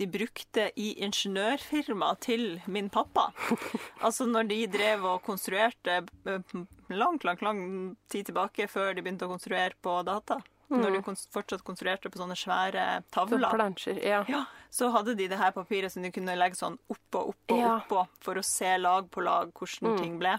de 0.00 0.06
brukte 0.08 0.70
i 0.80 0.94
ingeniørfirma 1.04 2.14
til 2.24 2.60
min 2.66 2.88
pappa. 2.92 3.28
Altså 4.06 4.26
når 4.26 4.48
de 4.48 4.60
drev 4.72 5.04
og 5.04 5.22
konstruerte 5.26 6.00
eh, 6.00 6.56
langt, 6.88 7.24
langt, 7.28 7.44
lang 7.44 7.60
tid 8.08 8.30
tilbake, 8.30 8.68
før 8.72 8.94
de 8.96 9.04
begynte 9.04 9.28
å 9.28 9.34
konstruere 9.34 9.76
på 9.84 10.00
data. 10.08 10.40
Når 10.80 10.92
du 10.96 11.00
kons- 11.02 11.26
fortsatt 11.30 11.62
konstruerte 11.64 12.08
på 12.10 12.18
sånne 12.20 12.36
svære 12.38 13.02
Så 13.02 13.10
tavler. 13.12 13.50
plansjer. 13.52 14.02
Ja. 14.02 14.24
Ja, 14.28 14.44
så 14.70 14.90
hadde 14.92 15.14
de 15.16 15.26
det 15.28 15.38
her 15.38 15.52
papiret 15.52 15.92
som 15.92 16.02
de 16.02 16.10
kunne 16.10 16.36
legge 16.36 16.56
sånn 16.56 16.78
oppå, 16.88 17.28
oppå, 17.34 17.58
Ja. 17.58 17.80
oppå, 17.80 18.06
for 18.20 18.34
å 18.40 18.44
se 18.44 18.76
lag 18.78 19.10
på 19.10 19.22
lag 19.22 19.52
hvordan 19.52 19.98
ting 19.98 20.18
ble. 20.18 20.38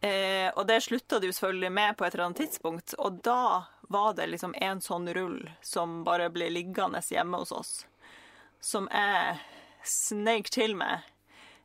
Eh, 0.00 0.50
og 0.56 0.66
det 0.68 0.80
slutta 0.82 1.20
de 1.20 1.26
jo 1.26 1.32
selvfølgelig 1.32 1.72
med 1.72 1.96
på 1.96 2.06
et 2.06 2.14
eller 2.14 2.24
annet 2.28 2.38
tidspunkt, 2.38 2.94
og 2.98 3.20
da 3.22 3.64
var 3.90 4.12
det 4.14 4.28
liksom 4.28 4.54
en 4.60 4.78
sånn 4.80 5.12
rull 5.14 5.50
som 5.60 6.04
bare 6.04 6.28
ble 6.30 6.48
liggende 6.50 7.00
hjemme 7.02 7.38
hos 7.38 7.50
oss, 7.52 7.86
som 8.60 8.86
jeg 8.92 9.40
sneik 9.84 10.50
til 10.50 10.74
meg 10.76 11.00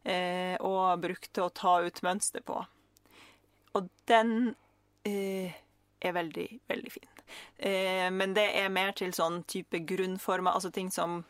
eh, 0.06 0.58
og 0.62 1.00
brukte 1.02 1.44
å 1.46 1.54
ta 1.54 1.78
ut 1.86 2.02
mønster 2.02 2.42
på. 2.42 2.66
Og 3.76 3.90
den 4.08 4.56
eh, 5.06 5.54
er 6.02 6.14
veldig, 6.14 6.60
veldig 6.70 6.92
fin. 6.92 7.10
Eh, 7.60 8.10
men 8.12 8.34
det 8.34 8.50
er 8.56 8.70
mer 8.70 8.92
til 8.92 9.12
sånn 9.12 9.44
type 9.46 9.80
grunnformer, 9.86 10.54
altså 10.54 10.72
ting 10.74 10.90
som 10.92 11.24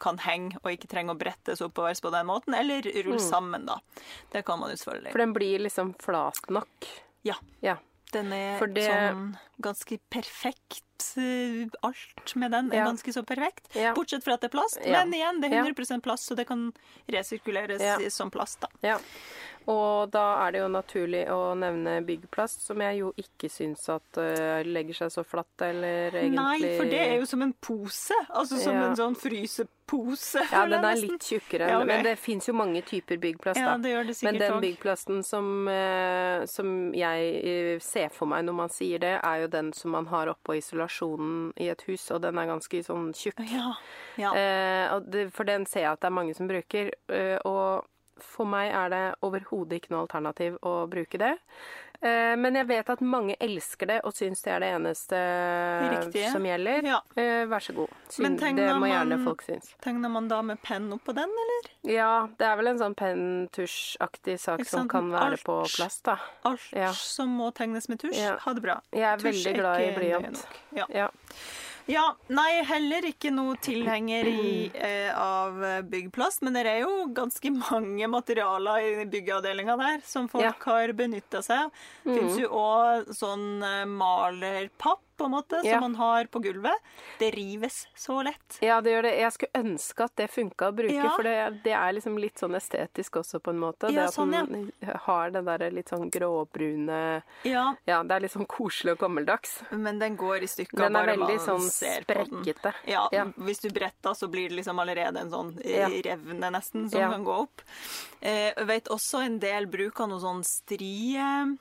kan 0.00 0.16
henge 0.24 0.56
og 0.64 0.70
ikke 0.72 0.88
trenger 0.88 1.12
å 1.14 1.18
brettes 1.20 1.60
oppover 1.60 1.92
på 2.00 2.10
den 2.10 2.26
måten, 2.26 2.54
eller 2.56 2.80
rulle 3.04 3.20
sammen, 3.20 3.66
da. 3.66 3.76
Det 4.32 4.44
kan 4.48 4.58
man 4.58 4.70
jo 4.70 4.76
selvfølgelig. 4.76 5.12
For 5.12 5.18
den 5.18 5.34
blir 5.36 5.58
liksom 5.60 5.94
flat 6.00 6.40
nok. 6.48 6.88
Ja. 7.24 7.34
Ja. 7.60 7.76
Den 8.12 8.32
er 8.32 8.60
det- 8.68 8.86
sånn 8.88 9.36
ganske 9.60 9.98
perfekt. 10.08 10.82
eh, 11.18 11.66
Alt 11.82 12.34
med 12.36 12.50
den 12.52 12.72
er 12.72 12.76
Ja. 12.78 12.84
ganske 12.86 13.12
så 13.12 13.22
perfekt. 13.26 13.68
Ja. 13.74 13.92
Bortsett 13.92 14.24
fra 14.24 14.34
at 14.34 14.40
det 14.40 14.48
er 14.54 14.58
plast. 14.58 14.78
Ja. 14.86 15.04
Men 15.04 15.12
igjen, 15.12 15.40
det 15.42 15.52
er 15.52 15.56
Ja. 15.56 15.62
100 15.64 16.00
plast, 16.02 16.24
så 16.30 16.34
det 16.36 16.46
kan 16.46 16.72
resirkuleres 17.08 17.80
Ja. 17.80 18.08
som 18.08 18.30
plast. 18.30 18.60
da. 18.60 18.68
Og 19.66 20.10
da 20.14 20.24
er 20.44 20.52
det 20.54 20.60
jo 20.60 20.66
naturlig 20.70 21.24
å 21.34 21.40
nevne 21.58 21.96
byggplast, 22.06 22.62
som 22.68 22.82
jeg 22.84 23.00
jo 23.00 23.08
ikke 23.18 23.48
syns 23.50 23.88
at 23.90 24.20
uh, 24.20 24.62
legger 24.62 25.00
seg 25.00 25.10
så 25.10 25.24
flatt, 25.26 25.64
eller 25.66 26.14
egentlig 26.14 26.38
Nei, 26.38 26.76
for 26.78 26.90
det 26.92 27.00
er 27.02 27.14
jo 27.18 27.26
som 27.26 27.42
en 27.42 27.54
pose. 27.58 28.18
Altså 28.28 28.60
som 28.62 28.76
Ja. 28.76 28.84
en 28.86 28.94
sånn 28.98 29.16
frysepose. 29.18 30.44
Ja, 30.52 30.62
den 30.70 30.86
er 30.86 31.00
litt 31.00 31.26
tjukkere, 31.26 31.66
Ja, 31.72 31.80
okay. 31.80 31.88
men 31.88 32.06
det 32.06 32.14
fins 32.18 32.46
jo 32.46 32.54
mange 32.54 32.82
typer 32.86 33.18
byggplast, 33.18 33.58
Ja, 33.58 33.74
det 33.78 33.90
gjør 33.90 34.06
det 34.06 34.16
Men 34.22 34.38
den 34.38 34.60
byggplasten 34.62 35.24
som, 35.26 35.50
uh, 35.66 36.46
som 36.46 36.94
jeg 36.94 37.34
eh, 37.42 37.82
ser 37.82 38.14
for 38.14 38.30
meg 38.30 38.46
når 38.46 38.58
man 38.62 38.70
sier 38.70 39.02
det, 39.02 39.16
er 39.18 39.42
jo 39.42 39.50
den 39.50 39.72
som 39.72 39.90
man 39.98 40.06
har 40.06 40.30
oppå 40.30 40.54
isolasjonen 40.60 41.52
i 41.58 41.72
et 41.74 41.82
hus, 41.90 42.06
og 42.14 42.22
den 42.22 42.38
er 42.38 42.46
ganske 42.46 42.84
sånn 42.86 43.10
tjukk. 43.18 43.42
Ja. 43.50 43.74
ja. 44.14 44.30
Eh, 44.30 45.26
for 45.34 45.42
den 45.42 45.66
ser 45.66 45.88
jeg 45.88 45.92
at 45.96 46.00
det 46.06 46.06
er 46.12 46.18
mange 46.22 46.34
som 46.38 46.46
bruker. 46.46 46.94
Og 47.44 47.84
for 48.20 48.46
meg 48.46 48.72
er 48.72 48.88
det 48.92 49.04
overhodet 49.22 49.80
ikke 49.82 49.90
noe 49.90 50.06
alternativ 50.06 50.56
å 50.62 50.86
bruke 50.88 51.18
det. 51.18 51.34
Eh, 52.02 52.34
men 52.36 52.54
jeg 52.54 52.66
vet 52.68 52.90
at 52.92 53.00
mange 53.00 53.36
elsker 53.40 53.86
det 53.88 54.00
og 54.04 54.12
syns 54.12 54.42
det 54.44 54.52
er 54.52 54.60
det 54.60 54.68
eneste 54.76 55.16
Riktige. 55.94 56.30
som 56.32 56.44
gjelder. 56.44 56.84
Ja. 56.84 56.98
Eh, 57.16 57.46
vær 57.48 57.64
så 57.64 57.72
god. 57.74 57.88
Men 58.18 58.36
Syn, 58.38 58.56
det 58.56 58.66
må 58.76 58.86
gjerne 58.90 59.16
man- 59.16 59.24
folk 59.24 59.42
synes. 59.42 59.70
Tegner 59.80 60.10
man 60.12 60.28
da 60.28 60.42
med 60.42 60.60
penn 60.62 60.90
oppå 60.92 61.14
den, 61.14 61.30
eller? 61.44 61.70
Ja, 61.94 62.28
det 62.36 62.46
er 62.46 62.56
vel 62.56 62.66
en 62.68 62.78
sånn 62.78 62.94
penn-tusj-aktig 62.94 64.38
sak 64.40 64.64
som 64.68 64.88
kan 64.88 65.10
være 65.10 65.32
Alt- 65.38 65.44
på 65.44 65.56
plast, 65.76 66.02
da. 66.04 66.18
Alt 66.44 66.60
Ja. 66.72 66.92
som 66.92 67.28
må 67.38 67.52
tegnes 67.54 67.88
med 67.88 67.98
tusj, 68.00 68.16
Ja. 68.20 68.36
ha 68.38 68.52
det 68.52 68.62
bra. 68.62 68.80
Jeg 68.92 69.02
er 69.02 69.16
Tusj 69.16 69.44
veldig 69.46 69.54
glad 69.56 69.80
i 69.80 69.82
ikke 69.84 69.96
nøye 69.96 69.98
blyant. 70.20 70.46
Ja. 70.72 70.84
Ja. 70.90 71.08
Ja, 71.86 72.16
nei, 72.34 72.62
heller 72.66 73.04
ikke 73.06 73.30
noe 73.30 73.54
tilhenger 73.62 74.26
i, 74.26 74.70
eh, 74.74 75.12
av 75.14 75.60
byggplast, 75.86 76.42
men 76.42 76.56
det 76.58 76.64
er 76.66 76.80
jo 76.82 77.06
ganske 77.14 77.52
mange 77.54 78.08
materialer 78.10 79.02
i 79.02 79.04
byggeavdelinga 79.12 79.76
der 79.78 80.00
som 80.04 80.26
folk 80.28 80.42
Ja. 80.42 80.52
har 80.64 80.88
benytta 80.98 81.42
seg 81.46 81.66
av. 81.66 81.70
Det 82.02 82.10
Mm. 82.10 82.18
fins 82.18 82.38
jo 82.42 82.48
òg 82.48 83.06
sånn 83.14 83.62
eh, 83.62 83.84
malerpapp, 83.86 84.98
på 85.16 85.24
en 85.24 85.30
måte, 85.32 85.60
Ja. 85.64 85.72
som 85.74 85.80
man 85.80 85.94
har 85.96 86.24
på 86.26 86.40
gulvet. 86.42 86.74
Det 87.18 87.30
rives 87.34 87.86
så 87.96 88.22
lett. 88.24 88.58
ja, 88.60 88.80
det 88.80 88.90
gjør 88.92 89.02
det. 89.02 89.18
Jeg 89.20 89.32
skulle 89.32 89.52
ønske 89.64 90.04
at 90.04 90.16
det 90.16 90.30
funka 90.30 90.68
å 90.70 90.74
bruke, 90.76 90.92
Ja. 90.94 91.10
for 91.16 91.22
det, 91.22 91.62
det 91.64 91.72
er 91.72 91.92
liksom 91.92 92.18
litt 92.20 92.34
sånn 92.38 92.54
estetisk 92.54 93.16
også, 93.22 93.40
på 93.40 93.50
en 93.50 93.58
måte. 93.58 93.90
Ja, 93.90 94.02
det 94.02 94.08
at 94.08 94.14
sånn, 94.14 94.32
ja. 94.32 94.44
den 94.44 94.72
har 95.06 95.30
den 95.30 95.44
derre 95.44 95.70
litt 95.72 95.88
sånn 95.88 96.10
gråbrune 96.10 97.22
Ja, 97.44 97.74
Ja, 97.86 98.02
det 98.02 98.12
er 98.12 98.20
litt 98.20 98.32
sånn 98.32 98.46
koselig 98.46 98.92
og 98.92 98.98
gammeldags. 98.98 99.62
men 99.72 99.98
den 99.98 100.16
går 100.16 100.42
i 100.42 100.46
stykker 100.46 100.76
Den 100.76 100.96
er 100.96 101.06
bare 101.06 101.16
veldig 101.16 101.36
man 101.38 101.46
sånn 101.60 101.68
ser 101.70 102.02
på 102.04 102.14
den. 102.14 102.26
sprekkete. 102.44 102.74
Ja, 102.86 103.08
Ja. 103.12 103.24
Hvis 103.38 103.60
du 103.60 103.70
bretter, 103.70 104.14
så 104.14 104.28
blir 104.30 104.48
det 104.48 104.56
liksom 104.64 104.78
allerede 104.78 105.16
en 105.20 105.30
sånn 105.30 105.60
Ja. 105.64 105.88
revne, 105.88 106.50
nesten, 106.52 106.90
som 106.90 107.00
Ja. 107.00 107.10
kan 107.10 107.24
gå 107.24 107.32
opp. 107.42 107.62
Eh, 108.22 108.52
jeg 108.56 108.66
vet 108.66 108.84
også 108.88 109.24
en 109.24 109.38
del 109.38 109.66
bruker 109.66 110.06
noe 110.08 110.20
sånn 110.20 110.44
strie 110.44 111.56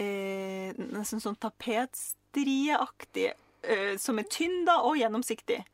eh, 0.00 0.72
Nesten 0.78 1.20
sånn 1.20 1.36
tapetstrieaktig, 1.38 2.17
eh, 2.36 3.96
som 3.98 4.18
er 4.18 4.28
tynn 4.30 4.64
da, 4.66 4.80
og 4.82 4.96
gjennomsiktig. 5.00 5.64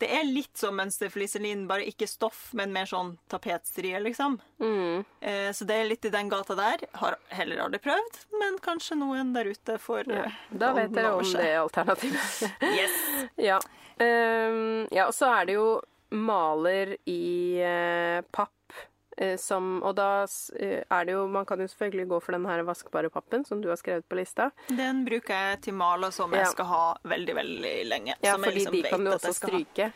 Det 0.00 0.08
er 0.16 0.24
litt 0.24 0.56
som 0.56 0.78
mønsterfliselin, 0.80 1.66
bare 1.68 1.84
ikke 1.84 2.06
stoff, 2.08 2.54
men 2.56 2.72
mer 2.72 2.86
sånn 2.88 3.18
tapetstrie, 3.28 3.98
liksom. 4.00 4.38
Mm. 4.62 5.04
Eh, 5.20 5.50
så 5.52 5.66
det 5.68 5.76
er 5.76 5.90
litt 5.90 6.06
i 6.08 6.12
den 6.14 6.30
gata 6.32 6.56
der. 6.56 6.86
Har 7.02 7.18
heller 7.28 7.60
aldri 7.66 7.82
prøvd, 7.84 8.16
men 8.40 8.56
kanskje 8.64 8.96
noen 8.96 9.34
der 9.36 9.50
ute 9.52 9.76
får 9.78 10.08
Ja. 10.08 10.22
eh, 10.24 10.38
Da 10.56 10.72
vet 10.72 10.94
dere 10.96 11.12
om 11.18 11.22
det 11.22 11.44
er 11.44 11.60
alternativet. 11.60 12.48
Yes. 12.80 12.96
ja. 13.50 13.60
Um, 14.00 14.86
ja, 14.90 15.04
og 15.06 15.12
så 15.12 15.28
er 15.36 15.44
det 15.50 15.58
jo 15.58 15.68
maler 16.16 16.96
i 17.04 17.60
uh, 17.60 18.22
papp. 18.32 18.54
Eh, 19.20 19.36
Som, 19.40 19.68
og 19.86 19.94
da 19.98 20.24
eh, 20.58 20.80
er 20.82 21.04
det 21.08 21.14
jo 21.14 21.26
Man 21.30 21.46
kan 21.48 21.60
jo 21.62 21.68
selvfølgelig 21.70 22.08
gå 22.10 22.20
for 22.24 22.36
den 22.36 22.46
her 22.48 22.62
vaskbare 22.66 23.10
pappen 23.12 23.44
som 23.46 23.60
du 23.62 23.68
har 23.70 23.78
skrevet 23.80 24.06
på 24.08 24.18
lista. 24.18 24.48
Den 24.68 25.04
bruker 25.06 25.34
jeg 25.36 25.60
til 25.68 25.76
maler 25.78 26.10
som 26.16 26.32
jeg 26.36 26.48
skal 26.54 26.68
ha 26.70 26.82
veldig, 27.14 27.36
veldig 27.38 27.74
lenge. 27.90 28.16
Ja, 28.24 28.34
fordi 28.40 28.56
liksom 28.58 28.76
de 28.78 28.82
kan 28.88 29.04
du 29.06 29.12
også 29.12 29.30
jeg 29.30 29.36
også 29.36 29.46
ha. 29.46 29.50
stryke. 29.52 29.90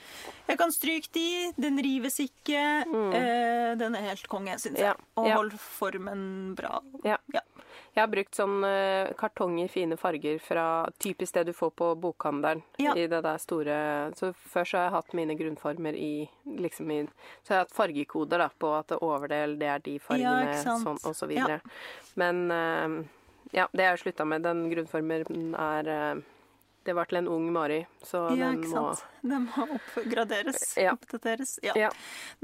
Jeg 0.48 0.60
kan 0.60 0.72
stryke 0.76 1.08
de, 1.16 1.26
den 1.56 1.80
rives 1.88 2.20
ikke. 2.20 2.62
Eh, 2.84 3.72
den 3.80 3.96
er 3.98 4.08
helt 4.10 4.28
konge, 4.28 4.58
syns 4.60 4.78
jeg. 4.78 4.92
Mm. 4.94 5.04
Ja, 5.08 5.20
Og 5.22 5.28
ja. 5.30 5.38
holder 5.40 5.64
formen 5.80 6.26
bra. 6.58 6.78
Ja. 7.04 7.16
Ja. 7.34 7.42
Jeg 7.94 8.02
har 8.02 8.10
brukt 8.10 8.34
sånn 8.34 8.64
eh, 8.66 9.12
kartong 9.18 9.60
i 9.62 9.68
fine 9.70 9.96
farger 9.98 10.40
fra 10.42 10.64
typisk 10.98 11.36
det 11.36 11.44
du 11.46 11.52
får 11.54 11.70
på 11.78 11.92
bokhandelen. 12.02 12.64
Ja. 12.82 12.94
I 12.98 13.06
det 13.10 13.20
der 13.22 13.38
store 13.38 13.76
Så 14.18 14.32
før 14.34 14.66
så 14.66 14.80
har 14.80 14.88
jeg 14.88 14.94
hatt 14.96 15.14
mine 15.14 15.36
grunnformer 15.38 15.94
i 15.94 16.28
liksom 16.58 16.90
i 16.90 17.00
Så 17.06 17.52
jeg 17.52 17.56
har 17.56 17.64
hatt 17.64 17.76
fargekoder 17.76 18.42
da 18.42 18.48
på 18.50 18.72
at 18.74 18.96
overdel, 18.98 19.54
det 19.60 19.70
er 19.70 19.84
de 19.84 19.98
fargene, 20.02 20.56
ja, 20.56 20.76
sånn 20.82 20.98
og 20.98 21.14
så 21.14 21.30
videre. 21.30 21.60
Men 22.18 22.44
eh, 22.50 22.98
ja, 23.54 23.68
det 23.70 23.86
har 23.86 23.94
jeg 23.94 24.08
slutta 24.08 24.26
med. 24.26 24.42
Den 24.42 24.66
grunnformen 24.72 25.54
er 25.54 25.92
eh, 25.94 26.24
Det 26.84 26.92
var 26.92 27.08
til 27.08 27.22
en 27.22 27.28
ung 27.32 27.46
Mari, 27.52 27.80
så 28.04 28.26
Ja, 28.36 28.50
den 28.52 28.66
må. 28.68 28.86
Den 29.24 29.46
må 29.48 29.66
oppgraderes. 29.78 30.74
Ja. 30.76 30.92
Oppdateres. 30.92 31.56
Ja. 31.64 31.72
Ja. 31.86 31.90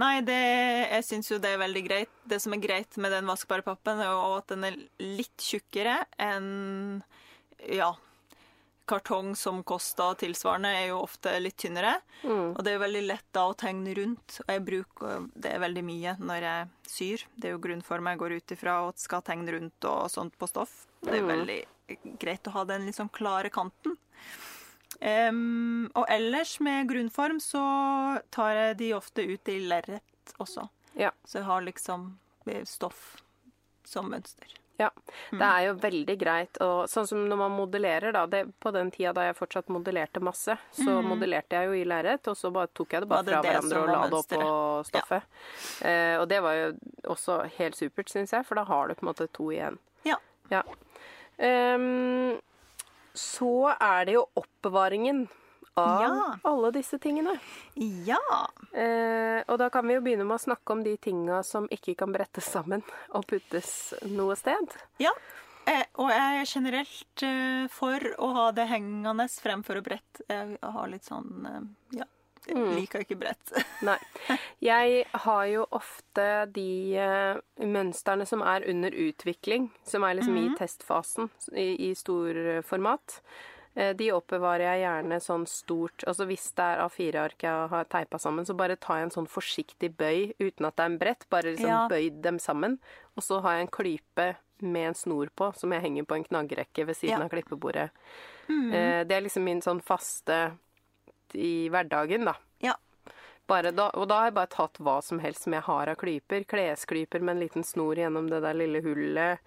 Nei, 0.01 0.21
det, 0.25 0.41
jeg 0.89 1.09
syns 1.11 1.29
jo 1.29 1.41
det 1.43 1.55
er 1.55 1.61
veldig 1.61 1.83
greit. 1.85 2.13
Det 2.25 2.41
som 2.41 2.57
er 2.57 2.63
greit 2.65 2.97
med 2.97 3.13
den 3.13 3.29
vaskbare 3.29 3.67
pappen, 3.67 4.01
er 4.01 4.09
jo 4.09 4.39
at 4.39 4.49
den 4.55 4.65
er 4.71 4.79
litt 5.05 5.45
tjukkere 5.45 5.99
enn 6.17 7.03
ja, 7.69 7.93
kartong 8.91 9.37
som 9.37 9.63
koster 9.63 10.17
tilsvarende, 10.19 10.73
er 10.75 10.89
jo 10.91 11.03
ofte 11.05 11.37
litt 11.39 11.59
tynnere. 11.61 11.95
Mm. 12.25 12.57
Og 12.57 12.63
det 12.65 12.73
er 12.73 12.79
jo 12.79 12.85
veldig 12.85 13.03
lett 13.07 13.27
da 13.37 13.45
å 13.47 13.57
tegne 13.59 13.95
rundt. 13.95 14.41
Og 14.47 14.55
jeg 14.55 14.65
bruker 14.67 15.27
det 15.35 15.57
veldig 15.63 15.85
mye 15.87 16.17
når 16.19 16.47
jeg 16.49 16.71
syr. 16.97 17.27
Det 17.37 17.51
er 17.51 17.55
jo 17.55 17.63
grunnforma 17.69 18.15
jeg 18.15 18.23
går 18.25 18.37
ut 18.39 18.55
ifra 18.57 18.79
og 18.89 18.99
skal 19.01 19.23
tegne 19.27 19.55
rundt 19.55 19.91
og 19.91 20.09
sånt 20.13 20.35
på 20.41 20.49
stoff. 20.51 20.87
Det 21.05 21.15
er 21.15 21.23
jo 21.23 21.31
veldig 21.31 21.61
greit 22.23 22.51
å 22.51 22.55
ha 22.59 22.67
den 22.67 22.89
litt 22.89 22.99
sånn 22.99 23.13
klare 23.15 23.53
kanten. 23.53 23.95
Em, 25.01 25.89
og 25.97 26.05
ellers 26.13 26.59
med 26.61 26.89
grunnform 26.91 27.41
så 27.41 27.65
tar 28.31 28.53
jeg 28.57 28.79
de 28.83 28.93
ofte 28.95 29.25
ut 29.25 29.49
i 29.49 29.61
lerret 29.65 30.35
også. 30.37 30.69
Ja. 30.99 31.13
Så 31.25 31.41
jeg 31.41 31.49
har 31.49 31.65
liksom 31.65 32.11
eh, 32.47 32.65
stoff 32.69 33.23
som 33.85 34.11
mønster. 34.13 34.61
Ja. 34.81 34.91
Det 35.31 35.45
er 35.45 35.65
jo 35.67 35.73
veldig 35.77 36.15
greit. 36.21 36.59
Og 36.65 36.87
sånn 36.89 37.07
som 37.09 37.27
når 37.29 37.37
man 37.43 37.53
modellerer, 37.53 38.15
da. 38.17 38.23
Det, 38.31 38.47
på 38.65 38.73
den 38.73 38.89
tida 38.95 39.13
da 39.17 39.27
jeg 39.27 39.37
fortsatt 39.37 39.69
modellerte 39.73 40.23
masse, 40.25 40.57
så 40.73 40.95
modellerte 41.05 41.59
jeg 41.59 41.69
jo 41.69 41.75
i 41.77 41.83
lerret, 41.89 42.31
og 42.33 42.39
så 42.39 42.49
bare 42.55 42.71
tok 42.73 42.97
jeg 42.97 43.05
det 43.05 43.11
bare 43.11 43.27
det 43.27 43.35
fra 43.35 43.43
det 43.45 43.51
hverandre 43.51 43.83
og 43.83 43.91
la 43.91 43.99
det 44.07 44.21
opp 44.21 44.31
på 44.31 44.47
stoffet. 44.89 45.27
stoffet. 45.27 45.85
Eh, 45.91 46.15
og 46.17 46.25
det 46.33 46.41
var 46.47 46.57
jo 46.57 46.71
også 47.13 47.43
helt 47.59 47.77
supert, 47.77 48.13
syns 48.13 48.33
jeg, 48.37 48.47
for 48.49 48.61
da 48.61 48.65
har 48.71 48.89
du 48.89 48.97
på 48.97 49.05
en 49.05 49.11
måte 49.13 49.29
to 49.37 49.51
igjen. 49.53 49.77
Ja. 50.09 50.17
Ja. 50.49 50.65
Ehm, 51.37 52.41
så 53.15 53.75
er 53.81 54.05
det 54.07 54.15
jo 54.15 54.27
oppbevaringen 54.37 55.29
av 55.77 56.03
Ja. 56.03 56.37
alle 56.45 56.71
disse 56.73 56.99
tingene. 56.99 57.39
Ja. 57.77 58.19
Eh, 58.75 59.43
og 59.49 59.59
da 59.59 59.69
kan 59.71 59.87
vi 59.87 59.95
jo 59.95 60.01
begynne 60.03 60.25
med 60.27 60.37
å 60.39 60.45
snakke 60.45 60.73
om 60.73 60.83
de 60.85 60.97
tinga 60.97 61.43
som 61.47 61.69
ikke 61.69 61.97
kan 61.97 62.13
brettes 62.13 62.45
sammen 62.51 62.83
og 63.15 63.27
puttes 63.27 63.95
noe 64.07 64.37
sted. 64.37 64.77
ja. 64.99 65.13
Eh, 65.67 65.85
og 66.01 66.09
jeg 66.09 66.41
er 66.41 66.47
generelt 66.49 67.23
eh, 67.23 67.67
for 67.69 68.01
å 68.19 68.31
ha 68.35 68.51
det 68.51 68.65
hengende 68.67 69.27
fremfor 69.29 69.77
å 69.77 69.83
brette. 69.85 70.25
Jeg 70.27 70.57
har 70.63 70.89
litt 70.89 71.05
sånn 71.05 71.47
eh, 71.47 71.99
Ja. 72.01 72.05
Mm. 72.49 72.71
liker 72.77 73.05
ikke 73.05 73.19
brett. 73.21 73.53
Nei. 73.87 73.99
Jeg 74.65 75.05
har 75.27 75.45
jo 75.51 75.67
ofte 75.77 76.27
de 76.55 76.97
uh, 76.99 77.41
mønstrene 77.67 78.27
som 78.27 78.43
er 78.43 78.65
under 78.71 78.91
utvikling, 78.97 79.71
som 79.87 80.05
er 80.09 80.17
liksom 80.19 80.37
i 80.41 80.49
testfasen 80.59 81.29
i, 81.53 81.91
i 81.91 81.95
storformat. 81.95 83.21
Uh, 83.77 83.93
de 83.95 84.09
oppbevarer 84.17 84.65
jeg 84.67 84.81
gjerne 84.83 85.21
sånn 85.23 85.45
stort 85.47 86.03
Altså 86.11 86.25
hvis 86.27 86.49
det 86.59 86.65
er 86.73 86.81
A4-ark 86.89 87.45
jeg 87.47 87.69
har 87.71 87.85
teipa 87.93 88.19
sammen, 88.19 88.47
så 88.49 88.57
bare 88.59 88.75
tar 88.81 88.99
jeg 88.99 89.11
en 89.11 89.15
sånn 89.21 89.29
forsiktig 89.31 89.93
bøy 90.01 90.33
uten 90.41 90.67
at 90.67 90.75
det 90.77 90.83
er 90.87 90.91
en 90.91 90.99
brett. 90.99 91.27
Bare 91.31 91.53
liksom 91.53 91.69
Ja. 91.71 91.85
bøyd 91.93 92.19
dem 92.25 92.39
sammen. 92.43 92.81
Og 93.17 93.23
så 93.23 93.39
har 93.45 93.59
jeg 93.59 93.69
en 93.69 93.75
klype 93.77 94.29
med 94.61 94.89
en 94.91 94.95
snor 94.99 95.31
på, 95.37 95.53
som 95.57 95.73
jeg 95.73 95.81
henger 95.87 96.05
på 96.05 96.17
en 96.19 96.25
knaggrekke 96.27 96.85
ved 96.85 96.97
siden 96.99 97.21
Ja. 97.21 97.25
av 97.25 97.31
klippebordet. 97.31 97.91
Eh, 98.51 99.05
det 99.09 99.13
er 99.15 99.23
liksom 99.23 99.45
min 99.47 99.63
sånn 99.63 99.81
faste 99.81 100.51
i 101.35 101.69
hverdagen, 101.73 102.25
da. 102.31 102.35
Ja. 102.65 102.75
Da, 103.51 103.89
og 103.99 104.05
da 104.07 104.15
har 104.21 104.29
jeg 104.29 104.35
bare 104.37 104.47
tatt 104.53 104.79
hva 104.79 105.01
som 105.03 105.19
helst 105.19 105.43
som 105.43 105.55
jeg 105.57 105.65
har 105.67 105.89
av 105.91 105.97
klyper. 105.99 106.45
Klesklyper 106.47 107.19
med 107.21 107.35
en 107.35 107.41
liten 107.43 107.65
snor 107.67 107.99
gjennom 107.99 108.29
det 108.31 108.39
der 108.45 108.55
lille 108.55 108.79
hullet. 108.85 109.41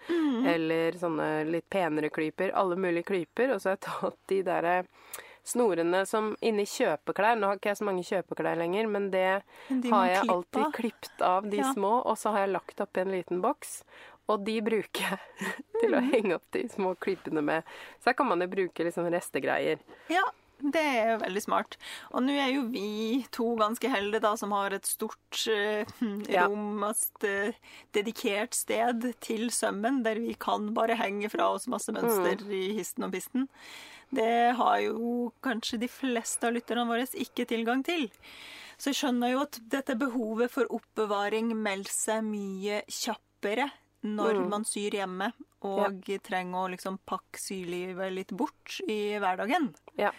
Eller 0.46 0.98
sånne 1.00 1.46
litt 1.48 1.70
penere 1.72 2.10
klyper. 2.12 2.52
Alle 2.52 2.76
mulige 2.76 3.08
klyper. 3.08 3.54
Og 3.56 3.62
så 3.64 3.70
har 3.72 3.78
jeg 3.78 3.86
tatt 3.88 4.20
de 4.28 4.42
derre 4.44 4.76
snorene 5.48 6.02
som 6.08 6.34
inni 6.44 6.66
kjøpeklær. 6.68 7.40
Nå 7.40 7.48
har 7.48 7.62
ikke 7.62 7.72
jeg 7.72 7.80
så 7.80 7.88
mange 7.88 8.04
kjøpeklær 8.08 8.60
lenger, 8.60 8.92
men 8.92 9.08
det 9.14 9.26
de 9.70 9.92
har 9.96 10.10
jeg 10.12 10.30
alltid 10.36 10.76
klippet 10.76 11.24
av, 11.24 11.48
de 11.48 11.58
Ja. 11.64 11.72
små. 11.74 11.94
Og 12.06 12.18
så 12.20 12.32
har 12.36 12.44
jeg 12.46 12.54
lagt 12.58 12.84
oppi 12.84 13.02
en 13.06 13.12
liten 13.16 13.42
boks. 13.44 13.84
Og 14.32 14.44
de 14.44 14.60
bruker 14.64 15.04
jeg 15.16 15.20
til 15.82 15.96
å 15.96 16.04
henge 16.12 16.36
opp 16.36 16.52
de 16.52 16.68
små 16.72 16.94
klypene 17.00 17.42
med. 17.44 17.64
Så 18.04 18.12
her 18.12 18.20
kan 18.20 18.28
man 18.28 18.40
jo 18.44 18.48
bruke 18.52 18.84
liksom 18.84 19.08
restegreier. 19.12 19.80
Ja, 20.12 20.24
det 20.62 20.80
er 20.82 21.12
jo 21.14 21.18
veldig 21.26 21.42
smart. 21.44 21.78
Og 22.14 22.24
nå 22.24 22.36
er 22.40 22.52
jo 22.54 22.62
vi 22.72 23.26
to 23.32 23.56
ganske 23.60 23.90
heldige 23.92 24.22
da, 24.22 24.36
som 24.40 24.52
har 24.56 24.72
et 24.74 24.86
stort 24.86 25.48
eh, 25.52 25.86
Ja. 26.30 26.46
rom, 26.48 26.84
et 26.88 27.24
uh, 27.28 27.54
dedikert 27.94 28.54
sted 28.56 29.14
til 29.20 29.50
sømmen, 29.52 30.04
der 30.04 30.16
vi 30.20 30.34
kan 30.40 30.74
bare 30.74 30.96
henge 30.96 31.30
fra 31.30 31.50
oss 31.54 31.68
masse 31.68 31.92
mønster 31.92 32.38
Mm. 32.46 32.52
i 32.52 32.74
histen 32.78 33.04
og 33.04 33.12
pisten. 33.12 33.48
Det 34.14 34.56
har 34.56 34.78
jo 34.86 35.32
kanskje 35.42 35.80
de 35.80 35.88
fleste 35.90 36.46
av 36.48 36.54
lytterne 36.54 36.86
våre 36.88 37.08
ikke 37.18 37.48
tilgang 37.50 37.84
til. 37.84 38.10
Så 38.78 38.92
jeg 38.92 38.96
skjønner 39.02 39.32
jo 39.32 39.42
at 39.42 39.60
dette 39.70 39.96
behovet 39.98 40.52
for 40.52 40.66
oppbevaring 40.70 41.52
melder 41.56 41.90
seg 41.92 42.24
mye 42.24 42.84
kjappere 42.88 43.72
når 44.04 44.36
Mm. 44.44 44.50
man 44.50 44.64
syr 44.66 44.92
hjemme 44.92 45.32
og 45.64 46.04
trenger 46.24 46.58
å 46.60 46.70
liksom 46.74 47.00
pakke 47.08 47.40
sylivet 47.40 48.12
litt 48.14 48.32
bort 48.36 48.82
i 48.88 49.16
hverdagen. 49.18 49.74
Ja. 49.98 50.12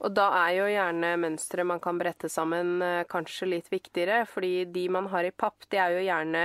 Og 0.00 0.14
da 0.16 0.30
er 0.46 0.54
jo 0.56 0.70
gjerne 0.70 1.12
mønstre 1.20 1.66
man 1.68 1.82
kan 1.82 1.98
brette 2.00 2.30
sammen 2.32 2.80
eh, 2.84 3.02
kanskje 3.10 3.50
litt 3.50 3.68
viktigere, 3.72 4.22
fordi 4.28 4.64
de 4.72 4.86
man 4.92 5.10
har 5.12 5.28
i 5.28 5.34
papp, 5.34 5.68
det 5.68 5.80
er 5.82 5.96
jo 5.98 6.06
gjerne 6.06 6.44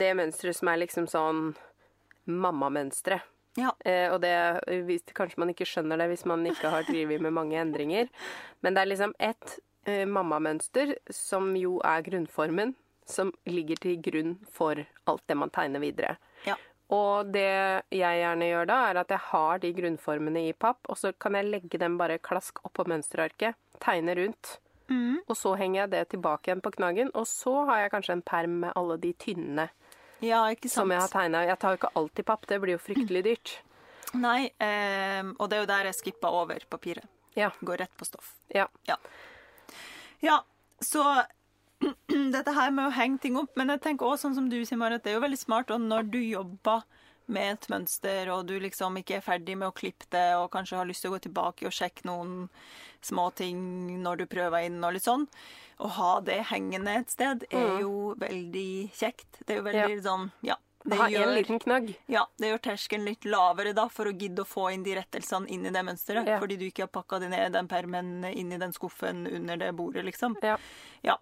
det 0.00 0.12
mønsteret 0.18 0.58
som 0.58 0.72
er 0.72 0.82
liksom 0.82 1.06
sånn 1.10 1.46
mammamønstre. 2.26 3.20
Ja. 3.56 3.72
Eh, 3.84 4.12
og 4.12 4.20
det 4.20 4.34
Kanskje 5.16 5.40
man 5.40 5.52
ikke 5.52 5.66
skjønner 5.68 6.00
det 6.00 6.10
hvis 6.12 6.26
man 6.28 6.44
ikke 6.48 6.72
har 6.72 6.86
drevet 6.88 7.22
med 7.24 7.34
mange 7.36 7.58
endringer. 7.60 8.10
Men 8.60 8.76
det 8.76 8.82
er 8.82 8.90
liksom 8.90 9.14
ett 9.18 9.58
eh, 9.88 10.04
mammamønster 10.04 10.96
som 11.12 11.54
jo 11.56 11.78
er 11.86 12.04
grunnformen, 12.06 12.74
som 13.06 13.32
ligger 13.46 13.80
til 13.80 14.00
grunn 14.02 14.36
for 14.52 14.82
alt 15.06 15.24
det 15.30 15.38
man 15.38 15.54
tegner 15.54 15.82
videre. 15.82 16.16
Ja. 16.88 16.96
Og 16.96 17.32
det 17.34 17.82
jeg 17.90 18.20
gjerne 18.22 18.46
gjør 18.50 18.66
da, 18.70 18.76
er 18.90 19.00
at 19.02 19.08
jeg 19.10 19.18
har 19.18 19.58
de 19.58 19.72
grunnformene 19.74 20.44
i 20.48 20.52
papp, 20.52 20.78
og 20.88 20.96
så 20.96 21.12
kan 21.18 21.34
jeg 21.34 21.48
legge 21.50 21.78
dem 21.82 21.96
bare 21.98 22.18
klask 22.18 22.60
oppå 22.64 22.86
mønsterarket, 22.86 23.54
tegne 23.80 24.14
rundt, 24.16 24.58
Mm. 24.88 25.16
og 25.26 25.34
så 25.34 25.56
henger 25.58 25.80
jeg 25.80 25.90
det 25.90 26.08
tilbake 26.10 26.46
igjen 26.46 26.60
på 26.62 26.70
knaggen, 26.76 27.10
og 27.18 27.24
så 27.26 27.64
har 27.66 27.80
jeg 27.80 27.90
kanskje 27.90 28.12
en 28.12 28.22
perm 28.22 28.60
med 28.60 28.72
alle 28.76 28.96
de 29.02 29.12
tynne 29.18 29.68
Ja, 30.22 30.44
som 30.68 30.92
jeg 30.94 31.00
har 31.00 31.08
tegna. 31.08 31.40
Jeg 31.44 31.58
tar 31.58 31.74
jo 31.74 31.76
ikke 31.80 31.90
alt 31.98 32.18
i 32.20 32.22
papp, 32.22 32.46
det 32.46 32.60
blir 32.62 32.76
jo 32.76 32.78
fryktelig 32.78 33.24
dyrt. 33.24 33.58
Nei, 34.14 34.46
eh, 34.62 35.24
og 35.40 35.50
det 35.50 35.56
er 35.58 35.60
jo 35.64 35.66
der 35.72 35.84
jeg 35.90 35.94
skippa 35.98 36.30
over 36.30 36.62
papiret. 36.70 37.02
Ja. 37.34 37.50
Går 37.60 37.78
rett 37.82 37.96
på 37.98 38.06
stoff. 38.06 38.36
Ja. 38.54 38.68
Ja, 40.20 40.38
så 40.80 41.02
dette 42.36 42.52
her 42.56 42.70
med 42.72 42.88
å 42.88 42.94
henge 42.96 43.18
ting 43.20 43.36
opp 43.36 43.56
Men 43.58 43.68
jeg 43.74 43.82
tenker 43.84 44.06
også 44.08 44.28
sånn 44.28 44.36
som 44.38 44.46
du 44.48 44.56
sier, 44.64 44.78
Marit, 44.80 45.02
det 45.04 45.12
er 45.12 45.18
jo 45.18 45.24
veldig 45.26 45.38
smart 45.40 45.72
og 45.74 45.82
når 45.84 46.08
du 46.12 46.18
jobber 46.22 46.86
med 47.26 47.56
et 47.56 47.64
mønster, 47.72 48.28
og 48.30 48.44
du 48.46 48.52
liksom 48.62 49.00
ikke 49.00 49.16
er 49.18 49.24
ferdig 49.26 49.56
med 49.58 49.66
å 49.66 49.74
klippe 49.74 50.06
det, 50.14 50.36
og 50.38 50.52
kanskje 50.52 50.76
har 50.78 50.86
lyst 50.86 51.02
til 51.02 51.10
å 51.10 51.16
gå 51.16 51.24
tilbake 51.24 51.66
og 51.66 51.74
sjekke 51.74 52.06
noen 52.06 52.44
små 53.02 53.24
ting 53.34 53.58
når 54.04 54.20
du 54.20 54.26
prøver 54.30 54.68
inn, 54.68 54.78
og 54.86 54.94
litt 54.94 55.08
sånn. 55.08 55.26
Å 55.82 55.90
ha 55.96 56.12
det 56.22 56.38
hengende 56.52 56.94
et 57.00 57.10
sted 57.10 57.42
er 57.50 57.80
jo 57.82 58.12
veldig 58.22 58.70
kjekt. 58.94 59.42
Det 59.42 59.56
er 59.56 59.58
jo 59.58 59.66
veldig 59.66 59.98
sånn 60.06 60.30
Ja. 60.46 60.54
Det 60.86 60.94
Ha 61.00 61.08
en 61.08 61.12
gjør, 61.16 61.30
liten 61.34 61.58
knagg. 61.58 61.88
ja, 62.06 62.20
det 62.38 62.52
gjør 62.52 62.60
terskelen 62.62 63.08
litt 63.08 63.24
lavere 63.26 63.72
da, 63.74 63.88
for 63.90 64.06
å 64.06 64.12
gidde 64.14 64.44
å 64.44 64.46
få 64.46 64.68
inn 64.70 64.84
de 64.86 64.94
rettelsene 64.94 65.50
inn 65.50 65.66
i 65.66 65.72
det 65.74 65.82
mønsteret. 65.82 66.28
Ja. 66.30 66.36
Fordi 66.38 66.54
du 66.60 66.62
ikke 66.68 66.84
har 66.84 66.92
pakka 66.94 67.18
det 67.24 67.32
ned 67.32 67.42
i 67.48 67.54
den 67.56 67.66
permen 67.66 68.22
inn 68.30 68.52
i 68.54 68.58
den 68.62 68.70
skuffen 68.76 69.26
under 69.26 69.58
det 69.58 69.72
bordet, 69.74 70.04
liksom. 70.06 70.38
Ja. 70.46 70.54
Ja. 71.02 71.16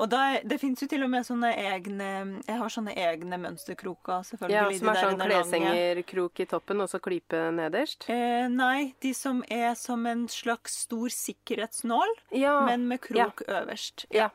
Og 0.00 0.08
da, 0.08 0.38
det 0.44 0.56
fins 0.62 0.80
jo 0.80 0.86
til 0.88 1.04
og 1.04 1.10
med 1.12 1.26
sånne 1.28 1.50
egne 1.60 2.06
Jeg 2.46 2.56
har 2.56 2.72
sånne 2.72 2.94
egne 2.96 3.36
mønsterkroker, 3.42 4.24
selvfølgelig. 4.24 4.56
Ja, 4.56 4.78
som 4.78 4.88
er 4.88 5.00
sånn 5.02 5.20
kleshengerkrok 5.20 6.40
i 6.40 6.46
toppen, 6.48 6.80
og 6.80 6.88
så 6.88 7.00
klype 7.04 7.42
nederst. 7.52 8.06
Eh, 8.08 8.46
nei, 8.48 8.94
de 9.04 9.12
som 9.16 9.42
er 9.52 9.74
som 9.78 10.06
en 10.08 10.26
slags 10.32 10.78
stor 10.86 11.12
sikkerhetsnål, 11.12 12.14
Ja. 12.32 12.64
men 12.66 12.88
med 12.88 13.00
krok 13.04 13.42
øverst. 13.46 14.06
Ja. 14.10 14.30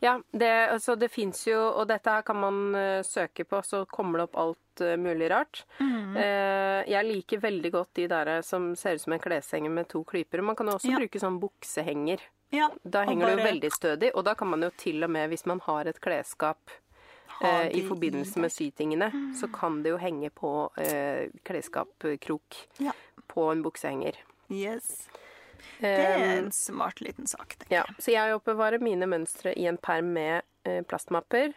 Ja 0.00 0.16
det, 0.32 0.50
altså, 0.70 0.96
det 0.98 1.10
fins 1.10 1.46
jo, 1.46 1.58
og 1.80 1.88
dette 1.90 2.10
her 2.10 2.22
kan 2.22 2.36
man 2.40 2.60
uh, 2.74 3.02
søke 3.02 3.44
på, 3.44 3.60
så 3.64 3.84
kommer 3.90 4.18
det 4.18 4.28
opp 4.28 4.36
alt 4.44 4.82
uh, 4.86 4.96
mulig 4.96 5.30
rart. 5.30 5.64
Mm. 5.80 6.16
Uh, 6.16 6.80
jeg 6.88 7.04
liker 7.08 7.38
veldig 7.42 7.72
godt 7.74 7.94
de 7.94 8.06
der 8.08 8.32
som 8.42 8.74
ser 8.76 8.94
ut 8.94 9.00
som 9.04 9.12
en 9.16 9.22
kleshenger 9.22 9.70
med 9.70 9.88
to 9.88 10.04
klyper. 10.04 10.42
Man 10.42 10.56
kan 10.56 10.66
jo 10.70 10.78
også 10.78 10.90
Ja. 10.92 10.98
bruke 10.98 11.18
sånn 11.20 11.40
buksehenger. 11.42 12.20
Ja, 12.50 12.70
Da 12.82 13.02
henger 13.04 13.26
henger 13.26 13.26
det 13.26 13.38
jo 13.44 13.48
veldig 13.52 13.70
stødig, 13.74 14.10
og 14.14 14.24
da 14.24 14.34
kan 14.34 14.48
man 14.48 14.62
jo 14.62 14.70
til 14.70 15.04
og 15.04 15.10
med, 15.10 15.28
hvis 15.28 15.44
man 15.46 15.60
har 15.66 15.84
et 15.90 15.98
klesskap 16.00 16.70
eh, 17.42 17.68
i 17.76 17.82
forbindelse 17.86 18.40
med 18.40 18.50
sytingene, 18.50 19.10
så 19.36 19.50
kan 19.52 19.82
det 19.84 19.90
jo 19.92 19.98
henge 20.00 20.30
på 20.32 20.70
eh, 20.80 21.28
klesskapkrok 21.44 22.56
Ja. 22.80 22.92
på 23.28 23.50
en 23.52 23.62
buksehenger. 23.62 24.16
Yes. 24.50 25.08
Det 25.80 25.94
er 25.94 26.18
Eh, 26.18 26.38
en 26.38 26.52
smart 26.52 27.00
liten 27.00 27.26
sak, 27.26 27.56
tenker 27.56 27.80
ja, 27.80 27.84
så 27.98 28.12
jeg 28.12 28.36
oppbevarer 28.36 28.82
mine 28.82 29.08
mønstre 29.10 29.54
i 29.58 29.66
en 29.70 29.78
perm 29.80 30.12
med 30.16 30.42
eh, 30.68 30.82
plastmapper. 30.88 31.54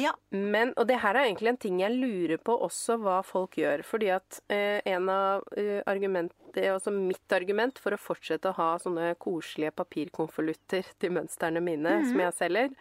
Ja. 0.00 0.14
Men, 0.30 0.72
og 0.76 0.88
det 0.88 1.00
her 1.02 1.16
er 1.16 1.28
egentlig 1.28 1.52
en 1.54 1.60
ting 1.64 1.80
jeg 1.82 1.96
lurer 1.96 2.40
på 2.42 2.56
også 2.66 2.98
hva 3.02 3.20
folk 3.26 3.58
gjør. 3.60 3.84
Fordi 3.86 4.10
at 4.14 4.40
eh, 4.52 4.80
en 4.94 5.10
av 5.12 5.44
eh, 5.58 5.80
argument, 5.90 6.32
det 6.54 6.68
er 6.70 6.94
mitt 6.94 7.34
argument 7.34 7.80
for 7.82 7.96
å 7.96 8.00
fortsette 8.00 8.52
å 8.52 8.58
ha 8.58 8.68
sånne 8.82 9.14
koselige 9.22 9.74
papirkonvolutter 9.74 10.94
til 11.02 11.16
mønstrene 11.16 11.62
mine 11.64 11.98
som 12.06 12.20
jeg 12.22 12.38
selger, 12.38 12.76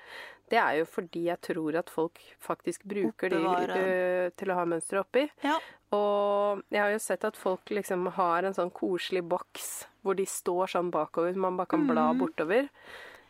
det 0.49 0.59
er 0.59 0.79
jo 0.79 0.85
fordi 0.85 1.23
jeg 1.29 1.39
tror 1.41 1.75
at 1.79 1.89
folk 1.89 2.19
faktisk 2.39 2.83
bruker 2.85 3.29
de 3.29 3.37
Oppbevarer. 3.39 3.77
eh, 4.25 4.29
til 4.37 4.49
å 4.51 4.55
ha 4.55 4.65
mønstre 4.65 4.99
oppi. 5.03 5.29
ja. 5.43 5.59
Og 5.93 6.63
jeg 6.73 6.81
har 6.81 6.89
jo 6.89 6.97
sett 6.99 7.23
at 7.23 7.35
folk 7.37 7.69
liksom 7.69 8.07
har 8.15 8.43
en 8.43 8.53
sånn 8.53 8.71
koselig 8.73 9.21
boks 9.29 9.85
hvor 10.01 10.15
de 10.17 10.25
står 10.25 10.71
sånn 10.71 10.89
bakover, 10.89 11.35
man 11.35 11.55
bare 11.55 11.67
kan 11.69 11.85
bla 11.87 12.07
bortover. 12.17 12.67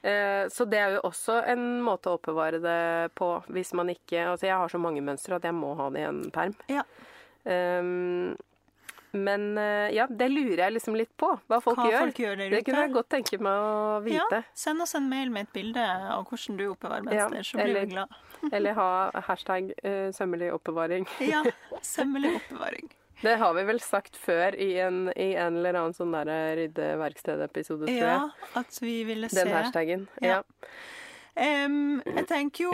Eh, 0.02 0.48
Så 0.48 0.66
det 0.70 0.80
er 0.80 0.94
jo 0.96 1.02
også 1.04 1.42
en 1.48 1.82
måte 1.84 2.08
å 2.08 2.18
oppbevare 2.18 2.62
det 2.64 3.12
på 3.16 3.44
hvis 3.50 3.74
man 3.74 3.88
ikke 3.90 4.32
Altså 4.32 4.48
jeg 4.48 4.56
har 4.58 4.68
så 4.70 4.80
mange 4.80 5.02
mønstre 5.04 5.36
at 5.36 5.44
jeg 5.44 5.54
må 5.54 5.76
ha 5.76 5.90
det 5.90 6.00
i 6.02 6.08
en 6.08 6.24
perm. 6.32 6.56
ja. 6.70 6.84
Um, 7.46 8.38
men 9.14 9.58
eh, 9.62 9.92
ja, 9.94 10.08
det 10.10 10.28
lurer 10.32 10.64
jeg 10.66 10.74
liksom 10.74 10.96
litt 10.98 11.12
på, 11.22 11.30
hva 11.48 11.60
folk 11.62 11.78
Hva 11.78 11.86
gjør. 11.92 12.00
folk 12.08 12.22
gjør 12.24 12.40
det 12.50 12.64
kunne 12.66 12.86
jeg 12.88 12.94
godt 12.96 13.10
tenke 13.14 13.38
meg 13.46 13.66
å 13.68 14.00
vite. 14.06 14.40
Ja, 14.42 14.56
send 14.58 14.82
oss 14.82 14.96
en 14.98 15.06
mail 15.12 15.30
med 15.34 15.48
et 15.48 15.54
bilde 15.54 15.84
av 15.86 16.26
hvordan 16.30 16.58
du 16.58 16.66
oppbevarer 16.72 17.14
Ja, 17.14 17.28
mønster, 17.30 17.46
så 17.46 17.60
blir 17.62 17.70
eller- 17.70 17.86
vi 17.86 17.94
glad. 17.94 18.18
Eller 18.58 18.74
ha 18.76 18.88
hashtag 19.30 19.70
uh, 19.86 20.10
sømmelig 20.12 20.50
oppbevaring. 20.56 21.06
Ja, 21.34 21.44
sømmelig 21.82 22.34
oppbevaring. 22.42 22.90
Det 23.22 23.38
har 23.40 23.54
vi 23.56 23.64
vel 23.64 23.80
sagt 23.80 24.18
før 24.20 24.58
i 24.60 24.74
en, 24.84 25.06
i 25.16 25.30
en 25.40 25.56
eller 25.62 25.78
annen 25.80 25.94
sånn 25.96 26.12
der 26.12 26.28
ryddeverksted-episode, 26.60 27.86
tror 27.88 27.96
jeg. 27.96 28.18
Ja, 28.18 28.58
at 28.60 28.80
vi 28.84 28.98
ville 29.08 29.30
se. 29.32 29.40
Den 29.46 29.54
hashtagen. 29.56 30.08
Ja. 30.20 30.42
Ja. 30.42 30.68
Em, 31.36 32.00
jeg 32.06 32.28
tenker 32.28 32.64
jo 32.68 32.72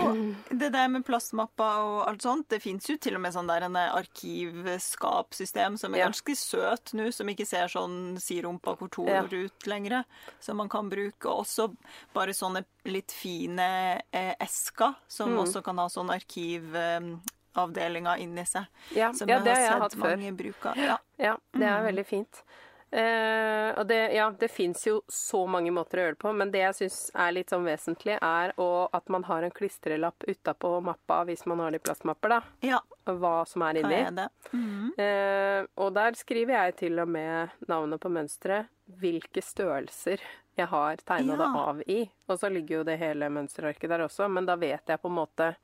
det 0.52 0.74
der 0.74 0.88
med 0.92 1.06
plastmapper 1.08 1.78
og 1.80 2.08
alt 2.10 2.22
sånt, 2.22 2.50
det 2.52 2.60
fins 2.62 2.90
jo 2.90 2.98
til 2.98 3.16
og 3.16 3.22
med 3.24 3.32
sånn 3.32 3.48
der 3.48 3.62
en 3.64 3.76
arkivskapsystem 3.80 5.78
som 5.80 5.94
er 5.96 6.00
Ja. 6.00 6.06
ganske 6.10 6.36
søt 6.36 6.92
nå, 6.94 7.10
som 7.14 7.28
ikke 7.30 7.46
ser 7.48 7.68
sånn 7.68 8.18
sirumpa 8.20 8.76
kontor 8.78 9.08
Ja. 9.08 9.24
ut 9.24 9.66
lenger, 9.66 10.04
som 10.42 10.58
man 10.58 10.68
kan 10.70 10.90
bruke. 10.90 11.26
Og 11.26 11.40
også 11.46 11.76
bare 12.14 12.34
sånne 12.34 12.66
litt 12.86 13.12
fine 13.12 14.02
eh, 14.12 14.36
esker, 14.42 14.96
som 15.08 15.30
Mm. 15.30 15.38
også 15.46 15.62
kan 15.64 15.78
ha 15.78 15.88
sånn 15.88 16.10
arkivavdelinger 16.10 18.18
inni 18.20 18.46
seg. 18.46 18.66
Ja, 18.96 19.12
Som 19.14 19.30
ja 19.30 19.36
jeg 19.38 19.44
det 19.46 19.56
har 19.58 19.72
har 19.72 19.80
jeg 19.80 19.92
sett 19.92 20.00
før. 20.02 20.18
mange 20.18 20.32
bruke. 20.38 20.76
Ja. 20.76 20.98
Ja, 21.18 21.38
det 21.54 21.64
er 21.64 21.80
Mm. 21.82 21.86
veldig 21.96 22.06
fint. 22.06 22.44
Eh, 22.92 23.80
og 23.80 23.88
det, 23.88 24.00
ja, 24.18 24.30
det 24.40 24.48
fins 24.48 24.88
jo 24.88 25.02
så 25.08 25.44
mange 25.48 25.72
måter 25.72 26.00
å 26.00 26.06
gjøre 26.06 26.16
det 26.16 26.22
på, 26.24 26.32
men 26.34 26.54
det 26.54 26.64
jeg 26.64 26.78
syns 26.80 26.98
er 27.14 27.36
litt 27.36 27.54
sånn 27.54 27.68
vesentlig, 27.68 28.18
er 28.18 28.54
å, 28.58 28.70
at 28.96 29.12
man 29.14 29.28
har 29.28 29.46
en 29.46 29.54
klistrelapp 29.54 30.26
utapå 30.26 30.74
mappa 30.82 31.22
hvis 31.30 31.46
man 31.50 31.62
har 31.62 31.76
det 31.76 31.84
i 31.84 31.86
plastmapper, 31.86 32.34
da. 32.34 32.42
ja, 32.66 32.82
Hva 33.06 33.36
som 33.50 33.66
er 33.68 33.82
inni. 33.84 34.02
er 34.10 34.12
det? 34.12 34.28
-hmm. 34.52 34.90
Eh, 35.06 35.66
og 35.76 35.94
der 35.94 36.18
skriver 36.18 36.54
jeg 36.54 36.76
til 36.76 37.00
og 37.00 37.08
med 37.08 37.50
navnet 37.68 38.02
på 38.02 38.10
mønsteret, 38.10 38.66
hvilke 38.86 39.42
størrelser 39.42 40.20
jeg 40.56 40.68
har 40.68 40.96
tegna 40.96 41.38
det 41.38 41.46
av 41.56 41.82
i. 41.88 42.10
Og 42.28 42.40
så 42.40 42.50
ligger 42.50 42.78
jo 42.78 42.84
det 42.84 42.98
hele 42.98 43.30
mønsterarket 43.30 43.90
der 43.90 44.00
også, 44.00 44.28
men 44.28 44.46
da 44.46 44.56
vet 44.56 44.88
jeg 44.88 45.02
på 45.02 45.08
en 45.08 45.20
måte 45.22 45.56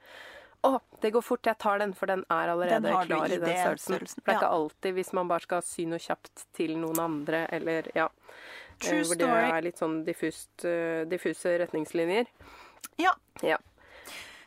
å, 0.65 0.81
det 1.01 1.11
går 1.13 1.21
fort, 1.25 1.45
jeg 1.45 1.57
tar 1.61 1.79
den, 1.79 1.93
for 1.93 2.09
den 2.11 2.23
er 2.29 2.51
allerede 2.53 2.81
Den 2.81 3.07
klar 3.07 3.29
i 3.29 3.35
i 3.35 3.37
den 3.37 3.49
størrelsen. 3.49 3.95
størrelsen, 3.95 4.21
For 4.23 4.31
det 4.31 4.35
er 4.35 4.39
ikke 4.41 4.51
alltid 4.57 4.93
hvis 4.99 5.13
man 5.13 5.27
bare 5.31 5.45
skal 5.45 5.61
sy 5.61 5.85
noe 5.91 5.99
kjapt 6.01 6.45
til 6.57 6.75
noen 6.81 6.99
andre, 7.03 7.45
eller 7.53 7.91
ja. 7.95 8.09
True 8.79 8.99
eh, 8.99 9.05
hvor 9.07 9.15
det 9.21 9.29
er 9.29 9.61
litt 9.63 9.79
sånn 9.79 10.01
diffust, 10.07 10.65
eh, 10.67 11.05
diffuse 11.07 11.53
retningslinjer. 11.61 12.27
Ja. 12.99 13.13
Ja. 13.41 13.57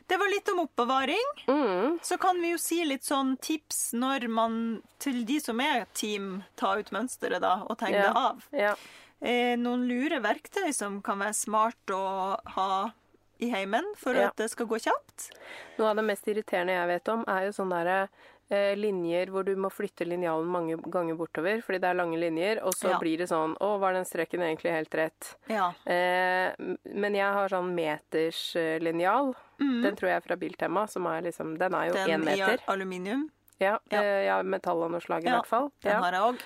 Det 0.09 0.17
var 0.17 0.29
litt 0.31 0.47
om 0.49 0.59
oppbevaring. 0.63 1.25
Mm, 1.47 1.99
Så 2.01 2.17
kan 2.17 2.39
vi 2.41 2.51
jo 2.55 2.57
si 2.57 2.79
litt 2.85 3.03
sånn 3.05 3.35
tips 3.37 3.91
når 3.93 4.27
man, 4.27 4.55
til 4.97 5.23
de 5.25 5.39
som 5.39 5.59
er 5.61 5.85
team, 5.93 6.43
ta 6.57 6.75
ut 6.79 6.89
mønsteret 6.91 7.41
da, 7.41 7.59
og 7.69 7.77
tegne 7.77 7.99
Ja. 8.01 8.07
det 8.13 8.17
av. 8.17 8.43
ja. 8.51 8.75
Eh, 9.21 9.55
noen 9.59 9.81
lure 9.85 10.21
verktøy 10.23 10.71
som 10.73 11.01
kan 11.03 11.19
være 11.19 11.35
smart 11.35 11.91
å 11.91 12.39
ha 12.55 12.91
i 13.39 13.49
heimen 13.49 13.85
for 13.95 14.13
Ja. 14.15 14.27
at 14.27 14.35
det 14.37 14.49
skal 14.51 14.65
gå 14.67 14.75
kjapt. 14.79 15.29
Noe 15.77 15.89
av 15.89 15.95
det 15.95 16.03
mest 16.05 16.25
irriterende 16.27 16.73
jeg 16.75 16.87
vet 16.87 17.07
om, 17.09 17.23
er 17.27 17.45
jo 17.45 17.51
sånne 17.51 17.83
der, 17.85 18.09
eh, 18.51 18.75
linjer 18.75 19.27
hvor 19.29 19.45
du 19.45 19.55
må 19.55 19.69
flytte 19.71 20.05
linjalen 20.07 20.45
mange 20.49 20.75
ganger 20.89 21.15
bortover 21.15 21.61
fordi 21.61 21.79
det 21.79 21.89
er 21.89 21.93
lange 21.95 22.17
linjer, 22.19 22.61
og 22.63 22.73
så 22.73 22.89
Ja. 22.91 22.99
blir 22.99 23.17
det 23.17 23.29
sånn 23.29 23.55
Å, 23.61 23.79
var 23.79 23.93
den 23.93 24.03
streken 24.05 24.41
egentlig 24.41 24.71
helt 24.71 24.89
rett? 24.93 25.35
Ja. 25.47 25.69
Eh, 25.85 26.51
men 26.93 27.13
jeg 27.15 27.31
har 27.33 27.47
sånn 27.49 27.73
meterslinjal. 27.75 29.35
Mm. 29.61 29.81
Den 29.83 29.95
tror 29.95 30.09
jeg 30.09 30.17
er 30.17 30.27
fra 30.27 30.35
Biltema, 30.35 30.87
som 30.89 31.05
er 31.07 31.21
liksom 31.21 31.57
Den 31.57 31.73
er 31.75 31.87
jo 31.87 31.93
Den 31.93 32.07
én 32.21 32.23
meter. 32.25 32.47
meter. 32.47 32.57
i 32.59 32.71
aluminium. 32.73 33.29
Ja, 33.59 33.77
Ja. 33.91 34.01
eh, 34.01 34.25
ja 34.25 34.41
metall 34.43 34.83
av 34.83 34.91
noe 34.91 35.01
slag 35.01 35.23
i 35.23 35.27
Ja, 35.27 35.41
hvert 35.41 35.47
fall. 35.47 35.71
Den 35.81 36.01
har 36.01 36.11
jeg 36.11 36.21
òg. 36.21 36.39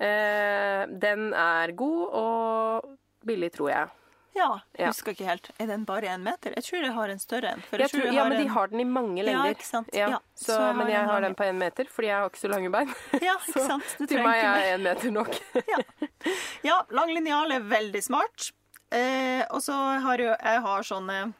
Eh, 0.00 0.86
den 0.98 1.32
er 1.34 1.72
god 1.72 2.08
og 2.12 2.98
billig, 3.24 3.50
tror 3.52 3.70
jeg. 3.70 3.88
Ja, 4.36 4.60
Ja. 4.78 4.86
husker 4.92 5.10
ikke 5.12 5.24
helt. 5.26 5.50
Er 5.58 5.66
den 5.66 5.84
bare 5.84 6.02
én 6.12 6.22
meter? 6.22 6.52
Jeg 6.54 6.64
tror 6.64 6.82
jeg 6.84 6.92
har 6.94 7.08
en 7.08 7.18
større 7.18 7.52
en. 7.52 7.62
Jeg 7.72 7.80
jeg 7.80 7.90
tror, 7.90 8.04
jeg 8.04 8.14
ja, 8.14 8.24
men 8.28 8.38
de 8.42 8.48
har 8.48 8.66
den 8.68 8.80
i 8.80 8.84
mange 8.84 9.24
Ja, 9.24 9.42
ikke 9.50 9.64
sant. 9.66 9.88
Ja, 9.92 10.08
Ja, 10.10 10.18
så, 10.36 10.44
så 10.52 10.60
jeg 10.68 10.76
men 10.76 10.88
jeg 10.88 11.00
har 11.04 11.20
lang- 11.20 11.22
den 11.24 11.34
på 11.34 11.44
én 11.48 11.58
meter, 11.58 11.84
fordi 11.90 12.06
jeg 12.08 12.16
har 12.16 12.28
ikke 12.30 12.38
så 12.44 12.48
lange 12.52 12.70
bein. 12.70 12.94
Ja, 13.22 13.34
ikke 13.48 13.66
sant? 13.66 13.96
Du 13.98 14.06
Til 14.06 14.22
meg 14.22 14.44
er 14.44 14.76
én 14.76 14.82
meter 14.82 15.10
nok. 15.10 15.34
Ja, 16.62 16.82
lang 16.90 17.10
linjal 17.14 17.52
er 17.52 17.60
veldig 17.60 18.02
smart. 18.02 18.52
Eh, 18.90 19.44
og 19.50 19.60
så 19.62 19.74
har 20.00 20.16
jo 20.18 20.30
jeg 20.32 20.60
har 20.64 20.82
sånne 20.82 21.34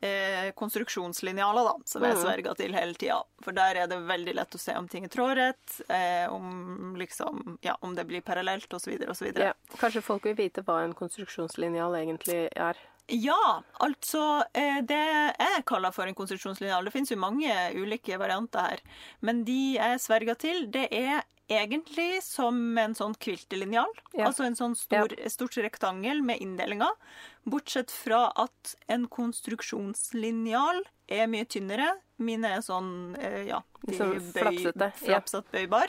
eh, 0.00 0.50
konstruksjonslinjaler, 0.52 1.64
da, 1.64 1.74
som 1.84 2.02
jeg 2.02 2.14
Mhm. 2.14 2.22
sverger 2.22 2.56
til 2.56 2.72
hele 2.72 2.94
tida. 2.94 3.22
For 3.42 3.52
der 3.52 3.76
er 3.76 3.86
det 3.86 3.98
veldig 4.06 4.34
lett 4.34 4.50
å 4.54 4.58
se 4.58 4.74
om 4.76 4.86
ting 4.88 5.04
er 5.04 5.08
trådrett, 5.08 5.80
eh, 5.90 6.26
om 6.32 6.94
liksom 6.96 7.58
Ja, 7.62 7.76
om 7.82 7.94
det 7.94 8.06
blir 8.06 8.20
parallelt, 8.22 8.68
osv., 8.72 8.96
osv. 9.08 9.32
Ja. 9.36 9.52
Kanskje 9.76 10.02
folk 10.02 10.22
vil 10.24 10.34
vite 10.36 10.62
hva 10.62 10.84
en 10.84 10.94
konstruksjonslinjal 10.94 11.92
egentlig 11.96 12.48
er. 12.56 12.76
Ja, 13.10 13.62
altså 13.80 14.44
eh, 14.54 14.80
Det 14.82 15.34
jeg 15.38 15.64
kaller 15.64 15.90
for 15.92 16.04
en 16.06 16.14
konstruksjonslinjal 16.14 16.84
Det 16.84 16.92
finnes 16.92 17.08
jo 17.10 17.16
mange 17.16 17.48
ulike 17.74 18.18
varianter 18.18 18.60
her. 18.60 18.78
Men 19.22 19.44
de 19.44 19.74
jeg 19.78 19.98
sverger 19.98 20.36
til, 20.38 20.66
det 20.70 20.88
er 20.92 21.22
egentlig 21.48 22.22
som 22.22 22.76
en 22.76 22.92
sånn 22.94 23.14
kviltelinjal. 23.16 23.88
Ja. 24.12 24.26
Altså 24.26 24.44
en 24.44 24.54
sånn 24.54 24.76
stor, 24.76 25.08
stort 25.32 25.56
rektangel 25.56 26.20
med 26.22 26.38
inndelinger. 26.44 26.90
Bortsett 27.48 27.90
fra 27.94 28.26
at 28.36 28.74
en 28.92 29.06
konstruksjonslinjal 29.08 30.82
er 31.08 31.26
mye 31.30 31.44
tynnere. 31.48 31.92
Mine 32.20 32.50
er 32.58 32.64
sånn 32.66 33.16
eh, 33.20 33.44
ja, 33.48 33.62
de 33.86 33.96
Sånn 33.96 34.18
flapsete, 34.34 34.90
flapsete 34.98 35.52
bøybar. 35.54 35.88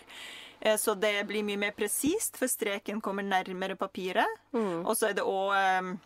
Eh, 0.62 0.78
Så 0.78 0.96
det 1.00 1.26
blir 1.28 1.44
mye 1.44 1.58
mer 1.58 1.72
presist, 1.76 2.38
for 2.38 2.48
streken 2.48 3.02
kommer 3.02 3.24
nærmere 3.26 3.76
papiret. 3.80 4.28
Mm. 4.54 4.86
Og 4.86 4.96
så 4.96 5.10
er 5.10 5.18
det 5.20 5.26
òg 5.28 5.98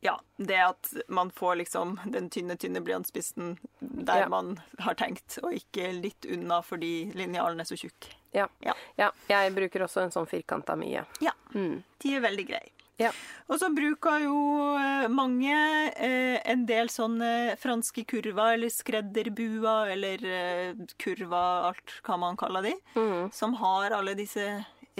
ja, 0.00 0.14
det 0.40 0.56
at 0.64 0.88
man 1.12 1.28
får 1.30 1.58
liksom 1.60 1.98
den 2.08 2.30
tynne, 2.32 2.54
tynne 2.56 2.80
blyantspissen 2.80 3.58
der 3.80 4.22
Ja. 4.22 4.28
man 4.32 4.54
har 4.78 4.94
tenkt, 4.96 5.36
og 5.42 5.52
ikke 5.52 5.90
litt 5.92 6.24
unna 6.24 6.62
fordi 6.64 7.12
linjalen 7.12 7.60
er 7.60 7.68
så 7.68 7.76
tjukk. 7.76 8.08
Ja. 8.32 8.46
Ja. 8.64 8.72
ja. 8.96 9.10
Jeg 9.28 9.52
bruker 9.52 9.84
også 9.84 10.00
en 10.06 10.10
sånn 10.14 10.26
firkanta 10.30 10.76
mye. 10.76 11.04
Ja, 11.20 11.32
Mm. 11.52 11.82
de 12.00 12.14
er 12.16 12.20
veldig 12.24 12.46
greie. 12.48 12.70
Ja. 13.00 13.10
Og 13.50 13.58
så 13.58 13.70
bruker 13.74 14.20
jo 14.26 14.36
eh, 14.78 15.06
mange 15.10 15.54
eh, 15.96 16.36
en 16.52 16.66
del 16.68 16.90
sånne 16.92 17.56
franske 17.58 18.04
kurver, 18.06 18.52
eller 18.58 18.70
skredderbuer 18.70 19.90
eller 19.96 20.26
eh, 20.28 20.84
kurver, 21.00 21.70
alt 21.72 21.96
hva 22.06 22.18
man 22.20 22.38
kaller 22.38 22.68
de, 22.68 22.74
Mm. 22.94 23.32
som 23.34 23.56
har 23.58 23.96
alle 23.96 24.14
disse 24.18 24.44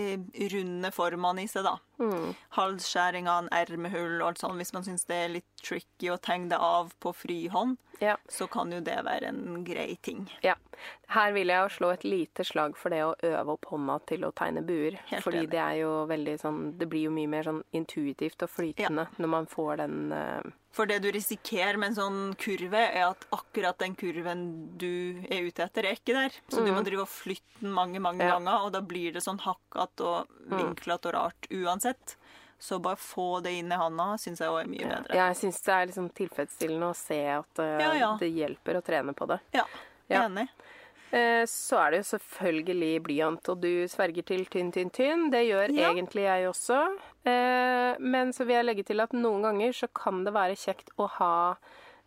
eh, 0.01 0.17
runde 0.55 0.91
formene 0.97 1.45
i 1.45 1.51
seg, 1.53 1.69
da. 1.69 1.77
Mm. 2.01 2.35
Halsskjæringene, 2.57 3.51
ermehull 3.53 4.21
og 4.23 4.29
alt 4.31 4.39
sånt. 4.43 4.57
Hvis 4.61 4.73
man 4.73 4.87
syns 4.87 5.05
det 5.11 5.19
er 5.27 5.33
litt 5.37 5.51
tricky 5.63 6.11
å 6.11 6.19
tegne 6.21 6.49
det 6.55 6.59
av 6.59 6.93
på 7.01 7.13
frihånd, 7.15 7.77
Ja. 8.01 8.17
så 8.29 8.47
kan 8.49 8.73
jo 8.73 8.81
det 8.81 8.97
være 9.05 9.29
en 9.29 9.63
grei 9.65 9.99
ting. 10.03 10.29
ja. 10.43 10.55
Her 11.09 11.33
vil 11.33 11.49
jeg 11.49 11.61
jo 11.61 11.69
slå 11.77 11.89
et 11.93 12.05
lite 12.05 12.43
slag 12.47 12.75
for 12.75 12.89
det 12.89 13.03
å 13.05 13.15
øve 13.23 13.53
opp 13.53 13.67
hånda 13.69 13.99
til 14.07 14.23
å 14.25 14.31
tegne 14.33 14.63
buer. 14.65 14.95
Helt 15.11 15.23
fordi 15.23 15.43
enig. 15.43 15.51
det 15.51 15.59
er 15.61 15.75
jo 15.83 16.07
veldig 16.07 16.37
sånn 16.41 16.79
Det 16.79 16.89
blir 16.89 17.03
jo 17.03 17.11
mye 17.11 17.29
mer 17.29 17.43
sånn 17.43 17.63
intuitivt 17.75 18.41
og 18.43 18.49
flytende 18.49 19.07
når 19.19 19.29
man 19.29 19.47
får 19.47 19.77
den 19.77 20.13
uh... 20.13 20.41
For 20.73 20.87
det 20.87 21.03
du 21.03 21.11
risikerer 21.11 21.77
med 21.77 21.91
en 21.91 21.95
sånn 21.97 22.37
kurve, 22.39 22.79
er 22.79 23.11
at 23.11 23.27
akkurat 23.33 23.77
den 23.79 23.95
kurven 23.97 24.79
du 24.79 25.21
er 25.29 25.43
ute 25.51 25.65
etter, 25.67 25.85
er 25.85 25.97
ikke 25.99 26.15
der. 26.15 26.31
Så 26.49 26.65
du 26.65 26.71
må 26.73 26.83
drive 26.87 27.03
og 27.03 27.09
flytte 27.09 27.59
den 27.61 27.73
mange, 27.75 27.99
mange. 28.01 28.23
Ja. 28.23 28.39
ganger, 28.39 28.65
og 28.65 28.73
da 28.73 28.81
blir 28.81 29.13
det 29.13 29.21
sånn 29.23 29.41
hakkete 29.41 30.01
og 30.07 30.29
Mm. 30.49 30.59
vinklete 30.77 31.07
og 31.07 31.15
rart 31.15 31.47
uansett. 31.51 31.90
Så 32.61 32.79
bare 32.79 32.97
få 33.01 33.41
det 33.43 33.53
inn 33.57 33.73
i 33.73 33.77
handa 33.81 34.19
syns 34.21 34.39
jeg 34.43 34.49
er 34.53 34.67
mye 34.69 34.89
bedre. 34.91 35.15
Jeg 35.17 35.37
syns 35.37 35.63
det 35.65 35.73
er 35.73 35.87
liksom 35.89 36.11
tilfredsstillende 36.13 36.91
å 36.93 36.97
se 36.97 37.21
at 37.39 37.59
uh, 37.59 37.79
Ja, 37.81 37.93
ja. 37.97 38.11
det 38.21 38.29
hjelper 38.37 38.77
å 38.77 38.83
trene 38.85 39.15
på 39.17 39.27
det. 39.31 39.39
Ja, 39.57 39.65
Ja. 40.11 40.27
enig. 40.29 40.49
Eh, 41.13 41.43
Så 41.47 41.79
er 41.81 41.91
det 41.91 42.03
jo 42.03 42.19
selvfølgelig 42.19 43.03
blyant, 43.03 43.49
og 43.49 43.61
du 43.63 43.89
sverger 43.89 44.23
til 44.25 44.45
tynn, 44.47 44.69
tynn, 44.71 44.91
tynn. 44.91 45.31
Det 45.33 45.41
gjør 45.49 45.73
Ja. 45.75 45.89
egentlig 45.95 46.23
jeg 46.29 46.47
også. 46.53 46.77
Eh, 47.25 47.97
Men 47.99 48.33
så 48.33 48.45
vil 48.45 48.57
jeg 48.61 48.65
legge 48.67 48.85
til 48.87 49.01
at 49.01 49.11
noen 49.13 49.43
ganger 49.43 49.73
så 49.73 49.89
kan 49.93 50.23
det 50.25 50.33
være 50.35 50.55
kjekt 50.55 50.91
å 50.99 51.09
ha 51.09 51.57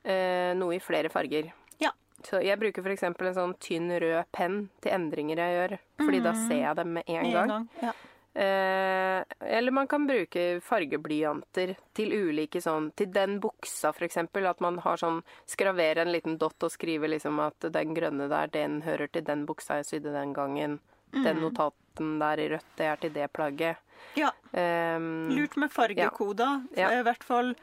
noe 0.05 0.75
i 0.75 0.79
flere 0.79 1.09
farger. 1.09 1.51
Ja. 1.79 1.91
Så 2.23 2.41
jeg 2.43 2.59
bruker 2.59 2.83
f.eks. 2.83 3.03
en 3.03 3.15
sånn 3.15 3.57
tynn 3.59 3.89
rød 3.99 4.25
penn 4.31 4.69
til 4.81 4.91
endringer 4.91 5.37
jeg 5.37 5.57
gjør, 5.57 5.79
fordi 6.05 6.23
da 6.23 6.33
ser 6.33 6.61
jeg 6.61 6.75
dem 6.75 6.93
med 6.93 7.03
en 7.07 7.31
gang. 7.31 7.43
en 7.43 7.47
gang. 7.47 7.69
Ja. 7.81 7.91
Eh, 8.33 9.23
eller 9.39 9.71
man 9.71 9.87
kan 9.87 10.07
bruke 10.07 10.59
fargeblyanter 10.65 11.75
til 11.93 12.13
ulike 12.17 12.57
sånn 12.65 12.87
Til 12.97 13.11
den 13.13 13.35
buksa, 13.43 13.91
eksempel. 14.01 14.47
At 14.49 14.63
man 14.63 14.79
har 14.81 14.97
sånn 14.97 15.19
Skraverer 15.45 16.01
en 16.01 16.11
liten 16.15 16.39
dott 16.41 16.65
og 16.65 16.73
skriver 16.73 17.13
liksom 17.13 17.37
at 17.43 17.69
den 17.75 17.93
grønne 17.93 18.25
der, 18.31 18.49
den 18.49 18.81
hører 18.81 19.11
til 19.13 19.25
den 19.27 19.45
buksa 19.45 19.81
jeg 19.81 19.89
sydde 19.91 20.15
den 20.15 20.33
gangen. 20.33 20.79
Den 21.13 21.43
notaten 21.43 22.17
der 22.17 22.39
i 22.41 22.49
rødt, 22.55 22.71
det 22.79 22.85
er 22.89 22.95
til 22.97 23.13
det 23.13 23.29
plagget. 23.33 23.77
ja. 24.17 24.31
Eh, 24.51 24.97
Lurt 25.29 25.55
med 25.61 25.69
fargekoder. 25.71 26.63
Ja. 26.75 26.89
I 26.89 27.03
hvert 27.05 27.23
fall 27.23 27.53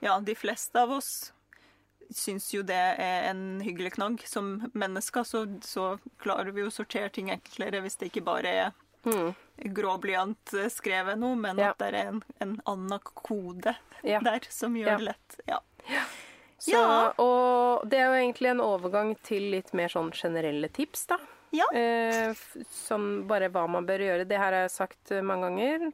ja, 0.00 0.20
de 0.20 0.34
fleste 0.34 0.80
av 0.80 0.92
oss 0.94 1.32
syns 2.10 2.48
jo 2.54 2.62
det 2.66 2.74
er 2.74 3.26
en 3.30 3.60
hyggelig 3.62 3.96
knagg. 3.98 4.22
Som 4.26 4.70
mennesker 4.72 5.26
så, 5.26 5.44
så 5.62 5.96
klarer 6.22 6.52
vi 6.54 6.64
å 6.64 6.70
sortere 6.70 7.10
ting 7.10 7.30
enklere 7.30 7.82
hvis 7.84 7.98
det 8.00 8.10
ikke 8.10 8.24
bare 8.26 8.54
er 8.62 8.70
mm, 9.04 9.34
gråblyant 9.74 10.52
skrev 10.52 10.70
skrevet 10.70 11.18
noe, 11.18 11.36
men 11.36 11.58
Ja. 11.58 11.70
at 11.70 11.78
det 11.78 11.88
er 11.94 12.08
en, 12.08 12.22
en 12.40 12.60
annen 12.66 12.98
kode 13.04 13.74
Ja. 14.02 14.20
der 14.20 14.40
som 14.48 14.74
gjør 14.74 14.98
det 14.98 15.04
lett. 15.10 15.40
Ja. 15.46 15.58
så, 16.58 16.70
Ja. 16.70 17.12
Og 17.18 17.88
det 17.88 17.98
er 17.98 18.06
jo 18.10 18.18
egentlig 18.30 18.50
en 18.50 18.60
overgang 18.60 19.14
til 19.22 19.50
litt 19.50 19.72
mer 19.74 19.88
sånn 19.88 20.10
generelle 20.12 20.68
tips, 20.68 21.06
da. 21.06 21.18
Ja. 21.52 21.64
Eh, 21.74 22.32
sånn 22.70 23.26
bare 23.26 23.48
hva 23.50 23.66
man 23.68 23.86
bør 23.86 23.98
gjøre. 24.04 24.24
Det 24.28 24.38
her 24.38 24.52
har 24.52 24.62
jeg 24.68 24.70
sagt 24.70 25.10
eh, 25.10 25.20
mange 25.22 25.48
ganger. 25.48 25.92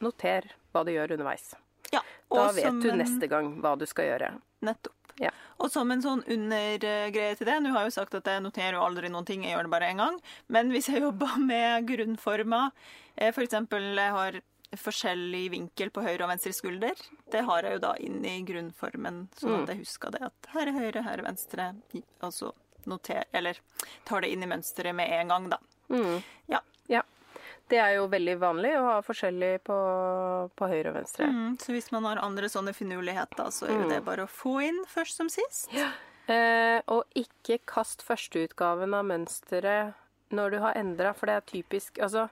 Noter 0.00 0.48
hva 0.72 0.84
du 0.84 0.90
gjør 0.92 1.12
underveis. 1.18 1.54
ja. 1.92 2.00
Da 2.34 2.50
vet 2.52 2.64
som 2.64 2.80
du 2.80 2.90
neste 2.90 3.28
gang 3.28 3.60
hva 3.62 3.76
du 3.78 3.84
skal 3.86 4.04
gjøre. 4.06 4.32
Nettopp. 4.62 5.03
Ja. 5.22 5.30
Og 5.62 5.70
som 5.70 5.90
en 5.94 6.02
sånn 6.02 6.24
undergreie 6.26 7.36
til 7.38 7.46
det 7.46 7.60
Nå 7.62 7.70
har 7.70 7.84
jeg 7.84 7.92
jo 7.92 7.98
sagt 8.00 8.16
at 8.18 8.26
jeg 8.26 8.42
noterer 8.42 8.74
jo 8.78 8.82
aldri 8.82 9.10
noen 9.12 9.26
ting, 9.28 9.44
jeg 9.46 9.54
gjør 9.54 9.68
det 9.68 9.74
bare 9.76 9.90
én 9.92 10.02
gang. 10.02 10.18
Men 10.50 10.72
hvis 10.74 10.90
jeg 10.90 11.04
jobber 11.04 11.36
med 11.38 11.86
grunnformer, 11.90 12.72
f.eks. 13.14 13.36
for 13.36 13.46
eksempel 13.46 13.86
jeg 13.94 14.16
har 14.18 14.40
forskjellig 14.74 15.44
vinkel 15.52 15.92
på 15.94 16.02
høyre 16.02 16.24
og 16.26 16.32
venstre 16.32 16.50
skulder, 16.56 16.98
det 17.30 17.44
har 17.46 17.62
jeg 17.62 17.76
jo 17.76 17.82
da 17.84 17.92
inn 18.02 18.24
i 18.26 18.40
grunnformen, 18.46 19.28
sånn 19.38 19.60
at 19.62 19.70
jeg 19.70 19.84
husker 19.84 20.14
det. 20.16 20.22
At 20.32 20.48
her 20.56 20.70
er 20.72 20.78
høyre, 20.80 21.04
her 21.06 21.20
er 21.22 21.26
venstre. 21.28 21.68
Altså 22.18 22.50
noter, 22.90 23.22
eller 23.32 23.60
tar 24.08 24.24
det 24.24 24.32
inn 24.34 24.42
i 24.42 24.50
mønsteret 24.50 24.96
med 24.98 25.12
en 25.14 25.30
gang, 25.30 25.46
da. 25.54 25.60
Mm. 25.94 26.18
Ja. 26.50 26.60
Ja. 26.90 27.04
Det 27.74 27.80
er 27.82 27.96
jo 27.96 28.06
veldig 28.10 28.34
vanlig 28.38 28.70
å 28.78 28.84
ha 28.86 28.96
forskjellig 29.02 29.52
på, 29.66 29.76
på 30.54 30.66
høyre 30.70 30.92
og 30.92 30.98
venstre. 31.00 31.26
Mm, 31.26 31.56
så 31.58 31.74
hvis 31.74 31.90
man 31.94 32.06
har 32.06 32.22
andre 32.22 32.50
sånne 32.52 32.74
finurligheter, 32.76 33.50
så 33.50 33.66
er 33.66 33.80
jo 33.80 33.88
det 33.90 34.02
bare 34.06 34.28
å 34.28 34.30
få 34.30 34.60
inn 34.68 34.78
først 34.90 35.18
som 35.18 35.30
sist. 35.32 35.72
Eh, 36.30 36.78
og 36.94 37.18
ikke 37.18 37.58
kast 37.68 38.04
førsteutgaven 38.06 38.94
av 38.96 39.08
mønsteret 39.10 39.98
når 40.34 40.54
du 40.54 40.60
har 40.62 40.78
endra, 40.78 41.10
for 41.16 41.28
det 41.28 41.34
er 41.36 41.48
typisk 41.50 41.98
Altså, 42.02 42.28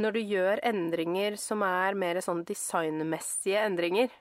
når 0.00 0.16
du 0.16 0.20
gjør 0.22 0.62
endringer 0.66 1.36
som 1.40 1.64
er 1.66 1.98
mer 1.98 2.20
sånn 2.24 2.46
designmessige 2.48 3.60
endringer 3.64 4.14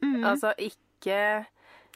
Altså 0.00 0.52
ikke 0.56 1.18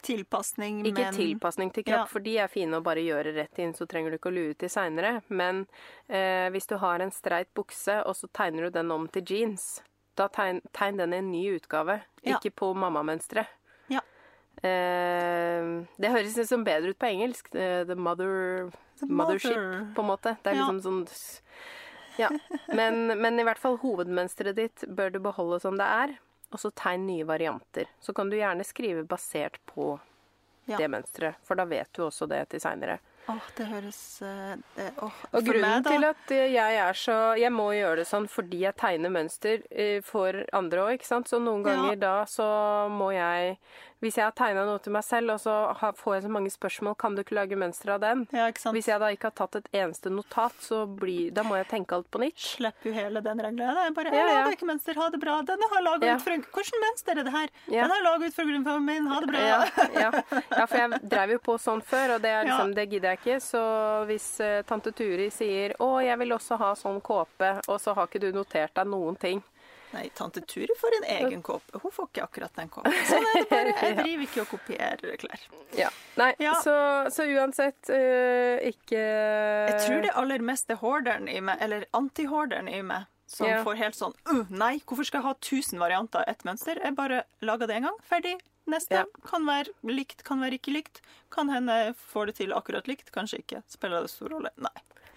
Tilpasning, 0.05 0.83
Ikke 0.85 1.01
men 1.07 1.13
tilpasning 1.17 1.71
til 1.73 1.83
kropp, 1.83 2.03
Ja. 2.03 2.05
for 2.05 2.19
de 2.19 2.37
er 2.37 2.47
fine 2.47 2.77
å 2.77 2.83
bare 2.85 3.01
gjøre 3.01 3.33
rett 3.35 3.57
inn, 3.59 3.73
så 3.73 3.87
trenger 3.89 4.11
du 4.11 4.17
ikke 4.19 4.29
å 4.31 4.35
lue 4.35 4.53
til 4.53 4.69
seinere. 4.69 5.21
Men 5.29 5.65
eh, 6.07 6.49
hvis 6.53 6.67
du 6.69 6.77
har 6.77 6.99
en 7.01 7.11
streit 7.11 7.47
bukse, 7.55 8.03
og 8.05 8.13
så 8.15 8.27
tegner 8.31 8.67
du 8.69 8.69
den 8.77 8.91
om 8.91 9.07
til 9.07 9.23
jeans, 9.25 9.81
da 10.15 10.27
tegn, 10.29 10.61
tegn 10.73 10.97
den 10.97 11.13
i 11.13 11.17
en 11.17 11.31
ny 11.31 11.43
utgave, 11.59 12.01
Ja. 12.23 12.37
ikke 12.37 12.53
på 12.55 12.73
mammamønsteret. 12.75 13.47
Ja. 13.89 13.99
Eh, 14.63 15.85
det 15.99 16.11
høres 16.13 16.37
liksom 16.37 16.63
bedre 16.65 16.89
ut 16.93 16.99
på 16.99 17.09
engelsk. 17.11 17.53
eh, 17.55 17.83
The 17.85 17.95
mother 17.95 18.71
The 18.99 19.05
Mothership, 19.07 19.55
mother. 19.57 19.87
på 19.95 19.99
en 20.01 20.07
måte. 20.07 20.37
Det 20.43 20.53
er 20.53 20.55
Ja. 20.55 20.69
liksom 20.69 20.81
sånn 20.81 21.41
Ja. 22.17 22.29
Men, 22.69 23.07
men 23.19 23.39
i 23.39 23.43
hvert 23.43 23.57
fall 23.59 23.77
hovedmønsteret 23.77 24.55
ditt 24.55 24.85
bør 24.87 25.11
du 25.11 25.19
beholde 25.19 25.59
som 25.59 25.75
det 25.75 25.83
er, 25.85 26.17
og 26.51 26.59
så 26.61 26.71
tegn 26.75 27.05
nye 27.07 27.25
varianter. 27.27 27.85
Så 28.01 28.13
kan 28.15 28.29
du 28.29 28.37
gjerne 28.37 28.63
skrive 28.67 29.03
basert 29.07 29.57
på 29.65 29.99
Ja. 30.67 30.77
det 30.77 30.87
mønsteret, 30.89 31.35
for 31.45 31.53
da 31.55 31.63
vet 31.69 31.91
du 31.93 32.01
også 32.07 32.25
det 32.27 32.49
til 32.49 32.59
seinere. 32.59 32.97
Åh, 33.29 33.41
det 33.57 33.65
høres 33.69 33.99
eh, 34.21 34.55
det, 34.75 34.91
åh, 35.01 35.11
Og 35.33 35.39
for 35.39 35.41
grunnen 35.47 35.83
meg, 35.83 35.83
til 35.85 36.03
at 36.05 36.31
eh, 36.31 36.51
jeg 36.53 36.75
er 36.77 36.93
så 36.93 37.15
Jeg 37.37 37.51
må 37.53 37.71
gjøre 37.73 37.95
det 37.97 38.05
sånn 38.07 38.27
fordi 38.29 38.59
jeg 38.67 38.75
tegner 38.77 39.09
mønster 39.09 39.63
eh, 39.71 40.01
for 40.05 40.43
andre 40.53 40.83
òg, 40.83 40.93
ikke 40.99 41.05
sant. 41.09 41.27
Så 41.29 41.39
noen 41.41 41.65
Ja. 41.65 41.73
ganger 41.73 41.95
da 42.01 42.13
så 42.25 42.45
må 42.89 43.11
jeg 43.13 43.57
Hvis 44.05 44.19
jeg 44.19 44.27
har 44.27 44.33
tegna 44.37 44.63
noe 44.67 44.77
til 44.85 44.93
meg 44.93 45.01
selv, 45.01 45.33
og 45.33 45.39
så 45.41 45.53
får 45.97 46.13
jeg 46.19 46.23
så 46.27 46.29
mange 46.29 46.51
spørsmål, 46.53 46.93
kan 47.01 47.15
du 47.17 47.23
ikke 47.23 47.33
lage 47.39 47.57
mønster 47.57 47.95
av 47.95 48.03
den? 48.03 48.19
Ja? 48.35 48.51
Hvis 48.75 48.85
jeg 48.91 49.01
da 49.01 49.07
ikke 49.15 49.31
har 49.31 49.35
tatt 49.39 49.57
et 49.57 49.69
eneste 49.73 50.11
notat, 50.13 50.53
så 50.61 50.83
blir 50.85 51.31
Da 51.33 51.41
må 51.47 51.57
jeg 51.57 51.67
tenke 51.71 51.97
alt 51.97 52.09
på 52.13 52.21
nytt. 52.21 52.37
slipper 52.37 52.91
jo 52.91 52.93
hele 52.93 53.21
den 53.25 53.41
regla. 53.41 53.71
Det 53.73 53.85
er 53.87 53.95
bare 53.97 54.11
Ja, 54.13 54.21
'Jeg 54.21 54.29
ja. 54.29 54.43
lager 54.43 54.55
ikke 54.57 54.69
mønster, 54.69 54.93
ha 54.95 55.09
det 55.09 55.21
bra'. 55.23 55.45
Den 55.45 55.59
har 55.71 55.81
laget 55.81 56.03
Ja. 56.05 56.15
ut 56.15 56.21
fra 56.21 56.37
Hvordan 56.37 56.79
mønster 56.85 57.11
er 57.17 57.23
det 57.23 57.31
her? 57.33 57.49
Ja. 57.67 57.81
Den 57.81 57.91
har 57.91 58.03
laget 58.03 58.27
ut 58.27 58.33
fra 58.35 58.43
grunnformen 58.43 58.85
min, 58.85 59.07
ha 59.07 59.19
det 59.21 59.27
bra. 59.27 59.39
Ja, 59.39 60.11
ja. 60.59 60.65
for 60.65 60.77
jeg 60.77 61.09
drev 61.09 61.29
jo 61.31 61.39
på 61.39 61.57
sånn 61.57 61.81
før, 61.81 62.15
og 62.15 62.21
det, 62.21 62.29
er 62.29 62.45
liksom, 62.45 62.75
det 62.75 62.89
gidder 62.89 63.09
jeg 63.09 63.19
ikke. 63.19 63.39
Så 63.41 64.05
hvis 64.05 64.39
uh, 64.39 64.61
tante 64.61 64.91
Turi 64.91 65.29
sier 65.31 65.73
'Å, 65.79 66.03
jeg 66.05 66.17
vil 66.19 66.29
også 66.29 66.57
ha 66.57 66.73
sånn 66.75 67.01
kåpe', 67.01 67.61
og 67.67 67.79
så 67.81 67.95
har 67.95 68.05
ikke 68.07 68.21
du 68.21 68.31
notert 68.31 68.73
deg 68.75 68.85
noen 68.85 69.17
ting 69.17 69.41
Nei, 69.95 70.09
tante 70.17 70.41
Turi 70.43 70.75
får 70.79 70.95
en 70.97 71.05
egen 71.15 71.41
kåpe. 71.45 71.79
Hun 71.79 71.91
får 71.95 72.09
ikke 72.09 72.23
akkurat 72.25 72.55
den 72.59 72.69
kåpen. 72.73 72.95
Sånn 73.07 73.23
er 73.31 73.37
det 73.39 73.45
bare. 73.51 73.73
Jeg 73.79 73.95
driver 74.01 74.25
ikke 74.27 74.41
og 74.43 74.49
kopierer 74.51 75.17
klær. 75.21 75.45
Ja. 75.79 75.89
Nei, 76.19 76.31
Ja. 76.43 76.53
Så, 76.63 76.75
så 77.15 77.23
uansett 77.31 77.89
eh, 77.95 78.59
ikke 78.73 78.99
Jeg 78.99 79.79
tror 79.85 80.03
det 80.03 80.11
aller 80.19 80.43
mest 80.43 80.69
er 80.75 80.79
hoarderen 80.83 81.29
i 81.31 81.39
meg, 81.43 81.61
eller 81.63 81.87
anti-hoarderen 81.95 82.67
i 82.71 82.81
meg, 82.85 83.07
som 83.27 83.47
Ja. 83.47 83.63
får 83.63 83.75
helt 83.77 83.95
sånn 83.95 84.13
uh, 84.31 84.45
Nei, 84.49 84.79
hvorfor 84.85 85.05
skal 85.05 85.21
jeg 85.21 85.25
ha 85.25 85.33
1000 85.33 85.79
varianter 85.79 86.19
av 86.21 86.25
ett 86.29 86.43
mønster? 86.45 86.79
Jeg 86.83 86.95
bare 86.95 87.23
lager 87.41 87.67
det 87.67 87.75
en 87.77 87.83
gang, 87.89 87.97
ferdig. 88.09 88.35
Neste 88.67 88.91
Ja. 89.01 89.05
kan 89.25 89.45
være 89.45 89.69
likt, 89.83 90.23
kan 90.23 90.39
være 90.41 90.57
ikke 90.59 90.73
likt. 90.73 91.01
Kan 91.31 91.49
hende 91.49 91.69
jeg 91.85 91.95
får 92.11 92.25
det 92.27 92.35
til 92.35 92.53
akkurat 92.53 92.87
likt, 92.87 93.11
kanskje 93.11 93.39
ikke. 93.43 93.63
Spiller 93.69 94.01
det 94.01 94.09
stor 94.09 94.29
rolle? 94.29 94.49
Nei. 94.57 94.71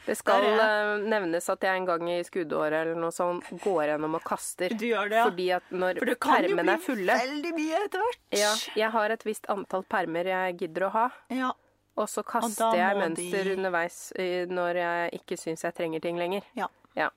Det 0.07 0.17
skal 0.17 0.41
Der 0.41 0.61
eh, 0.97 1.03
nevnes 1.05 1.49
at 1.53 1.61
jeg 1.61 1.77
en 1.77 1.85
gang 1.85 2.09
i 2.09 2.23
skuddåret 2.25 2.73
eller 2.81 2.95
noe 2.97 3.11
sånt 3.13 3.45
går 3.61 3.89
gjennom 3.91 4.15
og 4.17 4.23
kaster. 4.25 4.69
Du 4.71 4.87
gjør 4.87 5.09
det, 5.11 5.17
ja. 5.19 5.25
Fordi 5.29 5.49
at 5.57 5.63
når 5.71 5.99
For 5.99 6.07
det 6.07 6.19
kan 6.21 6.45
jo 6.49 6.57
bli 6.57 6.73
er 6.73 6.79
fulle 6.79 7.13
veldig 7.19 7.53
mye 7.55 7.81
etter 7.85 7.99
hvert. 8.01 8.19
ja, 8.33 8.55
Jeg 8.77 8.91
har 8.91 9.11
et 9.11 9.25
visst 9.25 9.45
antall 9.49 9.83
permer 9.85 10.25
jeg 10.25 10.57
gidder 10.59 10.87
å 10.89 10.91
ha. 10.93 11.11
Ja. 11.29 11.53
Og 11.99 12.07
så 12.09 12.23
kaster 12.25 12.71
kaster 12.73 12.79
jeg 12.79 12.97
mønster 12.97 13.45
de- 13.45 13.57
underveis 13.57 14.13
eh, 14.17 14.47
når 14.47 14.75
jeg 14.81 15.21
ikke 15.21 15.37
syns 15.37 15.63
jeg 15.63 15.75
trenger 15.75 16.01
ting 16.01 16.17
lenger. 16.17 16.43
Ja. 16.55 16.69
Ja. 16.97 17.11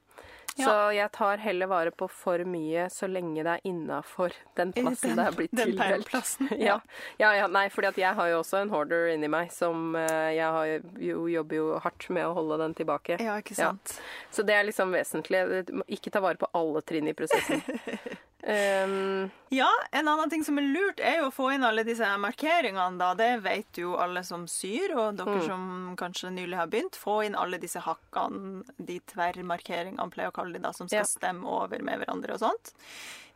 Ja. 0.59 0.65
Så 0.67 0.73
jeg 0.93 1.11
tar 1.15 1.37
heller 1.39 1.69
vare 1.71 1.91
på 1.95 2.09
for 2.11 2.41
mye 2.43 2.87
så 2.91 3.07
lenge 3.07 3.39
det 3.45 3.53
er 3.53 3.61
innafor 3.69 4.33
den 4.59 4.73
plassen 4.75 5.15
Den- 5.15 5.17
det 5.21 5.25
er 5.27 5.37
blitt 5.37 5.53
tildelt. 5.55 6.11
ja. 6.59 6.79
Ja, 7.17 7.29
ja, 7.39 7.47
nei, 7.47 7.69
fordi 7.71 7.93
jeg 8.03 8.13
har 8.17 8.27
jo 8.33 8.41
også 8.41 8.59
en 8.61 8.69
hoarder 8.73 9.07
inni 9.13 9.29
meg 9.31 9.51
som 9.55 9.95
eh, 9.95 10.33
Jeg 10.35 10.51
har 10.57 10.65
jo, 10.99 11.27
jobber 11.31 11.55
jo 11.55 11.79
hardt 11.79 12.09
med 12.09 12.25
å 12.27 12.33
holde 12.35 12.57
den 12.65 12.73
tilbake. 12.81 13.17
ja, 13.23 13.37
ikke 13.39 13.55
sant. 13.55 13.95
Så 14.31 14.43
det 14.43 14.55
er 14.59 14.67
liksom 14.67 14.91
vesentlig. 14.91 15.45
Ikke 15.87 16.11
ta 16.11 16.19
vare 16.19 16.35
på 16.41 16.49
alle 16.53 16.81
trinn 16.83 17.07
i 17.07 17.13
prosessen. 17.13 17.63
um, 18.47 19.31
Ja, 19.51 19.67
en 19.91 20.07
annen 20.07 20.29
ting 20.31 20.43
som 20.43 20.57
er 20.57 20.63
lurt, 20.63 20.99
er 21.03 21.17
jo 21.19 21.27
å 21.27 21.33
få 21.35 21.49
inn 21.53 21.63
alle 21.67 21.83
disse 21.83 22.07
markeringene, 22.17 22.97
da. 22.97 23.09
Det 23.19 23.41
vet 23.43 23.79
jo 23.81 23.97
alle 23.99 24.23
som 24.23 24.45
syr, 24.47 24.93
og 24.95 25.17
dere 25.19 25.41
Mm. 25.41 25.45
som 25.47 25.95
kanskje 25.99 26.31
nylig 26.31 26.55
har 26.55 26.67
begynt. 26.67 26.95
Få 26.95 27.25
inn 27.25 27.35
alle 27.35 27.57
disse 27.59 27.81
hakkene, 27.83 28.63
de 28.79 28.99
tverrmarkeringene, 29.11 30.09
pleier 30.11 30.31
å 30.31 30.33
kalle 30.33 30.53
de, 30.53 30.59
da, 30.59 30.71
som 30.71 30.87
skal 30.87 30.99
Ja. 30.99 31.03
stemme 31.03 31.43
over 31.45 31.79
med 31.83 31.99
hverandre 31.99 32.31
og 32.33 32.39
sånt. 32.39 32.73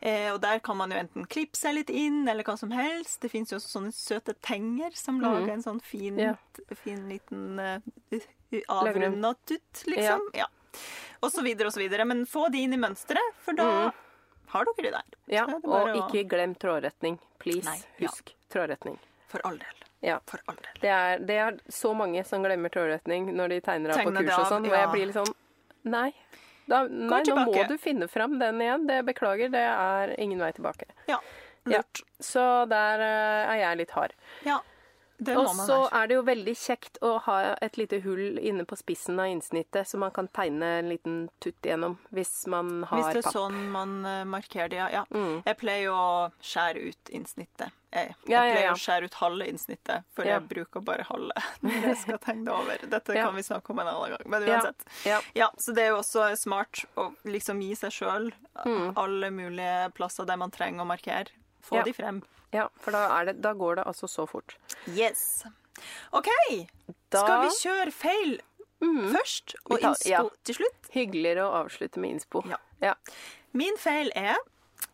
Eh, 0.02 0.30
og 0.32 0.40
der 0.40 0.58
kan 0.60 0.76
man 0.76 0.90
jo 0.90 0.96
enten 0.98 1.26
klippe 1.26 1.56
seg 1.56 1.74
litt 1.74 1.90
inn, 1.90 2.26
eller 2.28 2.42
hva 2.44 2.56
som 2.58 2.70
helst. 2.70 3.20
Det 3.20 3.30
fins 3.30 3.50
jo 3.50 3.56
også 3.58 3.78
sånne 3.80 3.92
søte 3.92 4.34
tenger 4.42 4.94
som 4.96 5.20
lager 5.20 5.50
en 5.52 5.62
sånn 5.62 5.80
fin, 5.82 6.16
Mm. 6.16 6.18
Ja. 6.18 6.34
fin 6.76 7.08
liten 7.08 7.58
uh, 7.58 7.80
Lager 8.52 8.64
avrunda 8.68 9.34
tutt, 9.44 9.84
liksom. 9.86 10.20
Ja. 10.34 10.46
Og 11.22 11.30
så 11.32 11.42
videre 11.42 11.66
og 11.66 11.72
så 11.72 11.80
videre. 11.80 12.06
Men 12.06 12.24
få 12.26 12.50
de 12.50 12.58
inn 12.64 12.72
i 12.74 12.76
mønsteret, 12.76 13.34
for 13.38 13.52
da 13.54 13.92
har 14.52 14.68
dere 14.68 14.84
det 14.86 14.92
der. 14.96 15.18
Ja, 15.34 15.46
det 15.46 15.60
og 15.64 15.90
å- 15.90 15.96
ikke 16.04 16.28
glem 16.28 16.54
trådretning. 16.54 17.18
Please. 17.42 17.64
Nei, 17.64 17.78
ja. 17.98 18.08
Husk 18.08 18.34
trådretning. 18.52 18.98
For 19.28 19.40
all 19.44 19.58
del. 19.58 19.82
Ja. 20.06 20.18
For 20.26 20.40
all 20.46 20.56
del. 20.56 20.80
Det 20.80 20.90
er, 20.90 21.18
det 21.18 21.38
er 21.42 21.58
så 21.72 21.94
mange 21.96 22.24
som 22.26 22.44
glemmer 22.44 22.70
trådretning 22.70 23.32
når 23.34 23.48
de 23.48 23.60
tegner 23.60 23.90
av 23.90 23.96
på 23.96 24.04
Tegner 24.04 24.22
det 24.22 24.28
kurs 24.30 24.38
og 24.38 24.52
sånn, 24.52 24.68
og 24.68 24.72
ja. 24.72 24.82
jeg 24.84 24.92
blir 24.94 25.06
litt 25.10 25.18
sånn 25.18 25.34
Nei. 25.86 26.12
Da, 26.66 26.80
nei, 26.90 27.22
nå 27.22 27.34
må 27.46 27.68
du 27.68 27.76
finne 27.78 28.08
fram 28.10 28.40
den 28.40 28.58
igjen. 28.60 28.86
Det 28.88 29.04
beklager, 29.06 29.50
det 29.54 29.62
er 29.62 30.14
ingen 30.18 30.40
vei 30.42 30.50
tilbake. 30.56 30.88
Ja. 31.06 31.20
Ja. 31.66 31.78
Lurt. 31.78 32.02
Så 32.22 32.42
der 32.70 33.02
eh, 33.02 33.52
er 33.52 33.60
jeg 33.60 33.78
litt 33.82 33.94
hard. 33.94 34.14
Ja. 34.46 34.60
Og 35.36 35.48
så 35.56 35.76
er 35.96 36.06
det 36.10 36.14
jo 36.18 36.22
veldig 36.26 36.52
kjekt 36.60 36.98
å 37.00 37.14
ha 37.24 37.36
et 37.64 37.78
lite 37.80 38.00
hull 38.04 38.36
inne 38.38 38.66
på 38.68 38.76
spissen 38.76 39.18
av 39.22 39.30
innsnittet, 39.32 39.88
så 39.88 39.96
man 39.98 40.10
kan 40.12 40.28
tegne 40.28 40.66
en 40.82 40.90
liten 40.92 41.14
tutt 41.40 41.64
igjennom 41.64 41.94
hvis 42.12 42.46
man 42.52 42.82
har 42.90 42.98
Hvis 43.00 43.14
det 43.14 43.22
er 43.22 43.28
papp. 43.28 43.32
sånn 43.32 43.70
man 43.72 43.94
eh, 44.04 44.24
markerer 44.28 44.68
det, 44.68 44.76
ja. 44.82 44.88
ja. 44.92 45.04
Mm. 45.14 45.40
Jeg 45.46 45.56
pleier 45.62 45.94
å 45.96 46.30
skjære 46.44 46.82
ut 46.90 47.12
innsnittet. 47.16 47.72
Jeg, 47.96 48.10
jeg 48.26 48.34
Ja, 48.34 48.42
ja, 48.44 48.52
pleier 48.58 48.72
å 48.74 48.80
skjære 48.82 49.08
ut 49.08 49.14
halve 49.22 49.46
innsnittet, 49.48 50.04
for 50.12 50.28
jeg 50.28 50.42
bruker 50.50 50.84
bare 50.84 51.06
halve 51.08 51.32
når 51.64 51.88
jeg 51.88 51.96
skal 52.02 52.18
tegne 52.26 52.44
det 52.44 52.52
over. 52.58 52.84
Dette 52.98 53.16
kan 53.16 53.34
vi 53.38 53.46
snakke 53.46 53.72
om 53.72 53.80
en 53.80 53.88
annen 53.94 54.16
gang. 54.18 54.26
Men 54.36 54.44
uansett. 54.50 54.84
Ja. 55.08 55.20
Ja, 55.38 55.48
så 55.56 55.72
det 55.72 55.86
er 55.86 55.94
jo 55.94 56.02
også 56.02 56.28
smart 56.36 56.84
å 57.00 57.08
liksom 57.24 57.62
gi 57.64 57.72
seg 57.74 57.94
sjøl 58.02 58.32
Mm. 58.64 58.94
alle 58.96 59.28
mulige 59.30 59.90
plasser 59.92 60.24
der 60.24 60.38
man 60.40 60.50
trenger 60.50 60.80
å 60.80 60.86
markere. 60.88 61.28
Få 61.66 61.76
Ja. 61.80 61.84
de 61.86 61.92
frem. 61.96 62.18
ja, 62.54 62.68
for 62.80 62.90
da, 62.94 63.00
er 63.20 63.24
det, 63.32 63.36
da 63.42 63.50
går 63.58 63.72
det 63.80 63.84
altså 63.90 64.06
så 64.08 64.22
fort. 64.30 64.54
Yes. 64.88 65.42
OK, 66.16 66.28
Da 67.10 67.18
skal 67.20 67.40
vi 67.42 67.48
kjøre 67.60 67.92
feil 67.92 68.38
først 68.80 69.54
og 69.66 69.80
tar- 69.80 69.88
innspo 69.90 70.08
ja. 70.10 70.20
til 70.44 70.54
slutt? 70.60 70.82
hyggeligere 70.94 71.42
å 71.44 71.52
avslutte 71.64 71.98
med 72.00 72.10
innspo. 72.16 72.42
Ja. 72.48 72.56
ja. 72.80 72.94
Min 73.52 73.76
feil 73.80 74.10
er 74.16 74.36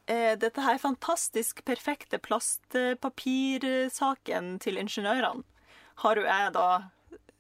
eh, 0.09 0.35
dette 0.37 0.61
her 0.63 0.79
fantastisk 0.79 1.65
perfekte 1.65 2.19
plastpapirsaken 2.19 4.59
til 4.63 4.77
ingeniørene 4.81 5.43
har 6.03 6.17
jo 6.19 6.23
jeg 6.27 6.53
da 6.55 6.67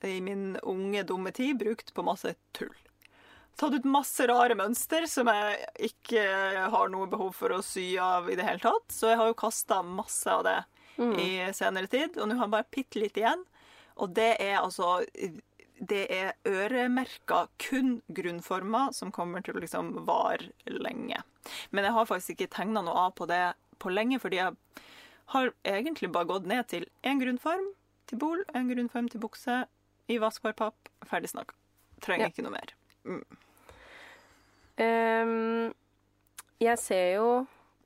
i 0.05 0.19
min 0.21 0.57
unge, 0.63 1.03
dumme 1.07 1.31
tid 1.35 1.59
brukt 1.63 1.93
på 1.95 2.03
masse 2.05 2.35
tull. 2.53 2.75
Tatt 3.57 3.75
ut 3.77 3.85
masse 3.85 4.27
rare 4.27 4.55
mønster 4.59 5.05
som 5.07 5.29
jeg 5.29 5.67
ikke 5.93 6.23
har 6.73 6.89
noe 6.91 7.07
behov 7.07 7.35
for 7.37 7.53
å 7.55 7.61
sy 7.63 7.97
av 8.03 8.31
i 8.33 8.35
det 8.39 8.47
hele 8.47 8.59
tatt. 8.63 8.89
Så 8.91 9.11
jeg 9.13 9.19
har 9.21 9.29
jo 9.31 9.35
kasta 9.39 9.83
masse 9.87 10.27
av 10.31 10.43
det 10.45 10.59
i 11.19 11.29
senere 11.57 11.89
tid, 11.89 12.19
og 12.21 12.29
nå 12.29 12.35
har 12.37 12.47
jeg 12.47 12.53
bare 12.53 12.71
bitte 12.75 13.01
litt 13.01 13.17
igjen. 13.17 13.45
Og 13.97 14.13
det 14.15 14.37
er 14.41 14.59
altså 14.61 15.05
Det 15.83 16.07
er 16.15 16.35
øremerka 16.47 17.49
kun 17.59 18.03
grunnformer 18.09 18.93
som 18.95 19.11
kommer 19.11 19.43
til 19.43 19.57
å 19.57 19.63
liksom 19.65 20.05
vare 20.07 20.53
lenge. 20.67 21.23
Men 21.71 21.85
jeg 21.85 21.93
har 21.97 22.07
faktisk 22.07 22.37
ikke 22.37 22.55
tegna 22.55 22.83
noe 22.87 22.95
av 23.09 23.15
på 23.19 23.27
det 23.27 23.55
på 23.83 23.91
lenge, 23.91 24.21
fordi 24.23 24.37
jeg 24.39 24.55
har 25.35 25.51
egentlig 25.65 26.13
bare 26.13 26.29
gått 26.31 26.47
ned 26.47 26.69
til 26.69 26.87
En 27.03 27.19
grunnform 27.19 27.73
til 28.07 28.19
bol, 28.19 28.45
en 28.55 28.69
grunnform 28.71 29.09
til 29.11 29.21
bukse 29.21 29.65
i 30.09 30.19
vaskbar 30.23 30.55
papp. 30.55 30.89
Ferdig 31.09 31.31
snakka. 31.33 31.55
Trenger 32.01 32.27
Ja. 32.27 32.31
ikke 32.31 32.45
noe 32.47 32.53
mer. 32.53 32.75
Ehm, 34.83 35.73
jeg 36.63 36.79
ser 36.81 37.09
jo 37.17 37.29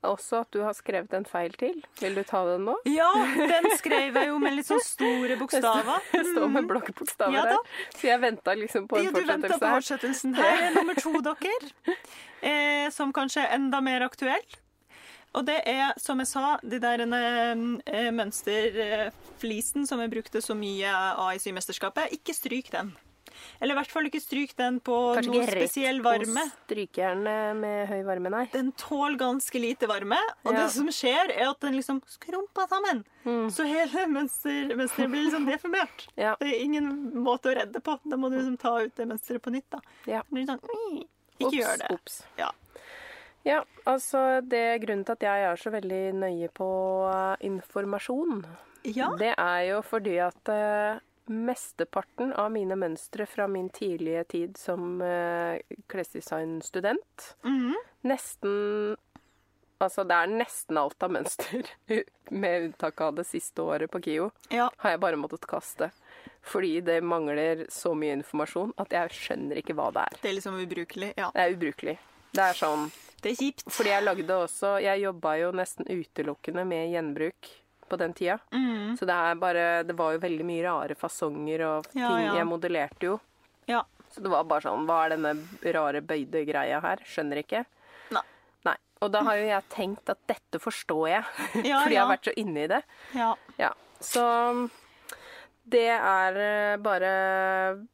også 0.06 0.42
at 0.44 0.50
du 0.54 0.60
har 0.62 0.74
skrevet 0.76 1.14
en 1.16 1.24
feil 1.26 1.54
til. 1.58 1.80
Vil 2.00 2.18
du 2.18 2.22
ta 2.26 2.42
den 2.46 2.66
nå? 2.68 2.76
Ja, 2.90 3.08
den 3.36 3.70
skrev 3.78 4.14
jeg 4.14 4.28
jo 4.30 4.36
med 4.42 4.54
litt 4.58 4.68
sånn 4.68 4.82
store 4.84 5.36
bokstaver. 5.40 6.04
Det 6.12 6.22
står 6.28 6.52
med 6.52 6.68
blokkbokstaver 6.70 7.34
Ja 7.34 7.46
der. 7.48 7.72
Så 7.96 8.06
jeg 8.10 8.22
venta 8.22 8.54
liksom 8.58 8.86
på 8.90 9.00
en 9.00 9.08
Ja, 9.08 9.14
du 9.14 9.24
venta 9.26 9.56
på 9.56 9.58
fortsettelsen. 9.64 10.36
Her 10.38 10.68
er 10.68 10.78
nummer 10.78 10.98
to, 11.00 11.16
dere. 11.24 11.96
Eh, 12.46 12.90
som 12.92 13.10
kanskje 13.16 13.40
er 13.42 13.54
enda 13.56 13.80
mer 13.82 14.04
aktuell. 14.04 14.44
Og 15.34 15.46
det 15.48 15.56
er, 15.66 15.96
som 15.98 16.20
jeg 16.20 16.28
sa, 16.30 16.52
de 16.62 16.78
der 16.78 17.02
eh, 17.02 18.10
mønsterflisen 18.14 19.88
som 19.88 20.02
jeg 20.04 20.12
brukte 20.12 20.42
så 20.44 20.54
mye 20.54 20.92
av 20.92 21.32
i 21.34 21.40
symesterskapet. 21.42 22.12
Ikke 22.14 22.36
stryk 22.36 22.70
den. 22.70 22.92
Eller 23.60 23.74
i 23.74 23.78
hvert 23.78 23.90
fall 23.92 24.04
ikke 24.08 24.20
stryk 24.22 24.54
den 24.56 24.80
på 24.80 24.96
Kanskje 25.16 25.30
noe 25.32 25.42
ikke 25.42 25.54
rett 25.56 25.70
spesiell 25.70 26.00
på 26.00 26.10
varme. 26.10 26.44
strykejernet 26.66 27.56
med 27.60 27.88
høy 27.88 28.02
varme, 28.06 28.30
nei. 28.30 28.44
Den 28.52 28.72
tåler 28.72 29.16
ganske 29.18 29.60
lite 29.60 29.86
varme, 29.90 30.18
og 30.44 30.52
Ja. 30.52 30.62
det 30.64 30.70
som 30.72 30.86
skjer, 30.88 31.30
er 31.36 31.50
at 31.50 31.60
den 31.60 31.74
liksom 31.74 32.02
skrumper 32.06 32.68
sammen. 32.68 33.04
Mm. 33.24 33.48
Så 33.50 33.66
hele 33.66 34.06
mønster, 34.06 34.70
mønsteret 34.76 35.10
blir 35.10 35.24
liksom 35.30 35.46
deformert. 35.46 36.06
Ja. 36.16 36.36
Det 36.40 36.48
er 36.54 36.62
ingen 36.64 37.12
måte 37.22 37.50
å 37.52 37.56
redde 37.56 37.80
på. 37.80 37.98
Da 38.04 38.16
må 38.16 38.30
du 38.30 38.36
liksom 38.38 38.58
ta 38.58 38.76
ut 38.82 38.94
det 38.96 39.06
mønsteret 39.08 39.42
på 39.42 39.50
nytt. 39.52 39.68
da. 39.70 39.80
Ja. 40.06 40.22
Det 40.22 40.32
blir 40.32 40.46
sånn, 40.46 40.60
«Ui, 40.62 41.04
Ikke 41.38 41.48
ups, 41.48 41.56
gjør 41.56 41.78
det. 41.78 41.90
Ups. 41.92 42.22
Ja. 42.38 42.50
Ja, 43.46 43.60
altså 43.86 44.40
det 44.42 44.80
Grunnen 44.82 45.04
til 45.06 45.12
at 45.12 45.20
jeg 45.22 45.44
er 45.46 45.56
så 45.60 45.70
veldig 45.70 46.14
nøye 46.18 46.48
på 46.50 46.66
eh, 47.12 47.46
informasjon, 47.46 48.44
Ja. 48.84 49.10
det 49.18 49.34
er 49.38 49.60
jo 49.68 49.82
fordi 49.82 50.16
at 50.18 50.48
eh, 50.48 50.98
mesteparten 51.32 52.32
av 52.38 52.50
mine 52.54 52.76
mønstre 52.78 53.26
fra 53.26 53.46
min 53.50 53.68
tidlige 53.74 54.24
tid 54.32 54.56
som 54.60 55.00
uh, 55.02 55.56
klesdesignstudent 55.90 57.34
Mhm. 57.44 57.74
Nesten 58.06 58.96
Altså, 59.78 60.06
det 60.08 60.16
er 60.16 60.30
nesten 60.32 60.78
alt 60.80 61.02
av 61.04 61.10
mønster, 61.12 61.66
med 62.30 62.62
unntak 62.64 63.00
av 63.04 63.18
det 63.18 63.26
siste 63.28 63.60
året 63.60 63.90
på 63.92 64.00
KIO, 64.00 64.30
ja. 64.48 64.70
har 64.80 64.94
jeg 64.94 65.00
bare 65.02 65.18
måttet 65.20 65.44
kaste. 65.50 65.90
Fordi 66.40 66.80
det 66.80 67.02
mangler 67.04 67.66
så 67.68 67.92
mye 67.92 68.14
informasjon 68.16 68.72
at 68.80 68.94
jeg 68.96 69.12
skjønner 69.12 69.60
ikke 69.60 69.76
hva 69.76 69.90
det 69.92 70.06
er. 70.06 70.16
Det 70.22 70.30
er 70.30 70.36
liksom 70.38 70.56
ubrukelig. 70.62 71.10
Ja. 71.18 71.28
Det 71.34 71.42
er 71.44 71.56
ubrukelig. 71.58 71.96
Det 72.32 72.42
er 72.46 72.56
sånn 72.56 72.88
Det 73.20 73.34
er 73.34 73.36
kjipt. 73.42 73.66
Fordi 73.68 73.92
jeg 73.92 74.04
lagde 74.04 74.34
også 74.46 74.72
Jeg 74.82 75.00
jobba 75.00 75.36
jo 75.40 75.52
nesten 75.56 75.86
utelukkende 75.88 76.64
med 76.68 76.90
gjenbruk 76.92 77.52
på 77.88 77.98
den 78.00 78.14
tida. 78.16 78.38
Mm. 78.52 78.96
Så 78.98 79.06
det 79.08 79.14
er 79.14 79.34
bare 79.40 79.64
Det 79.86 79.94
var 79.98 80.12
jo 80.16 80.22
veldig 80.22 80.44
mye 80.48 80.64
rare 80.66 80.94
fasonger 80.98 81.62
og 81.68 81.88
ting 81.92 82.02
Ja, 82.02 82.12
ja. 82.20 82.34
jeg 82.40 82.46
modellerte 82.50 83.06
jo. 83.10 83.18
Ja. 83.70 83.82
Så 84.14 84.22
det 84.24 84.30
var 84.32 84.44
bare 84.48 84.64
sånn 84.64 84.86
Hva 84.88 85.00
er 85.06 85.14
denne 85.16 85.34
rare 85.74 86.00
bøyde 86.02 86.44
greia 86.48 86.80
her? 86.80 87.02
Skjønner 87.04 87.42
ikke. 87.42 87.64
Nei. 88.14 88.22
Nei. 88.68 88.76
Og 89.04 89.10
da 89.12 89.22
har 89.26 89.36
jo 89.40 89.46
jeg 89.50 89.68
tenkt 89.74 90.10
at 90.14 90.18
dette 90.30 90.60
forstår 90.62 91.08
jeg. 91.10 91.24
Fordi 91.52 91.94
jeg 91.96 92.00
har 92.02 92.10
vært 92.14 92.30
så 92.30 92.34
inne 92.40 92.64
i 92.64 92.70
det. 92.74 92.82
ja. 93.14 93.34
Ja. 93.60 93.72
Så 94.00 94.22
det 95.66 95.88
er 95.90 96.36
eh, 96.38 96.76
bare 96.78 97.08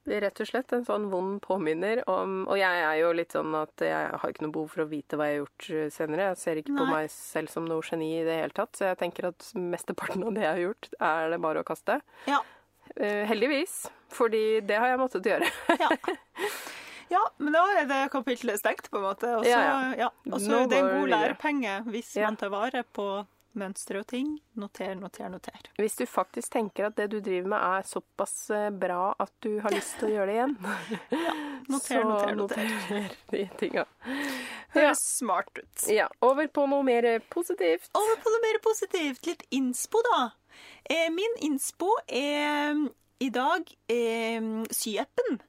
rett 0.05 0.41
og 0.45 0.49
slett 0.49 0.75
en 0.77 0.85
sånn 0.85 1.07
vond 1.13 1.39
påminner 1.41 2.03
om 2.11 2.43
Og 2.45 2.59
jeg 2.61 2.83
er 2.85 2.99
jo 3.01 3.13
litt 3.17 3.33
sånn 3.33 3.55
at 3.57 3.85
jeg 3.85 4.11
har 4.13 4.33
ikke 4.35 4.45
noe 4.45 4.53
behov 4.53 4.75
for 4.75 4.85
å 4.85 4.89
vite 4.91 5.17
hva 5.17 5.31
jeg 5.31 5.39
har 5.39 5.41
gjort 5.41 5.69
eh, 5.71 5.87
senere. 5.95 6.27
Jeg 6.33 6.41
ser 6.43 6.61
ikke 6.61 6.77
på 6.77 6.89
meg 6.91 7.09
selv 7.15 7.53
som 7.53 7.69
noe 7.69 7.87
geni 7.87 8.11
i 8.19 8.27
det 8.27 8.37
hele 8.43 8.57
tatt, 8.57 8.77
så 8.77 8.91
jeg 8.91 9.01
tenker 9.01 9.31
at 9.31 9.49
mesteparten 9.57 10.27
av 10.29 10.37
det 10.37 10.45
jeg 10.45 10.53
har 10.53 10.63
gjort, 10.67 10.91
er 11.09 11.33
det 11.33 11.41
bare 11.49 11.65
å 11.65 11.69
kaste. 11.73 11.99
Ja. 12.29 12.43
Eh, 12.97 13.25
heldigvis, 13.31 13.87
fordi 14.13 14.45
det 14.69 14.77
har 14.77 14.93
jeg 14.93 15.01
måttet 15.01 15.33
gjøre. 15.33 15.49
ja. 15.81 15.93
Ja, 17.13 17.21
men 17.37 17.53
da 17.53 17.61
er 17.77 17.85
det 17.91 18.01
kapitlet 18.13 18.57
stengt, 18.63 18.87
på 18.89 18.97
en 18.97 19.05
måte. 19.05 19.29
Og 19.37 19.45
så 19.45 19.51
Ja, 19.51 19.61
ja, 19.61 20.07
ja. 20.07 20.11
er 20.33 20.69
det 20.71 20.79
en 20.79 20.87
god 20.97 21.11
lærepenge 21.13 21.75
hvis 21.93 22.15
man 22.23 22.39
tar 22.41 22.49
vare 22.55 22.85
på 22.89 23.05
mønstre 23.59 24.01
og 24.03 24.07
ting. 24.11 24.35
Noter, 24.59 24.95
noter, 24.99 25.29
noter. 25.33 25.69
Hvis 25.81 25.97
du 25.99 26.05
faktisk 26.09 26.53
tenker 26.55 26.89
at 26.89 26.97
det 26.99 27.09
du 27.13 27.19
driver 27.21 27.53
med 27.53 27.59
er 27.59 27.87
såpass 27.89 28.35
eh, 28.55 28.71
bra 28.71 29.13
at 29.23 29.33
du 29.45 29.59
har 29.65 29.75
lyst 29.75 29.99
til 30.01 30.11
å 30.11 30.13
gjøre 30.17 30.29
det 30.31 30.37
igjen, 30.39 30.57
Noter, 31.73 31.87
så 31.87 32.01
noter, 32.09 32.35
noter. 32.39 32.73
noter 32.73 33.17
de 33.31 33.45
tinga. 33.61 33.85
Høres 34.75 35.05
smart 35.19 35.53
ut. 35.61 35.85
Ja, 35.93 36.09
over 36.25 36.49
på 36.49 36.67
noe 36.71 36.87
mer 36.87 37.07
eh, 37.09 37.23
positivt. 37.33 37.91
Over 37.99 38.19
på 38.25 38.35
noe 38.35 38.43
mer 38.47 38.59
positivt. 38.65 39.23
Litt 39.29 39.47
innspo, 39.55 40.03
da. 40.09 40.25
Eh, 40.91 41.09
min 41.15 41.39
innspo 41.45 41.93
er 42.09 42.83
i 43.23 43.31
dag 43.31 43.69
eh, 43.93 44.43
syappen. 44.75 45.41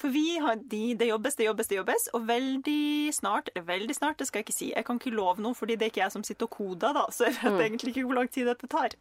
For 0.00 0.12
vi 0.14 0.38
har 0.42 0.56
de, 0.56 0.82
det 0.98 1.08
jobbes, 1.08 1.36
det 1.38 1.46
jobbes, 1.46 1.70
det 1.70 1.78
jobbes, 1.78 2.08
og 2.16 2.26
veldig 2.28 3.12
snart 3.14 3.50
Eller 3.52 3.66
veldig 3.68 3.96
snart, 3.96 4.18
det 4.18 4.28
skal 4.28 4.40
jeg 4.40 4.48
ikke 4.48 4.56
si. 4.56 4.70
Jeg 4.72 4.86
kan 4.88 5.00
ikke 5.00 5.14
love 5.14 5.42
noe, 5.42 5.56
fordi 5.58 5.76
det 5.76 5.86
er 5.86 5.92
ikke 5.92 6.04
jeg 6.04 6.14
som 6.16 6.26
sitter 6.26 6.48
og 6.48 6.56
koder, 6.56 6.96
da, 6.96 7.06
så 7.14 7.28
jeg 7.28 7.38
vet 7.40 7.66
egentlig 7.66 7.94
ikke 7.94 8.06
hvor 8.08 8.20
lang 8.20 8.32
tid 8.32 8.48
dette 8.50 8.70
tar. 8.70 8.96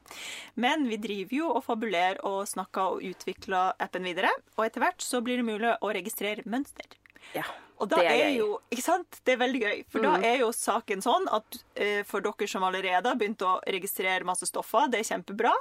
Men 0.55 0.87
vi 0.89 0.99
driver 1.01 1.37
jo 1.37 1.51
og 1.55 1.63
fabulerer 1.65 2.21
og 2.27 2.43
snakker 2.49 2.97
og 2.97 3.05
utvikler 3.11 3.75
appen 3.81 4.07
videre, 4.07 4.31
og 4.57 4.65
etter 4.67 4.83
hvert 4.83 5.03
så 5.05 5.23
blir 5.25 5.41
det 5.41 5.47
mulig 5.47 5.75
å 5.79 5.93
registrere 5.95 6.45
mønster. 6.49 6.97
Ja, 7.35 7.45
Og 7.81 7.89
da 7.89 7.97
det 7.97 8.09
er 8.11 8.23
er, 8.27 8.33
jo 8.37 8.59
Ikke 8.69 8.83
sant? 8.85 9.19
Det 9.25 9.33
er 9.33 9.39
veldig 9.41 9.61
gøy. 9.61 9.79
For 9.89 10.05
da 10.05 10.13
er 10.21 10.43
jo 10.43 10.51
saken 10.53 11.01
sånn 11.01 11.25
at 11.33 11.57
eh, 11.73 12.01
for 12.07 12.23
dere 12.23 12.49
som 12.49 12.65
allerede 12.67 13.09
har 13.09 13.17
begynt 13.17 13.41
å 13.45 13.55
registrere 13.65 14.27
masse 14.27 14.45
stoffer, 14.49 14.89
det 14.91 15.01
er 15.01 15.09
kjempebra. 15.09 15.53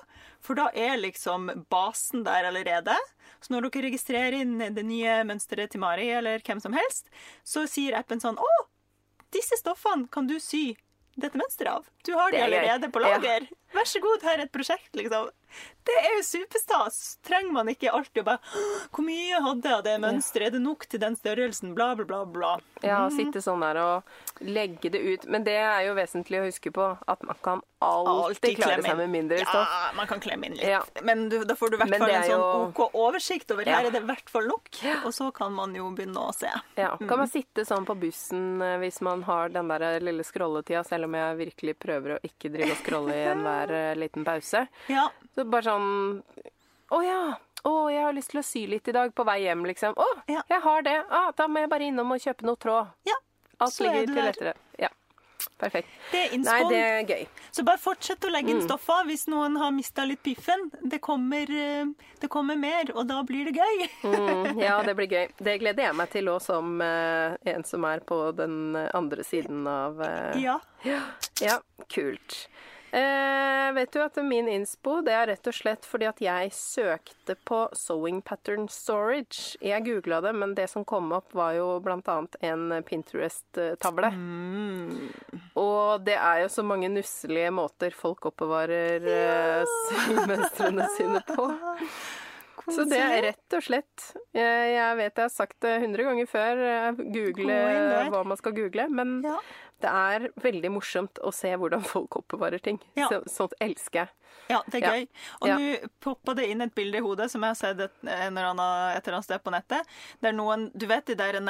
For 0.44 0.58
da 0.58 0.68
er 0.76 1.00
liksom 1.00 1.48
basen 1.72 2.26
der 2.26 2.50
allerede. 2.50 2.96
Så 3.40 3.54
når 3.54 3.70
dere 3.70 3.88
registrerer 3.88 4.36
inn 4.42 4.58
det 4.60 4.84
nye 4.84 5.22
mønsteret 5.28 5.72
til 5.72 5.80
Mari, 5.80 6.10
eller 6.20 6.44
hvem 6.44 6.60
som 6.60 6.76
helst, 6.76 7.08
så 7.46 7.64
sier 7.70 7.96
appen 7.96 8.20
sånn 8.20 8.38
Å, 8.40 8.52
disse 9.32 9.56
stoffene 9.60 10.10
kan 10.12 10.28
du 10.28 10.36
sy 10.42 10.74
dette 11.20 11.38
mønsteret 11.38 11.80
av. 11.80 11.88
Du 12.06 12.12
har 12.18 12.32
de 12.32 12.40
er 12.40 12.48
allerede 12.48 12.92
på 12.92 13.02
Ja. 13.04 13.16
Vær 13.74 13.86
så 13.86 14.00
god, 14.02 14.22
her 14.26 14.38
er 14.40 14.46
et 14.48 14.52
prosjekt, 14.52 14.90
liksom. 14.98 15.30
Det 15.82 15.94
er 15.98 16.12
jo 16.14 16.22
superstas. 16.22 17.18
Trenger 17.26 17.50
man 17.56 17.66
ikke 17.72 17.90
alltid 17.90 18.20
å 18.22 18.26
bare 18.28 18.38
Hvor 18.94 19.02
mye 19.02 19.40
hadde 19.42 19.66
jeg 19.66 19.78
av 19.80 19.82
det 19.82 19.94
mønsteret? 20.04 20.46
Er 20.46 20.54
det 20.54 20.60
nok 20.62 20.84
til 20.86 21.00
den 21.02 21.16
størrelsen? 21.18 21.72
Bla, 21.74 21.88
bla, 21.98 22.04
bla. 22.06 22.20
bla. 22.24 22.52
Ja, 22.86 23.00
å 23.08 23.10
sitte 23.10 23.42
sånn 23.42 23.64
der 23.64 23.80
og 23.82 24.46
legge 24.46 24.92
det 24.94 25.00
ut. 25.02 25.26
Men 25.26 25.42
det 25.44 25.56
er 25.58 25.88
jo 25.88 25.96
vesentlig 25.98 26.38
å 26.38 26.44
huske 26.46 26.70
på 26.72 26.86
at 26.94 27.26
man 27.26 27.36
kan 27.42 27.64
alltid, 27.82 28.60
klare 28.60 28.82
seg 28.84 28.94
med 29.00 29.10
mindre 29.10 29.40
stoff. 29.42 29.66
Ja, 29.66 29.90
man 29.96 30.06
kan 30.06 30.20
klemme 30.22 30.46
inn 30.50 30.54
litt. 30.58 30.68
Ja. 30.70 30.82
Men 31.02 31.26
du, 31.32 31.40
da 31.48 31.56
får 31.58 31.72
du 31.72 31.76
i 31.78 31.80
hvert 31.82 31.96
fall 31.98 32.10
en 32.14 32.22
sånn 32.28 32.44
jo- 32.44 32.68
OK 32.70 32.94
oversikt 33.00 33.50
over 33.56 33.66
Ja. 33.66 33.80
her 33.80 33.88
er 33.90 33.90
det 33.96 34.02
i 34.04 34.06
hvert 34.06 34.30
fall 34.30 34.46
nok. 34.52 34.70
Og 35.04 35.10
så 35.16 35.32
kan 35.34 35.52
man 35.56 35.74
jo 35.74 35.90
begynne 35.96 36.28
å 36.30 36.32
se. 36.36 36.52
Ja, 36.78 36.94
Kan 36.96 37.18
man 37.24 37.28
sitte 37.28 37.64
sånn 37.66 37.88
på 37.88 37.98
bussen 37.98 38.62
eh, 38.62 38.76
hvis 38.84 39.00
man 39.02 39.24
har 39.26 39.48
den 39.50 39.68
der 39.68 39.98
lille 40.00 40.22
scrolletida, 40.22 40.84
selv 40.86 41.04
om 41.10 41.14
jeg 41.18 41.36
virkelig 41.42 41.76
prøver 41.80 42.16
å 42.16 42.22
ikke 42.22 42.52
drive 42.54 42.70
og 42.76 42.80
scrolle 42.84 43.16
i 43.18 43.26
enhver 43.34 43.59
eh, 43.68 43.94
liten 43.96 44.24
pause. 44.24 44.66
Ja. 44.88 45.08
Så 45.34 45.44
bare 45.44 45.62
sånn 45.62 46.22
Å 46.90 47.02
ja. 47.04 47.36
Å, 47.64 47.90
jeg 47.92 48.02
har 48.02 48.12
lyst 48.16 48.30
til 48.30 48.40
å 48.40 48.44
sy 48.44 48.66
litt 48.66 48.88
i 48.88 48.92
dag 48.92 49.12
på 49.14 49.24
vei 49.24 49.42
hjem, 49.44 49.66
liksom. 49.68 49.92
Å, 49.94 50.06
Ja. 50.28 50.42
jeg 50.48 50.60
har 50.62 50.82
det. 50.82 51.04
Ah, 51.10 51.30
da 51.36 51.46
må 51.46 51.60
jeg 51.60 51.68
bare 51.68 51.84
innom 51.90 52.10
og 52.12 52.18
kjøpe 52.18 52.42
noe 52.48 52.56
tråd. 52.56 52.88
ja. 53.06 53.14
Alt 53.60 53.72
Så 53.74 53.84
er 53.84 53.92
ligger 54.06 54.14
til 54.14 54.24
rette. 54.24 54.54
Ja. 54.78 54.88
Perfekt. 55.60 55.88
Det 56.10 56.32
er 56.32 56.38
Nei, 56.38 56.62
det 56.68 56.78
er 56.80 57.04
gøy. 57.04 57.26
Så 57.52 57.62
bare 57.64 57.76
fortsett 57.78 58.20
å 58.24 58.30
legge 58.32 58.48
Mm. 58.48 58.60
inn 58.60 58.62
stoffer 58.66 59.04
hvis 59.04 59.26
noen 59.28 59.56
har 59.58 59.70
mista 59.70 60.04
litt 60.06 60.22
piffen. 60.22 60.70
Det 60.82 61.00
kommer, 61.00 61.42
eh, 61.50 61.84
det 62.20 62.28
kommer 62.30 62.56
mer, 62.56 62.84
og 62.94 63.06
da 63.06 63.22
blir 63.22 63.44
det 63.44 63.54
gøy. 63.60 63.88
Mm, 64.04 64.58
ja, 64.60 64.82
det 64.82 64.96
blir 64.96 65.06
gøy. 65.08 65.28
Det 65.36 65.58
gleder 65.60 65.82
jeg 65.84 65.94
meg 65.94 66.10
til 66.10 66.24
òg, 66.28 66.40
som 66.40 66.80
uh, 66.80 67.36
en 67.44 67.64
som 67.64 67.84
er 67.84 68.00
på 68.00 68.34
den 68.34 68.74
andre 68.94 69.22
siden 69.22 69.66
av 69.68 70.00
uh, 70.00 70.40
Ja. 70.40 70.58
Ja, 70.84 71.58
kult. 71.88 72.46
Eh, 72.90 73.72
vet 73.72 73.92
du 73.92 74.00
at 74.02 74.16
min 74.26 74.48
innspo 74.50 74.96
det 75.06 75.12
er 75.14 75.28
rett 75.30 75.46
og 75.46 75.54
slett 75.54 75.86
fordi 75.86 76.08
at 76.10 76.18
jeg 76.24 76.50
søkte 76.54 77.36
på 77.46 77.60
sewing 77.76 78.18
pattern 78.26 78.66
storage. 78.72 79.54
Jeg 79.62 79.84
googla 79.86 80.18
det, 80.24 80.32
men 80.34 80.56
det 80.58 80.66
som 80.72 80.84
kom 80.84 81.12
opp, 81.14 81.30
var 81.36 81.54
jo 81.58 81.68
annet 81.86 82.34
en 82.42 82.82
Pinterest-tavle. 82.86 84.10
Mm. 84.10 85.12
Og 85.60 86.02
det 86.06 86.16
er 86.18 86.42
jo 86.44 86.50
så 86.50 86.64
mange 86.66 86.90
nusselige 86.90 87.52
måter 87.54 87.94
folk 87.94 88.26
oppbevarer 88.32 89.06
ja. 89.06 89.62
symønstrene 89.90 90.90
sine 90.96 91.22
på. 91.30 91.50
Så 92.74 92.84
det 92.88 92.98
er 93.00 93.22
rett 93.28 93.56
og 93.56 93.62
slett 93.66 94.04
Jeg, 94.36 94.74
jeg 94.74 94.96
vet 95.00 95.16
jeg 95.16 95.24
har 95.26 95.32
sagt 95.34 95.56
det 95.64 95.72
hundre 95.82 96.04
ganger 96.06 96.28
før, 96.30 96.62
eh, 96.70 97.02
google 97.14 97.58
hva 98.12 98.22
man 98.26 98.36
skal 98.40 98.52
google, 98.56 98.88
men 98.90 99.20
Ja. 99.24 99.36
det 99.80 99.90
er 99.90 100.28
veldig 100.44 100.70
morsomt 100.76 101.18
å 101.24 101.32
se 101.34 101.50
hvordan 101.56 101.82
folk 101.84 102.16
oppbevarer 102.22 102.60
ting. 102.62 102.78
Ja. 102.96 103.08
Så, 103.08 103.22
sånt 103.28 103.54
elsker 103.60 104.04
jeg. 104.04 104.08
Ja, 104.50 104.62
det 104.70 104.82
er 104.82 104.90
gøy. 104.92 105.04
Og 105.42 105.48
nå 105.48 105.90
poppa 106.02 106.34
det 106.34 106.48
inn 106.50 106.60
et 106.62 106.74
bilde 106.74 106.98
i 106.98 107.04
hodet 107.04 107.30
som 107.30 107.42
jeg 107.42 107.50
har 107.54 107.58
sett 107.58 107.80
et, 107.86 107.94
en 108.04 108.32
eller 108.36 108.50
annen, 108.52 108.96
et 108.96 109.04
eller 109.06 109.18
annet 109.20 109.28
sted 109.28 109.42
på 109.44 109.52
nettet. 109.54 109.86
Det 110.20 110.28
er 110.32 110.36
noen 110.38 110.70
Du 110.76 110.86
vet 110.90 111.06
de 111.06 111.14
der 111.18 111.38
en, 111.38 111.48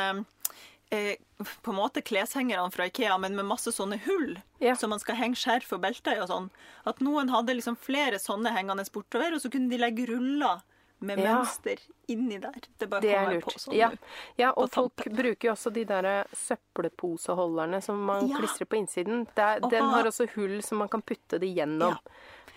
eh, 0.91 1.17
på 1.63 1.71
en 1.73 1.79
måte 1.79 2.03
kleshengerne 2.03 2.73
fra 2.75 2.89
Ikea, 2.91 3.17
men 3.21 3.37
med 3.37 3.47
masse 3.49 3.73
sånne 3.73 3.99
hull 4.05 4.39
Ja. 4.61 4.75
som 4.77 4.91
man 4.91 4.99
skal 5.01 5.17
henge 5.17 5.37
skjerf 5.37 5.73
og 5.73 5.81
belte 5.83 6.13
i 6.17 6.21
og 6.21 6.29
sånn. 6.29 6.51
At 6.87 7.01
noen 7.01 7.29
hadde 7.31 7.55
liksom 7.57 7.77
flere 7.79 8.19
sånne 8.21 8.53
hengende 8.57 8.85
bortover, 8.93 9.35
og 9.35 9.41
så 9.41 9.51
kunne 9.51 9.71
de 9.71 9.79
legge 9.79 10.07
ruller 10.09 10.61
med 11.01 11.19
Ja. 11.19 11.37
mønster 11.39 11.79
inni 12.09 12.39
der. 12.41 12.53
Det 12.79 12.89
bare 12.91 13.01
Det 13.01 13.15
er 13.15 13.25
kommer 13.25 13.41
på 13.41 13.59
sånn 13.59 13.75
Ja, 13.77 13.91
ja 14.37 14.51
og 14.57 14.71
folk 14.71 14.97
bruker 14.97 15.49
jo 15.49 15.53
også 15.53 15.73
de 15.73 15.85
der 15.85 16.25
søppelposeholderne 16.35 17.83
som 17.83 18.03
man 18.05 18.29
Ja. 18.29 18.37
klistrer 18.39 18.67
på 18.67 18.77
innsiden. 18.77 19.27
Der, 19.35 19.61
den 19.61 19.83
har 19.85 20.05
også 20.05 20.29
hull 20.35 20.61
som 20.63 20.79
man 20.79 20.89
kan 20.89 21.03
putte 21.03 21.39
det 21.41 21.55
gjennom. 21.55 21.97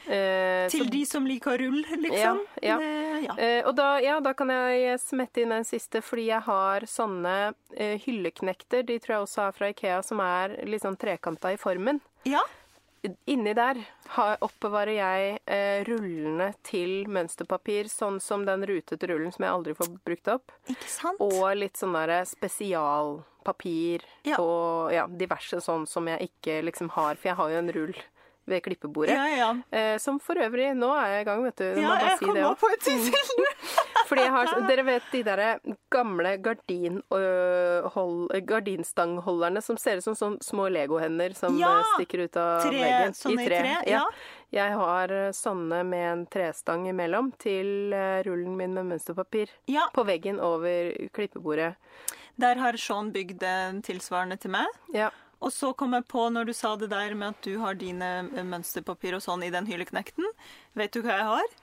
Eh, 0.06 0.68
Til 0.70 0.84
så- 0.86 0.92
de 0.92 1.06
som 1.06 1.26
liker 1.26 1.58
rull, 1.58 1.82
liksom. 1.98 2.40
Ja. 2.62 2.78
Det, 2.78 3.24
ja. 3.24 3.36
Eh, 3.38 3.66
og 3.66 3.76
da, 3.76 4.00
ja, 4.02 4.20
da 4.20 4.34
kan 4.34 4.50
jeg 4.50 5.00
smette 5.00 5.38
inn 5.42 5.50
den 5.50 5.64
siste, 5.64 6.02
fordi 6.02 6.26
jeg 6.26 6.42
har 6.42 6.82
sånne 6.82 7.54
eh, 7.78 7.98
hylleknekter, 8.00 8.86
de 8.86 9.00
tror 9.00 9.08
jeg 9.08 9.22
også 9.24 9.48
er 9.48 9.52
fra 9.54 9.68
Ikea, 9.70 10.04
som 10.04 10.20
er 10.20 10.58
litt 10.66 10.82
sånn 10.82 10.98
trekanta 10.98 11.54
i 11.54 11.56
formen. 11.58 12.02
ja. 12.26 12.42
Inni 13.28 13.52
der 13.58 13.82
har, 14.16 14.38
oppbevarer 14.46 14.96
jeg 14.96 15.40
eh, 15.52 15.82
rullene 15.88 16.54
til 16.64 17.04
mønsterpapir, 17.12 17.90
sånn 17.92 18.22
som 18.24 18.46
den 18.48 18.64
rutete 18.70 19.10
rullen 19.12 19.34
som 19.36 19.44
jeg 19.44 19.52
aldri 19.52 19.74
får 19.76 19.90
brukt 20.08 20.30
opp. 20.32 20.54
Ikke 20.72 20.88
sant? 20.88 21.20
Og 21.20 21.50
litt 21.60 21.76
sånn 21.80 21.96
derre 21.98 22.22
spesialpapir 22.30 24.06
Ja. 24.24 24.38
og 24.40 24.94
ja, 24.96 25.06
diverse 25.08 25.60
sånn 25.64 25.86
som 25.90 26.08
jeg 26.08 26.30
ikke 26.32 26.62
liksom 26.70 26.90
har, 26.96 27.16
for 27.20 27.28
jeg 27.34 27.36
har 27.42 27.50
jo 27.52 27.58
en 27.64 27.74
rull 27.76 27.94
ved 28.46 28.62
klippebordet. 28.66 29.14
ja, 29.16 29.28
ja. 29.38 29.50
Eh, 29.72 29.98
som 30.00 30.20
for 30.20 30.36
øvrig 30.36 30.74
Nå 30.76 30.90
er 31.00 31.08
jeg 31.14 31.22
i 31.22 31.28
gang, 31.30 31.44
vet 31.46 31.58
du. 31.58 31.82
Ja, 31.82 31.94
jeg 32.02 32.18
si 32.20 32.26
kom 32.26 32.36
det 32.36 32.44
på 32.60 32.70
et 32.74 32.80
til. 32.84 33.00
Fordi 34.10 34.22
jeg 34.22 34.32
har, 34.32 34.50
dere 34.68 34.84
vet 34.86 35.04
de 35.14 35.22
der 35.24 35.42
gamle 35.92 36.38
gardin, 36.44 37.02
øh, 37.16 37.88
hold, 37.96 38.34
gardinstangholderne 38.46 39.62
som 39.64 39.78
ser 39.80 39.98
ut 40.02 40.04
som 40.04 40.16
sånn 40.20 40.38
små 40.44 40.68
legohender 40.74 41.34
som 41.38 41.56
Ja! 41.60 41.72
øh, 41.80 41.84
stikker 41.96 42.26
ut 42.26 42.38
av 42.38 42.66
Tre, 42.68 42.78
veggen. 42.84 43.14
sånne 43.18 43.46
i 43.46 43.48
tre, 43.48 43.76
ja. 43.90 44.04
Jeg 44.54 44.76
har 44.78 45.10
øh, 45.12 45.32
sånne 45.34 45.84
med 45.88 46.06
en 46.12 46.26
trestang 46.28 46.88
imellom 46.92 47.32
til 47.42 47.94
øh, 47.96 48.22
rullen 48.28 48.58
min 48.60 48.74
med 48.76 48.92
mønsterpapir. 48.92 49.50
På 49.96 50.04
veggen 50.06 50.40
over 50.44 50.92
klippebordet. 51.16 51.76
Der 52.38 52.56
har 52.58 52.78
Sean 52.78 53.12
bygd 53.14 53.44
en 53.46 53.82
tilsvarende 53.86 54.38
til 54.42 54.52
meg. 54.52 54.66
Ja. 54.94 55.10
Og 55.44 55.52
så 55.52 55.74
kom 55.78 55.96
jeg 55.98 56.08
på, 56.12 56.28
når 56.32 56.48
du 56.48 56.54
sa 56.56 56.76
det 56.80 56.92
der 56.94 57.16
med 57.20 57.36
at 57.36 57.46
du 57.46 57.58
har 57.62 57.76
dine 57.80 58.12
eh, 58.32 58.46
mønsterpapir 58.48 59.18
og 59.18 59.26
sånn 59.26 59.44
i 59.44 59.52
den 59.54 59.68
hylleknekten, 59.68 60.30
vet 60.80 60.96
du 60.96 61.04
hva 61.04 61.20
jeg 61.20 61.28
har? 61.32 61.58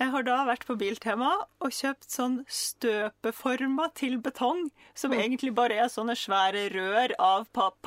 Jeg 0.00 0.10
har 0.10 0.24
da 0.26 0.36
vært 0.48 0.64
på 0.66 0.74
Biltema 0.78 1.32
og 1.62 1.74
kjøpt 1.74 2.08
sånn 2.10 2.40
støpeforma 2.50 3.90
til 3.94 4.16
betong, 4.22 4.66
som 4.98 5.14
egentlig 5.14 5.52
bare 5.54 5.78
er 5.84 5.92
sånne 5.92 6.16
svære 6.18 6.66
rør 6.74 7.14
av 7.22 7.46
papp. 7.54 7.84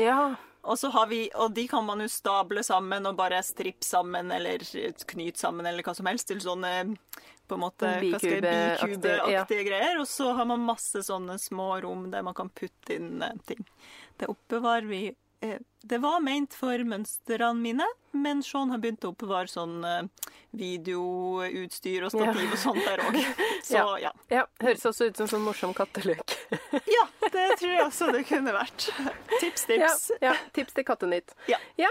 ja. 0.00 0.36
Og, 0.60 0.76
så 0.76 0.90
har 0.92 1.06
vi, 1.08 1.22
og 1.40 1.54
de 1.56 1.62
kan 1.70 1.86
man 1.86 2.02
jo 2.04 2.06
stable 2.12 2.60
sammen 2.60 3.08
og 3.08 3.14
bare 3.16 3.38
strippe 3.40 3.86
sammen 3.86 4.28
eller 4.28 4.60
knyte 5.08 5.40
sammen 5.40 5.64
eller 5.64 5.80
hva 5.86 5.94
som 5.96 6.04
helst 6.10 6.28
til 6.28 6.42
sånne 6.44 6.72
på 7.50 7.56
en 7.56 7.62
måte 7.64 7.88
bikubeaktige 8.02 8.90
Bikube-aktig, 9.00 9.62
greier. 9.66 9.98
Og 10.02 10.06
så 10.08 10.34
har 10.36 10.46
man 10.46 10.62
masse 10.62 11.02
sånne 11.06 11.38
små 11.40 11.72
rom 11.82 12.06
der 12.12 12.22
man 12.26 12.36
kan 12.36 12.52
putte 12.52 12.94
inn 12.94 13.24
eh, 13.24 13.40
ting. 13.48 13.64
Det 14.20 14.28
oppbevarer 14.28 14.86
vi 14.90 15.02
eh, 15.40 15.58
Det 15.82 15.98
var 16.02 16.20
ment 16.20 16.52
for 16.54 16.82
mønstrene 16.84 17.56
mine, 17.60 17.86
men 18.12 18.42
Sean 18.44 18.70
har 18.74 18.78
begynt 18.82 19.04
å 19.08 19.14
oppbevare 19.14 19.48
sånn 19.48 19.78
eh, 19.88 20.02
videoutstyr 20.60 22.04
og 22.06 22.12
stativ 22.12 22.52
og 22.52 22.58
sånt 22.60 22.84
der 22.84 23.02
òg. 23.06 23.18
Så 23.64 23.76
Ja. 23.78 23.84
ja. 24.02 24.12
ja. 24.32 24.44
Høres 24.62 24.84
også 24.90 25.08
ut 25.10 25.16
som 25.20 25.28
sånn 25.30 25.44
morsom 25.46 25.72
katteløk. 25.76 26.34
ja. 26.96 27.04
Det 27.30 27.46
tror 27.60 27.70
jeg 27.72 27.84
også 27.86 28.10
det 28.14 28.24
kunne 28.28 28.52
vært. 28.56 28.88
Tips, 29.40 29.64
tips. 29.70 30.10
ja. 30.20 30.34
Tips 30.56 30.74
til 30.76 30.84
Kattenytt. 30.88 31.34
Ja. 31.48 31.58
ja. 31.78 31.90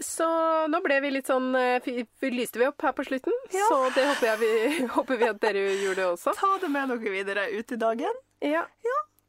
Så 0.00 0.26
nå 0.68 0.80
ble 0.84 0.98
vi 1.00 1.10
litt 1.14 1.28
sånn 1.30 1.54
eh, 1.56 1.78
fy- 1.84 2.04
Lyste 2.30 2.60
vi 2.60 2.66
opp 2.68 2.82
her 2.84 2.92
på 2.96 3.04
slutten? 3.08 3.32
Ja. 3.54 3.64
Så 3.70 3.78
det 3.96 4.04
håper, 4.10 4.36
vi, 4.42 4.50
håper 4.96 5.16
vi 5.22 5.28
at 5.32 5.40
dere 5.42 5.62
gjorde 5.80 6.10
også. 6.14 6.34
Ta 6.36 6.50
det 6.62 6.68
med 6.72 6.92
dere 6.92 7.12
videre 7.14 7.46
ut 7.56 7.72
i 7.72 7.78
dagen. 7.80 8.22
Ja. 8.44 8.66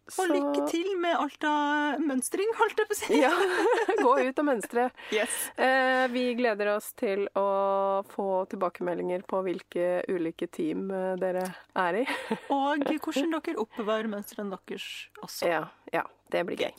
Og 0.08 0.14
Så- 0.16 0.28
lykke 0.32 0.64
til 0.72 0.88
med 1.02 1.16
alt 1.20 1.44
av 1.44 2.00
mønstring, 2.00 2.48
holdt 2.56 2.80
jeg 2.80 2.88
på 2.88 2.96
å 2.96 3.00
si. 3.00 3.20
Ja. 3.20 3.32
Gå 4.04 4.14
ut 4.24 4.40
og 4.40 4.46
mønstre. 4.48 4.88
Yes. 5.12 5.36
Eh, 5.60 6.08
vi 6.14 6.24
gleder 6.40 6.72
oss 6.78 6.94
til 6.98 7.28
å 7.36 8.04
få 8.14 8.28
tilbakemeldinger 8.52 9.26
på 9.28 9.44
hvilke 9.44 9.88
ulike 10.08 10.48
team 10.48 10.88
eh, 10.92 11.16
dere 11.20 11.44
er 11.76 12.02
i. 12.04 12.06
Og 12.56 12.88
hvordan 12.88 13.36
dere 13.36 13.60
oppbevarer 13.64 14.08
mønstrene 14.12 14.56
deres 14.56 14.88
også. 15.22 15.52
Ja, 15.52 15.64
ja. 15.94 16.06
Det 16.32 16.42
blir 16.48 16.60
gøy. 16.60 16.74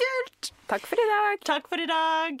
Kult! 0.00 0.52
Takk 0.68 0.86
for 0.88 0.96
i 1.00 1.08
dag. 1.10 1.42
Takk 1.44 1.68
for 1.68 1.80
i 1.80 1.86
dag. 1.90 2.40